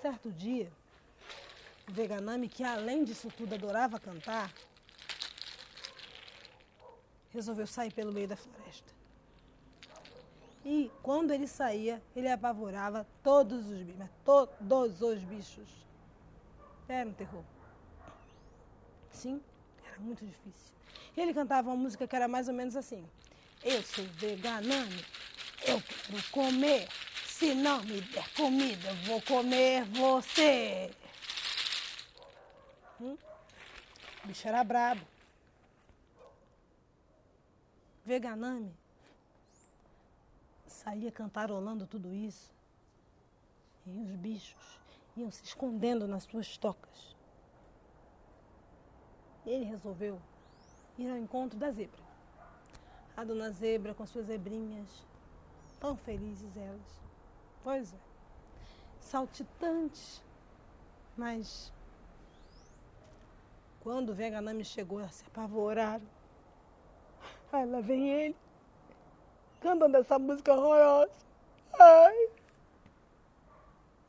Certo 0.00 0.30
dia, 0.30 0.70
o 1.88 1.92
Veganami, 1.92 2.48
que 2.48 2.62
além 2.62 3.04
disso 3.04 3.28
tudo 3.36 3.54
adorava 3.54 3.98
cantar, 3.98 4.52
resolveu 7.32 7.66
sair 7.66 7.92
pelo 7.92 8.12
meio 8.12 8.28
da 8.28 8.36
floresta. 8.36 8.92
E 10.64 10.90
quando 11.02 11.30
ele 11.30 11.46
saía, 11.46 12.02
ele 12.14 12.28
apavorava 12.28 13.06
todos 13.22 13.66
os 13.66 13.82
bichos, 13.82 14.08
todos 14.24 15.02
os 15.02 15.22
bichos. 15.24 15.68
Era 16.88 17.08
um 17.08 17.12
terror. 17.12 17.44
Sim, 19.10 19.42
muito 20.00 20.24
difícil. 20.24 20.74
E 21.16 21.20
ele 21.20 21.34
cantava 21.34 21.68
uma 21.68 21.76
música 21.76 22.06
que 22.06 22.16
era 22.16 22.28
mais 22.28 22.48
ou 22.48 22.54
menos 22.54 22.76
assim: 22.76 23.04
Eu 23.62 23.82
sou 23.82 24.04
veganano, 24.04 25.04
eu 25.66 25.80
quero 25.80 26.30
comer. 26.30 26.88
Se 27.26 27.54
não 27.54 27.82
me 27.82 28.00
der 28.00 28.28
comida, 28.34 28.88
eu 28.88 28.96
vou 29.06 29.22
comer 29.22 29.84
você. 29.86 30.90
Hum? 33.00 33.16
O 34.22 34.26
bicho 34.28 34.46
era 34.46 34.62
brabo. 34.62 35.04
Veganame 38.04 38.72
saía 40.84 41.10
cantarolando 41.10 41.86
tudo 41.86 42.14
isso. 42.14 42.52
E 43.86 43.98
os 43.98 44.10
bichos 44.16 44.78
iam 45.16 45.30
se 45.30 45.42
escondendo 45.44 46.06
nas 46.06 46.24
suas 46.24 46.56
tocas. 46.58 47.13
Ele 49.46 49.64
resolveu 49.64 50.20
ir 50.98 51.10
ao 51.10 51.18
encontro 51.18 51.58
da 51.58 51.70
zebra. 51.70 52.02
A 53.16 53.24
dona 53.24 53.50
zebra 53.50 53.94
com 53.94 54.06
suas 54.06 54.26
zebrinhas, 54.26 54.88
tão 55.78 55.96
felizes 55.96 56.56
elas. 56.56 57.02
Pois 57.62 57.92
é, 57.92 57.96
saltitantes, 59.00 60.22
mas 61.16 61.72
quando 63.80 64.10
o 64.10 64.14
Veganami 64.14 64.64
chegou, 64.64 64.98
elas 64.98 65.14
se 65.14 65.24
apavoraram. 65.26 66.06
Aí 67.52 67.66
lá 67.66 67.80
vem 67.80 68.08
ele, 68.10 68.36
cantando 69.60 69.96
essa 69.96 70.18
música 70.18 70.52
horrorosa. 70.52 71.12
Ai. 71.78 72.30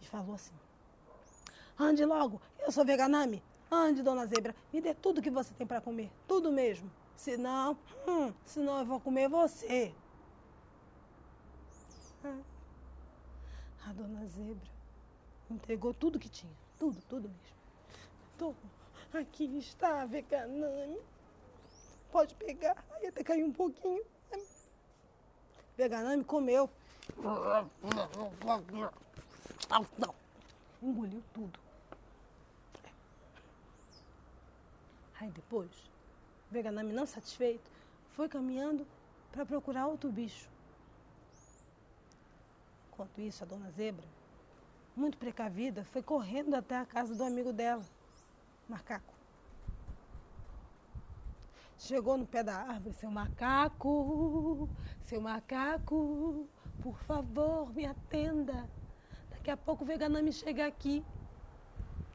E 0.01 0.05
falou 0.05 0.35
assim: 0.35 0.53
Ande 1.77 2.05
logo, 2.05 2.41
eu 2.59 2.71
sou 2.71 2.85
Veganami. 2.85 3.43
Ande, 3.75 4.01
dona 4.01 4.25
Zebra, 4.25 4.55
me 4.71 4.79
dê 4.79 4.93
tudo 4.93 5.21
que 5.21 5.29
você 5.29 5.53
tem 5.53 5.67
para 5.67 5.81
comer, 5.81 6.09
tudo 6.25 6.49
mesmo. 6.49 6.89
Senão, 7.17 7.77
hum, 8.07 8.33
senão 8.45 8.79
eu 8.79 8.85
vou 8.85 9.01
comer 9.01 9.27
você. 9.27 9.93
Ah. 12.23 12.39
A 13.87 13.91
dona 13.91 14.25
Zebra 14.27 14.69
entregou 15.51 15.93
tudo 15.93 16.17
que 16.17 16.29
tinha, 16.29 16.51
tudo, 16.79 17.01
tudo 17.09 17.27
mesmo. 17.27 17.57
Toma, 18.37 18.55
aqui 19.13 19.43
está, 19.57 20.05
Veganami. 20.05 20.97
Pode 22.13 22.33
pegar, 22.35 22.81
aí 22.91 23.07
até 23.07 23.25
caiu 23.25 23.45
um 23.45 23.51
pouquinho. 23.51 24.03
Veganami 25.75 26.23
comeu. 26.23 26.69
Engoliu 30.81 31.21
tudo. 31.33 31.64
Aí 35.19 35.29
depois, 35.31 35.71
Veganami 36.51 36.93
não 36.93 37.05
satisfeito, 37.05 37.71
foi 38.11 38.27
caminhando 38.27 38.85
para 39.31 39.45
procurar 39.45 39.87
outro 39.87 40.11
bicho. 40.11 40.49
Enquanto 42.91 43.19
isso, 43.19 43.43
a 43.43 43.47
dona 43.47 43.69
Zebra, 43.71 44.05
muito 44.95 45.17
precavida, 45.17 45.83
foi 45.85 46.01
correndo 46.01 46.55
até 46.55 46.77
a 46.77 46.85
casa 46.85 47.13
do 47.13 47.23
amigo 47.23 47.51
dela, 47.51 47.83
macaco. 48.69 49.13
Chegou 51.77 52.17
no 52.17 52.25
pé 52.25 52.41
da 52.41 52.55
árvore, 52.55 52.95
seu 52.95 53.11
macaco, 53.11 54.69
seu 55.03 55.19
macaco, 55.19 56.47
por 56.81 56.97
favor, 56.99 57.73
me 57.73 57.85
atenda. 57.85 58.69
Daqui 59.29 59.51
a 59.51 59.57
pouco 59.57 59.83
o 59.83 59.87
Veganami 59.87 60.31
chega 60.31 60.65
aqui. 60.65 61.03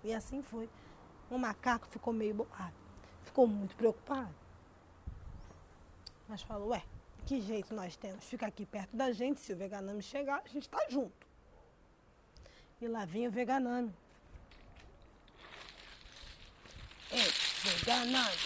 E 0.03 0.14
assim 0.14 0.42
foi. 0.42 0.68
O 1.30 1.38
macaco 1.38 1.86
ficou 1.86 2.12
meio 2.12 2.34
bolado, 2.34 2.74
ficou 3.31 3.47
muito 3.47 3.76
preocupado. 3.76 4.35
Mas 6.28 6.43
falou, 6.43 6.68
ué, 6.68 6.83
que 7.26 7.41
jeito 7.41 7.72
nós 7.74 7.97
temos? 7.97 8.24
Fica 8.24 8.47
aqui 8.47 8.66
perto 8.66 8.97
da 8.97 9.12
gente, 9.12 9.41
se 9.41 9.53
o 9.53 9.57
Veganami 9.57 10.03
chegar, 10.03 10.43
a 10.45 10.49
gente 10.49 10.64
está 10.64 10.85
junto. 10.89 11.26
E 12.81 12.89
lá 12.89 13.05
vinha 13.05 13.28
o 13.28 13.33
Veganami. 13.33 13.95
Ei, 17.12 17.31
Veganami, 17.62 18.37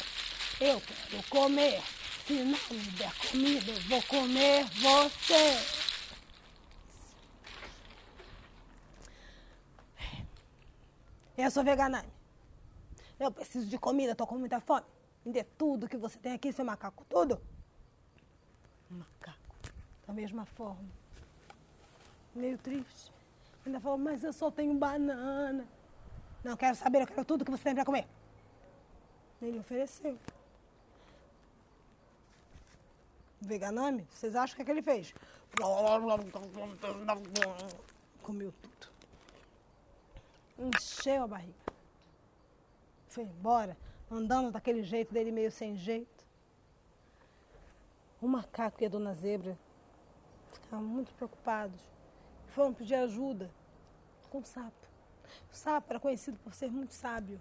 eu 0.61 0.81
quero 0.81 1.23
comer. 1.29 1.83
Se 2.27 2.33
não 2.33 2.59
me 2.71 2.91
der 2.93 3.13
comida, 3.31 3.71
eu 3.71 3.81
vou 3.83 4.03
comer 4.05 4.65
você. 4.65 5.85
Eu 11.37 11.51
sou 11.51 11.65
vegana. 11.65 12.05
Eu 13.19 13.31
preciso 13.31 13.67
de 13.67 13.79
comida, 13.79 14.15
tô 14.15 14.27
com 14.27 14.37
muita 14.37 14.61
fome. 14.61 14.85
Me 15.25 15.33
dê 15.33 15.45
tudo 15.45 15.89
que 15.89 15.97
você 15.97 16.19
tem 16.19 16.33
aqui, 16.33 16.53
seu 16.53 16.65
macaco, 16.65 17.05
tudo. 17.09 17.41
Macaco, 18.91 19.57
da 20.07 20.13
mesma 20.13 20.45
forma. 20.45 20.89
Meio 22.35 22.59
triste. 22.59 23.13
Ainda 23.65 23.81
falou, 23.81 23.97
mas 23.97 24.23
eu 24.23 24.33
só 24.33 24.51
tenho 24.51 24.75
banana. 24.75 25.67
Não 26.43 26.57
quero 26.57 26.77
saber, 26.77 27.03
eu 27.03 27.07
quero 27.07 27.25
tudo 27.25 27.45
que 27.45 27.51
você 27.51 27.65
tem 27.65 27.75
para 27.75 27.85
comer. 27.85 28.07
Ele 29.41 29.59
ofereceu. 29.59 30.19
Veganame, 33.41 34.07
vocês 34.11 34.35
acham 34.35 34.57
que 34.57 34.63
é 34.63 34.65
que 34.65 34.71
ele 34.71 34.83
fez? 34.83 35.15
Comeu 38.23 38.53
tudo. 38.61 38.89
Encheu 40.59 41.25
a 41.25 41.27
barriga. 41.27 41.64
Foi 43.15 43.25
embora, 43.25 43.77
andando 44.11 44.51
daquele 44.51 44.83
jeito 44.83 45.15
dele 45.15 45.31
meio 45.31 45.51
sem 45.51 45.77
jeito. 45.77 46.25
O 48.21 48.27
macaco 48.27 48.83
e 48.83 48.87
a 48.87 48.89
dona 48.89 49.15
zebra 49.15 49.57
ficaram 50.53 50.83
muito 50.83 51.15
preocupados. 51.15 51.81
Foram 52.49 52.75
pedir 52.75 52.97
ajuda 52.97 53.51
com 54.31 54.39
o 54.39 54.45
sapo. 54.45 54.89
O 55.51 55.55
sapo 55.55 55.93
era 55.93 56.01
conhecido 56.01 56.39
por 56.41 56.53
ser 56.53 56.71
muito 56.71 56.93
sábio, 56.93 57.41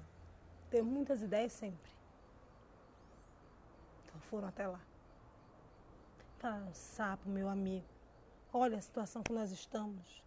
ter 0.69 0.83
muitas 0.83 1.21
ideias 1.21 1.51
sempre. 1.53 1.91
Então 4.05 4.21
foram 4.21 4.47
até 4.47 4.67
lá. 4.67 4.81
Falaram, 6.37 6.73
sapo, 6.73 7.29
meu 7.29 7.49
amigo, 7.49 7.85
olha 8.51 8.77
a 8.77 8.81
situação 8.81 9.23
que 9.23 9.33
nós 9.33 9.51
estamos. 9.51 10.23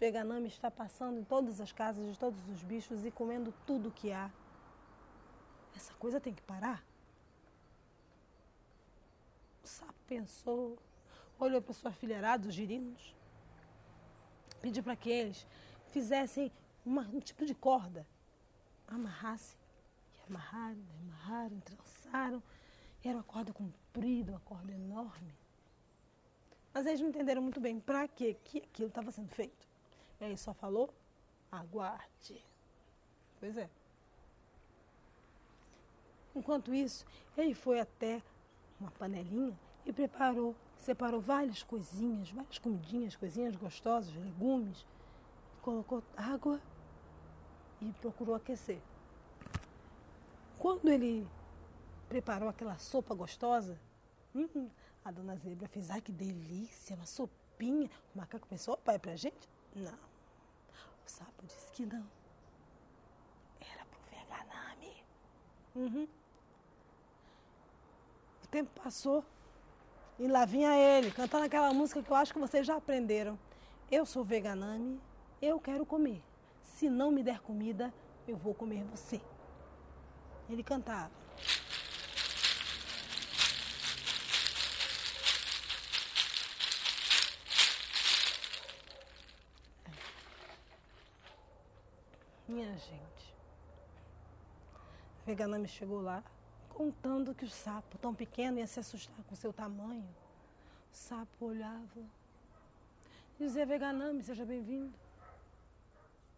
Peganame 0.00 0.48
está 0.48 0.70
passando 0.70 1.18
em 1.20 1.24
todas 1.24 1.60
as 1.60 1.72
casas 1.72 2.10
de 2.10 2.18
todos 2.18 2.48
os 2.48 2.62
bichos 2.62 3.04
e 3.04 3.10
comendo 3.10 3.52
tudo 3.66 3.90
que 3.90 4.10
há. 4.10 4.30
Essa 5.76 5.92
coisa 5.92 6.18
tem 6.18 6.32
que 6.32 6.40
parar. 6.40 6.82
O 9.62 9.66
sapo 9.66 9.92
pensou, 10.06 10.78
olhou 11.38 11.60
para 11.60 11.74
sua 11.74 11.92
filharada, 11.92 12.48
os 12.48 12.54
girinos, 12.54 13.14
pediu 14.62 14.82
para 14.82 14.96
que 14.96 15.10
eles 15.10 15.46
fizessem 15.88 16.50
uma, 16.82 17.02
um 17.02 17.20
tipo 17.20 17.44
de 17.44 17.54
corda, 17.54 18.06
amarrassem, 18.88 19.58
e 20.16 20.30
amarraram, 20.30 20.82
amarraram, 21.02 21.60
trançaram. 21.60 22.42
Era 23.04 23.18
uma 23.18 23.24
corda 23.24 23.52
comprida, 23.52 24.32
uma 24.32 24.40
corda 24.40 24.72
enorme. 24.72 25.34
Mas 26.72 26.86
eles 26.86 27.02
não 27.02 27.10
entenderam 27.10 27.42
muito 27.42 27.60
bem 27.60 27.78
para 27.78 28.08
que 28.08 28.30
aquilo 28.30 28.88
estava 28.88 29.12
sendo 29.12 29.28
feito. 29.28 29.69
E 30.20 30.24
aí 30.24 30.36
só 30.36 30.52
falou, 30.52 30.92
aguarde. 31.50 32.44
Pois 33.38 33.56
é. 33.56 33.70
Enquanto 36.34 36.74
isso, 36.74 37.04
ele 37.36 37.54
foi 37.54 37.80
até 37.80 38.22
uma 38.78 38.90
panelinha 38.92 39.58
e 39.84 39.92
preparou, 39.92 40.54
separou 40.78 41.20
várias 41.20 41.62
coisinhas, 41.62 42.30
várias 42.30 42.58
comidinhas, 42.58 43.16
coisinhas 43.16 43.56
gostosas, 43.56 44.14
legumes, 44.14 44.86
colocou 45.62 46.02
água 46.16 46.60
e 47.80 47.92
procurou 47.94 48.34
aquecer. 48.34 48.80
Quando 50.58 50.88
ele 50.90 51.26
preparou 52.08 52.48
aquela 52.48 52.76
sopa 52.76 53.14
gostosa, 53.14 53.80
hum, 54.34 54.68
a 55.04 55.10
dona 55.10 55.36
Zebra 55.36 55.66
fez, 55.68 55.90
ai 55.90 56.00
que 56.00 56.12
delícia, 56.12 56.94
uma 56.94 57.06
sopinha. 57.06 57.90
O 58.14 58.18
macaco 58.18 58.46
pensou, 58.46 58.76
pai, 58.76 58.96
é 58.96 58.98
pra 58.98 59.16
gente? 59.16 59.48
Não. 59.74 60.09
O 61.10 61.12
sapo 61.12 61.44
disse 61.44 61.72
que 61.72 61.84
não. 61.84 62.06
Era 63.60 63.84
pro 63.84 64.00
Veganami. 64.12 65.04
Uhum. 65.74 66.08
O 68.44 68.46
tempo 68.46 68.70
passou 68.80 69.24
e 70.20 70.28
lá 70.28 70.44
vinha 70.44 70.76
ele, 70.76 71.10
cantando 71.10 71.46
aquela 71.46 71.74
música 71.74 72.00
que 72.00 72.10
eu 72.10 72.14
acho 72.14 72.32
que 72.32 72.38
vocês 72.38 72.64
já 72.64 72.76
aprenderam. 72.76 73.36
Eu 73.90 74.06
sou 74.06 74.22
Veganami, 74.22 75.00
eu 75.42 75.58
quero 75.58 75.84
comer. 75.84 76.22
Se 76.62 76.88
não 76.88 77.10
me 77.10 77.24
der 77.24 77.40
comida, 77.40 77.92
eu 78.28 78.36
vou 78.36 78.54
comer 78.54 78.84
você. 78.84 79.20
Ele 80.48 80.62
cantava. 80.62 81.19
Minha 92.50 92.76
gente. 92.76 93.34
Veganami 95.24 95.68
chegou 95.68 96.00
lá 96.00 96.20
contando 96.70 97.32
que 97.32 97.44
o 97.44 97.48
sapo, 97.48 97.96
tão 97.98 98.12
pequeno, 98.12 98.58
ia 98.58 98.66
se 98.66 98.80
assustar 98.80 99.24
com 99.28 99.36
seu 99.36 99.52
tamanho. 99.52 100.08
O 100.92 100.96
sapo 100.96 101.46
olhava. 101.46 102.02
Dizia, 103.38 103.64
Veganami, 103.64 104.24
seja 104.24 104.44
bem-vindo. 104.44 104.92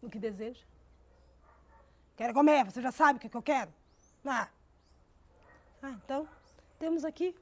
O 0.03 0.09
que 0.09 0.19
deseja? 0.19 0.63
Quero 2.15 2.31
comer, 2.31 2.63
você 2.63 2.79
já 2.79 2.91
sabe 2.91 3.17
o 3.17 3.19
que, 3.19 3.27
que 3.27 3.37
eu 3.37 3.41
quero. 3.41 3.73
Ah. 4.23 4.47
ah, 5.81 5.91
então, 6.03 6.29
temos 6.77 7.03
aqui 7.03 7.35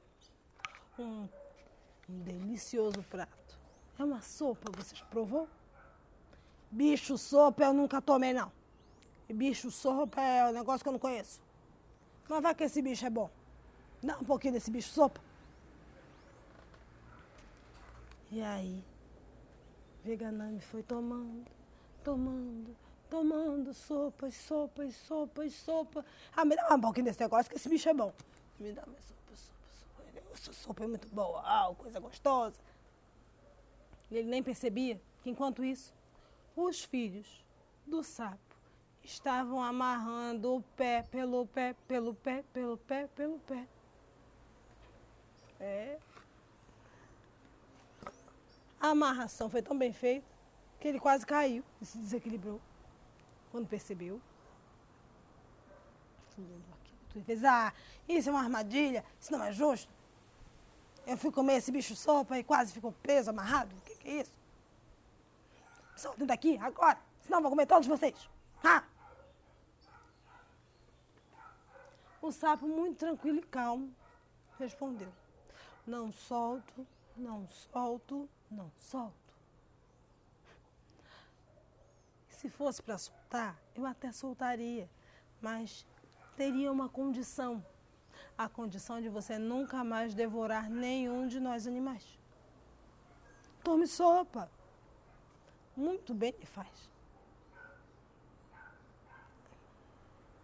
um, 0.98 1.28
um 2.08 2.20
delicioso 2.20 3.02
prato. 3.02 3.58
É 3.98 4.02
uma 4.02 4.22
sopa, 4.22 4.72
você 4.74 4.96
já 4.96 5.04
provou? 5.04 5.46
Bicho 6.70 7.18
sopa 7.18 7.64
eu 7.64 7.74
nunca 7.74 8.00
tomei, 8.00 8.32
não. 8.32 8.61
Bicho 9.32 9.70
sopa 9.70 10.20
é 10.20 10.50
um 10.50 10.52
negócio 10.52 10.82
que 10.82 10.88
eu 10.88 10.92
não 10.92 10.98
conheço. 10.98 11.40
Mas 12.28 12.42
vai 12.42 12.54
que 12.54 12.64
esse 12.64 12.82
bicho 12.82 13.06
é 13.06 13.10
bom. 13.10 13.30
Dá 14.02 14.18
um 14.18 14.24
pouquinho 14.24 14.52
desse 14.52 14.70
bicho 14.70 14.90
sopa. 14.90 15.20
E 18.30 18.42
aí, 18.42 18.84
Veganami 20.04 20.60
foi 20.60 20.82
tomando, 20.82 21.44
tomando, 22.02 22.76
tomando 23.08 23.72
sopas, 23.72 24.34
sopas, 24.34 24.94
sopas, 24.96 25.52
sopa. 25.54 26.04
Ah, 26.36 26.44
me 26.44 26.54
dá 26.54 26.74
um 26.74 26.80
pouquinho 26.80 27.06
desse 27.06 27.20
negócio 27.20 27.50
que 27.50 27.56
esse 27.56 27.68
bicho 27.68 27.88
é 27.88 27.94
bom. 27.94 28.12
Me 28.58 28.72
dá 28.72 28.84
mais 28.86 29.04
sopa, 29.04 29.36
sopa, 29.36 29.68
sopa. 29.80 30.32
Essa 30.34 30.52
sopa 30.52 30.84
é 30.84 30.86
muito 30.86 31.08
boa, 31.08 31.40
ah, 31.44 31.74
coisa 31.76 32.00
gostosa. 32.00 32.60
E 34.10 34.16
ele 34.16 34.28
nem 34.28 34.42
percebia 34.42 35.00
que 35.22 35.30
enquanto 35.30 35.64
isso, 35.64 35.94
os 36.54 36.84
filhos 36.84 37.44
do 37.86 38.02
sapo 38.02 38.51
estavam 39.04 39.62
amarrando 39.62 40.56
o 40.56 40.62
pé 40.76 41.02
pelo 41.02 41.46
pé, 41.46 41.74
pelo 41.86 42.14
pé, 42.14 42.44
pelo 42.52 42.76
pé, 42.76 43.06
pelo 43.08 43.38
pé. 43.40 43.66
É. 45.60 45.98
A 48.80 48.88
amarração 48.88 49.48
foi 49.48 49.62
tão 49.62 49.78
bem 49.78 49.92
feita 49.92 50.26
que 50.80 50.88
ele 50.88 50.98
quase 50.98 51.24
caiu 51.24 51.64
e 51.80 51.86
se 51.86 51.98
desequilibrou 51.98 52.60
quando 53.50 53.68
percebeu. 53.68 54.20
Tu 57.10 57.20
fez, 57.22 57.44
ah, 57.44 57.72
isso 58.08 58.28
é 58.28 58.32
uma 58.32 58.40
armadilha, 58.40 59.04
isso 59.20 59.30
não 59.30 59.44
é 59.44 59.52
justo. 59.52 59.92
Eu 61.06 61.16
fui 61.16 61.30
comer 61.30 61.56
esse 61.56 61.70
bicho 61.70 61.94
sopa 61.94 62.38
e 62.38 62.44
quase 62.44 62.72
ficou 62.72 62.92
preso, 63.02 63.30
amarrado. 63.30 63.74
O 63.76 63.80
que, 63.82 63.94
que 63.96 64.08
é 64.08 64.20
isso? 64.22 64.32
Soltem 65.94 66.26
daqui, 66.26 66.56
agora, 66.58 66.98
senão 67.20 67.40
vou 67.42 67.50
comer 67.50 67.66
todos 67.66 67.86
vocês. 67.86 68.28
Ah! 68.64 68.82
O 72.22 72.30
sapo, 72.30 72.68
muito 72.68 72.98
tranquilo 72.98 73.40
e 73.40 73.42
calmo, 73.42 73.92
respondeu: 74.56 75.12
Não 75.84 76.12
solto, 76.12 76.86
não 77.16 77.48
solto, 77.48 78.28
não 78.48 78.70
solto. 78.78 79.34
Se 82.28 82.48
fosse 82.48 82.80
para 82.80 82.96
soltar, 82.96 83.60
eu 83.74 83.84
até 83.84 84.12
soltaria, 84.12 84.88
mas 85.40 85.84
teria 86.36 86.70
uma 86.70 86.88
condição: 86.88 87.64
a 88.38 88.48
condição 88.48 89.00
de 89.00 89.08
você 89.08 89.36
nunca 89.36 89.82
mais 89.82 90.14
devorar 90.14 90.70
nenhum 90.70 91.26
de 91.26 91.40
nós 91.40 91.66
animais. 91.66 92.06
Tome 93.64 93.88
sopa. 93.88 94.48
Muito 95.76 96.14
bem 96.14 96.32
ele 96.36 96.46
faz. 96.46 96.88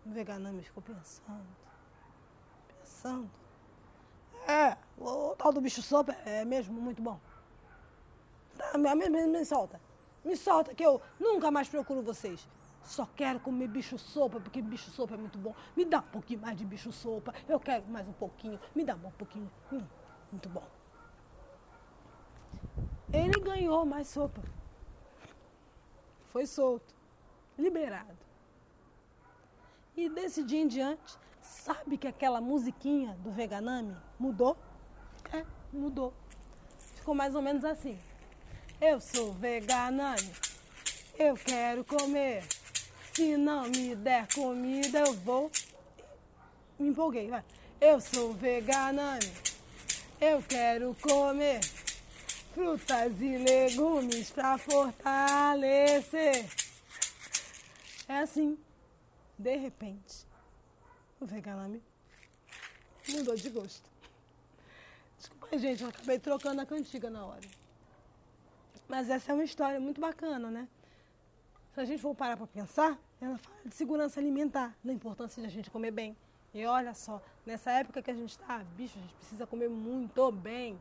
O 0.04 0.10
veganame 0.10 0.62
ficou 0.62 0.82
pensando 0.82 1.67
pensando. 2.98 3.30
É, 4.46 4.76
o, 4.96 5.30
o 5.30 5.36
tal 5.36 5.52
do 5.52 5.60
bicho 5.60 5.82
sopa 5.82 6.12
é 6.24 6.44
mesmo 6.44 6.80
muito 6.80 7.00
bom. 7.00 7.18
Tá, 8.56 8.76
me, 8.76 8.94
me, 8.94 9.26
me 9.26 9.44
solta. 9.44 9.80
Me 10.24 10.36
solta 10.36 10.74
que 10.74 10.84
eu 10.84 11.00
nunca 11.18 11.50
mais 11.50 11.68
procuro 11.68 12.02
vocês. 12.02 12.48
Só 12.82 13.06
quero 13.14 13.38
comer 13.40 13.68
bicho 13.68 13.98
sopa, 13.98 14.40
porque 14.40 14.62
bicho 14.62 14.90
sopa 14.90 15.14
é 15.14 15.16
muito 15.16 15.38
bom. 15.38 15.54
Me 15.76 15.84
dá 15.84 15.98
um 15.98 16.02
pouquinho 16.02 16.40
mais 16.40 16.56
de 16.56 16.64
bicho 16.64 16.90
sopa. 16.90 17.34
Eu 17.48 17.60
quero 17.60 17.86
mais 17.86 18.08
um 18.08 18.12
pouquinho. 18.12 18.58
Me 18.74 18.84
dá 18.84 18.94
um 18.94 19.10
pouquinho. 19.12 19.50
Hum, 19.72 19.84
muito 20.32 20.48
bom. 20.48 20.66
Ele 23.12 23.40
ganhou 23.40 23.84
mais 23.84 24.08
sopa. 24.08 24.42
Foi 26.26 26.46
solto. 26.46 26.94
Liberado. 27.56 28.16
E 29.96 30.08
desse 30.08 30.42
dia 30.44 30.60
em 30.60 30.68
diante, 30.68 31.18
Sabe 31.48 31.96
que 31.96 32.06
aquela 32.06 32.40
musiquinha 32.40 33.16
do 33.24 33.30
Veganami 33.30 33.96
mudou? 34.18 34.56
É, 35.32 35.44
mudou. 35.72 36.12
Ficou 36.94 37.14
mais 37.14 37.34
ou 37.34 37.40
menos 37.40 37.64
assim. 37.64 37.98
Eu 38.80 39.00
sou 39.00 39.32
Veganami, 39.32 40.30
eu 41.18 41.34
quero 41.34 41.82
comer. 41.84 42.44
Se 43.12 43.36
não 43.36 43.64
me 43.64 43.96
der 43.96 44.28
comida, 44.32 45.00
eu 45.00 45.14
vou. 45.14 45.50
Me 46.78 46.90
empolguei, 46.90 47.28
vai. 47.28 47.42
Eu 47.80 48.00
sou 48.00 48.34
Veganami, 48.34 49.32
eu 50.20 50.42
quero 50.42 50.94
comer 51.00 51.60
frutas 52.54 53.20
e 53.20 53.38
legumes 53.38 54.30
para 54.30 54.58
fortalecer. 54.58 56.46
É 58.06 58.18
assim. 58.18 58.58
de 59.38 59.56
repente, 59.56 60.27
o 61.20 61.26
vegame 61.26 61.82
mudou 63.08 63.34
de 63.34 63.50
gosto. 63.50 63.88
Desculpa, 65.18 65.58
gente, 65.58 65.82
eu 65.82 65.88
acabei 65.88 66.18
trocando 66.18 66.60
a 66.60 66.66
cantiga 66.66 67.10
na 67.10 67.24
hora. 67.24 67.48
Mas 68.86 69.10
essa 69.10 69.32
é 69.32 69.34
uma 69.34 69.44
história 69.44 69.80
muito 69.80 70.00
bacana, 70.00 70.50
né? 70.50 70.68
Se 71.74 71.80
a 71.80 71.84
gente 71.84 72.00
for 72.00 72.14
parar 72.14 72.36
para 72.36 72.46
pensar, 72.46 72.98
ela 73.20 73.36
fala 73.38 73.56
de 73.64 73.74
segurança 73.74 74.20
alimentar, 74.20 74.76
da 74.82 74.92
importância 74.92 75.42
de 75.42 75.48
a 75.48 75.50
gente 75.50 75.70
comer 75.70 75.90
bem. 75.90 76.16
E 76.54 76.64
olha 76.64 76.94
só, 76.94 77.20
nessa 77.44 77.70
época 77.72 78.02
que 78.02 78.10
a 78.10 78.14
gente 78.14 78.30
está, 78.30 78.58
bicho, 78.76 78.98
a 78.98 79.02
gente 79.02 79.14
precisa 79.14 79.46
comer 79.46 79.68
muito 79.68 80.30
bem 80.32 80.80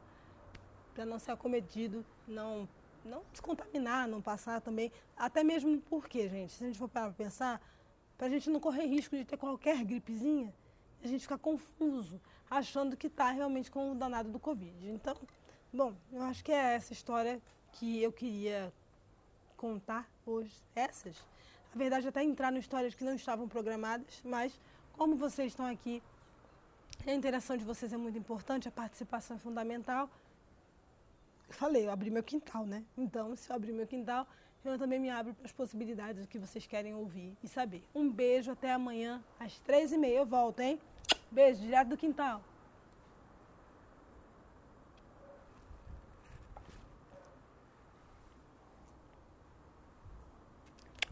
para 0.93 1.05
não 1.05 1.19
ser 1.19 1.31
acometido, 1.31 2.05
não, 2.27 2.67
não 3.03 3.21
descontaminar, 3.31 4.07
não 4.07 4.21
passar 4.21 4.61
também. 4.61 4.91
Até 5.15 5.43
mesmo 5.43 5.79
porque, 5.81 6.29
gente, 6.29 6.53
se 6.53 6.63
a 6.63 6.67
gente 6.67 6.79
for 6.79 6.87
parar 6.87 7.07
para 7.07 7.25
pensar, 7.25 7.61
para 8.17 8.27
a 8.27 8.29
gente 8.29 8.49
não 8.49 8.59
correr 8.59 8.85
risco 8.85 9.15
de 9.15 9.23
ter 9.23 9.37
qualquer 9.37 9.83
gripezinha, 9.83 10.53
a 11.03 11.07
gente 11.07 11.21
ficar 11.21 11.37
confuso, 11.37 12.19
achando 12.49 12.97
que 12.97 13.07
está 13.07 13.29
realmente 13.31 13.69
com 13.69 13.91
o 13.91 13.95
danado 13.95 14.31
do 14.31 14.39
Covid. 14.39 14.89
Então, 14.89 15.15
bom, 15.71 15.93
eu 16.11 16.23
acho 16.23 16.43
que 16.43 16.51
é 16.51 16.75
essa 16.75 16.93
história 16.93 17.39
que 17.73 18.01
eu 18.01 18.11
queria 18.11 18.73
contar 19.55 20.09
hoje. 20.25 20.53
Essas, 20.75 21.15
na 21.73 21.77
verdade, 21.77 22.07
até 22.07 22.23
entrar 22.23 22.51
em 22.53 22.57
histórias 22.57 22.95
que 22.95 23.03
não 23.03 23.13
estavam 23.13 23.47
programadas, 23.47 24.21
mas 24.23 24.59
como 24.93 25.15
vocês 25.15 25.51
estão 25.51 25.65
aqui, 25.65 26.01
a 27.05 27.13
interação 27.13 27.55
de 27.55 27.63
vocês 27.63 27.93
é 27.93 27.97
muito 27.97 28.17
importante, 28.17 28.67
a 28.67 28.71
participação 28.71 29.37
é 29.37 29.39
fundamental. 29.39 30.09
Falei, 31.49 31.85
eu 31.85 31.91
abri 31.91 32.09
meu 32.09 32.23
quintal, 32.23 32.65
né? 32.65 32.83
Então, 32.97 33.35
se 33.35 33.49
eu 33.49 33.55
abrir 33.55 33.71
meu 33.71 33.87
quintal, 33.87 34.27
eu 34.63 34.77
também 34.77 34.99
me 34.99 35.09
abro 35.09 35.33
para 35.33 35.45
as 35.45 35.51
possibilidades 35.51 36.21
do 36.21 36.27
que 36.27 36.37
vocês 36.37 36.67
querem 36.67 36.93
ouvir 36.93 37.37
e 37.43 37.47
saber. 37.47 37.83
Um 37.95 38.09
beijo, 38.09 38.51
até 38.51 38.71
amanhã, 38.73 39.23
às 39.39 39.57
três 39.59 39.91
e 39.91 39.97
meia 39.97 40.17
eu 40.17 40.25
volto, 40.25 40.59
hein? 40.59 40.79
Beijo, 41.31 41.61
direto 41.61 41.89
do 41.89 41.97
quintal. 41.97 42.41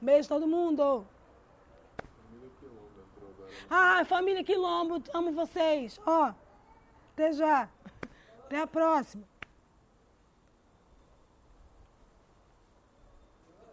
Beijo 0.02 0.28
todo 0.28 0.48
mundo. 0.48 1.06
Ah, 3.70 4.06
família 4.06 4.44
Quilombo, 4.44 5.02
amo 5.14 5.32
vocês. 5.32 6.00
Ó, 6.06 6.34
até 7.14 7.32
já. 7.32 7.70
Até 8.46 8.62
a 8.62 8.68
próxima. 8.68 9.24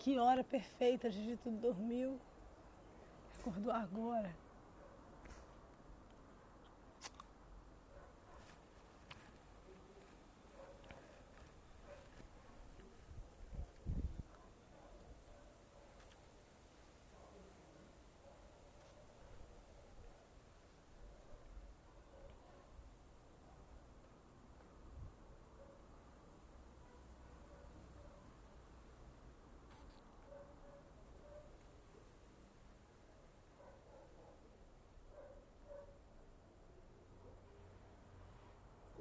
Que 0.02 0.18
hora 0.18 0.42
perfeita, 0.42 1.08
Gigi 1.08 1.36
tudo 1.36 1.58
dormiu. 1.58 2.18
Acordou 3.38 3.72
agora. 3.72 4.34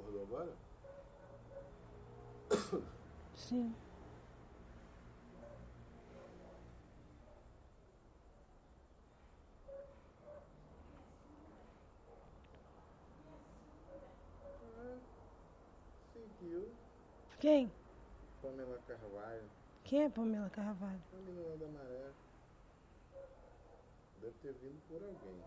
Acordou 0.02 0.24
agora? 0.24 0.54
Sim. 3.52 3.76
Seguiu. 16.14 16.70
Quem? 17.42 17.70
Pamela 18.42 18.80
Carvalho. 18.88 19.50
Quem 19.84 20.04
é 20.04 20.10
Pamela 20.10 20.50
Carvalho? 20.50 21.02
A 21.12 21.18
menina 21.18 21.58
da 21.58 21.68
maré. 21.68 22.12
Deve 24.22 24.34
ter 24.42 24.54
vindo 24.54 24.82
por 24.88 25.04
alguém. 25.04 25.44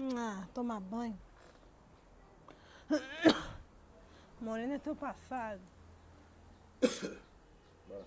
Ah, 0.00 0.46
tomar 0.54 0.78
banho. 0.78 1.18
Morena 4.40 4.74
é 4.74 4.78
teu 4.78 4.94
passado. 4.94 5.60
Bora. 7.88 8.06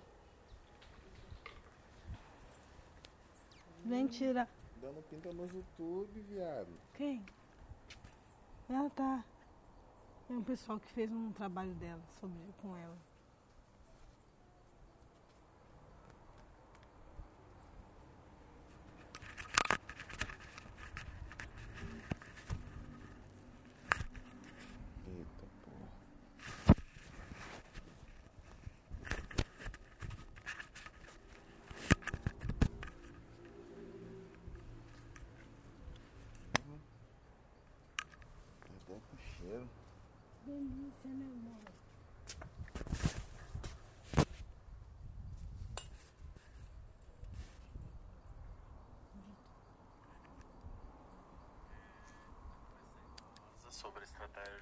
Vem 3.84 4.06
tirar. 4.06 4.48
Dando 4.80 5.02
pinta 5.02 5.30
no 5.34 5.44
YouTube, 5.44 6.20
viado. 6.22 6.72
Quem? 6.94 7.22
Ela 8.70 8.88
tá. 8.88 9.22
É 10.30 10.32
um 10.32 10.42
pessoal 10.42 10.80
que 10.80 10.90
fez 10.92 11.12
um 11.12 11.30
trabalho 11.32 11.74
dela 11.74 12.00
sobre 12.18 12.38
com 12.62 12.74
ela. 12.74 12.96
cheiro. 39.42 39.68
Delícia, 40.46 41.10
né, 41.10 41.24
amor? 41.24 41.62
Sobre 53.82 54.04
estratégia 54.04 54.52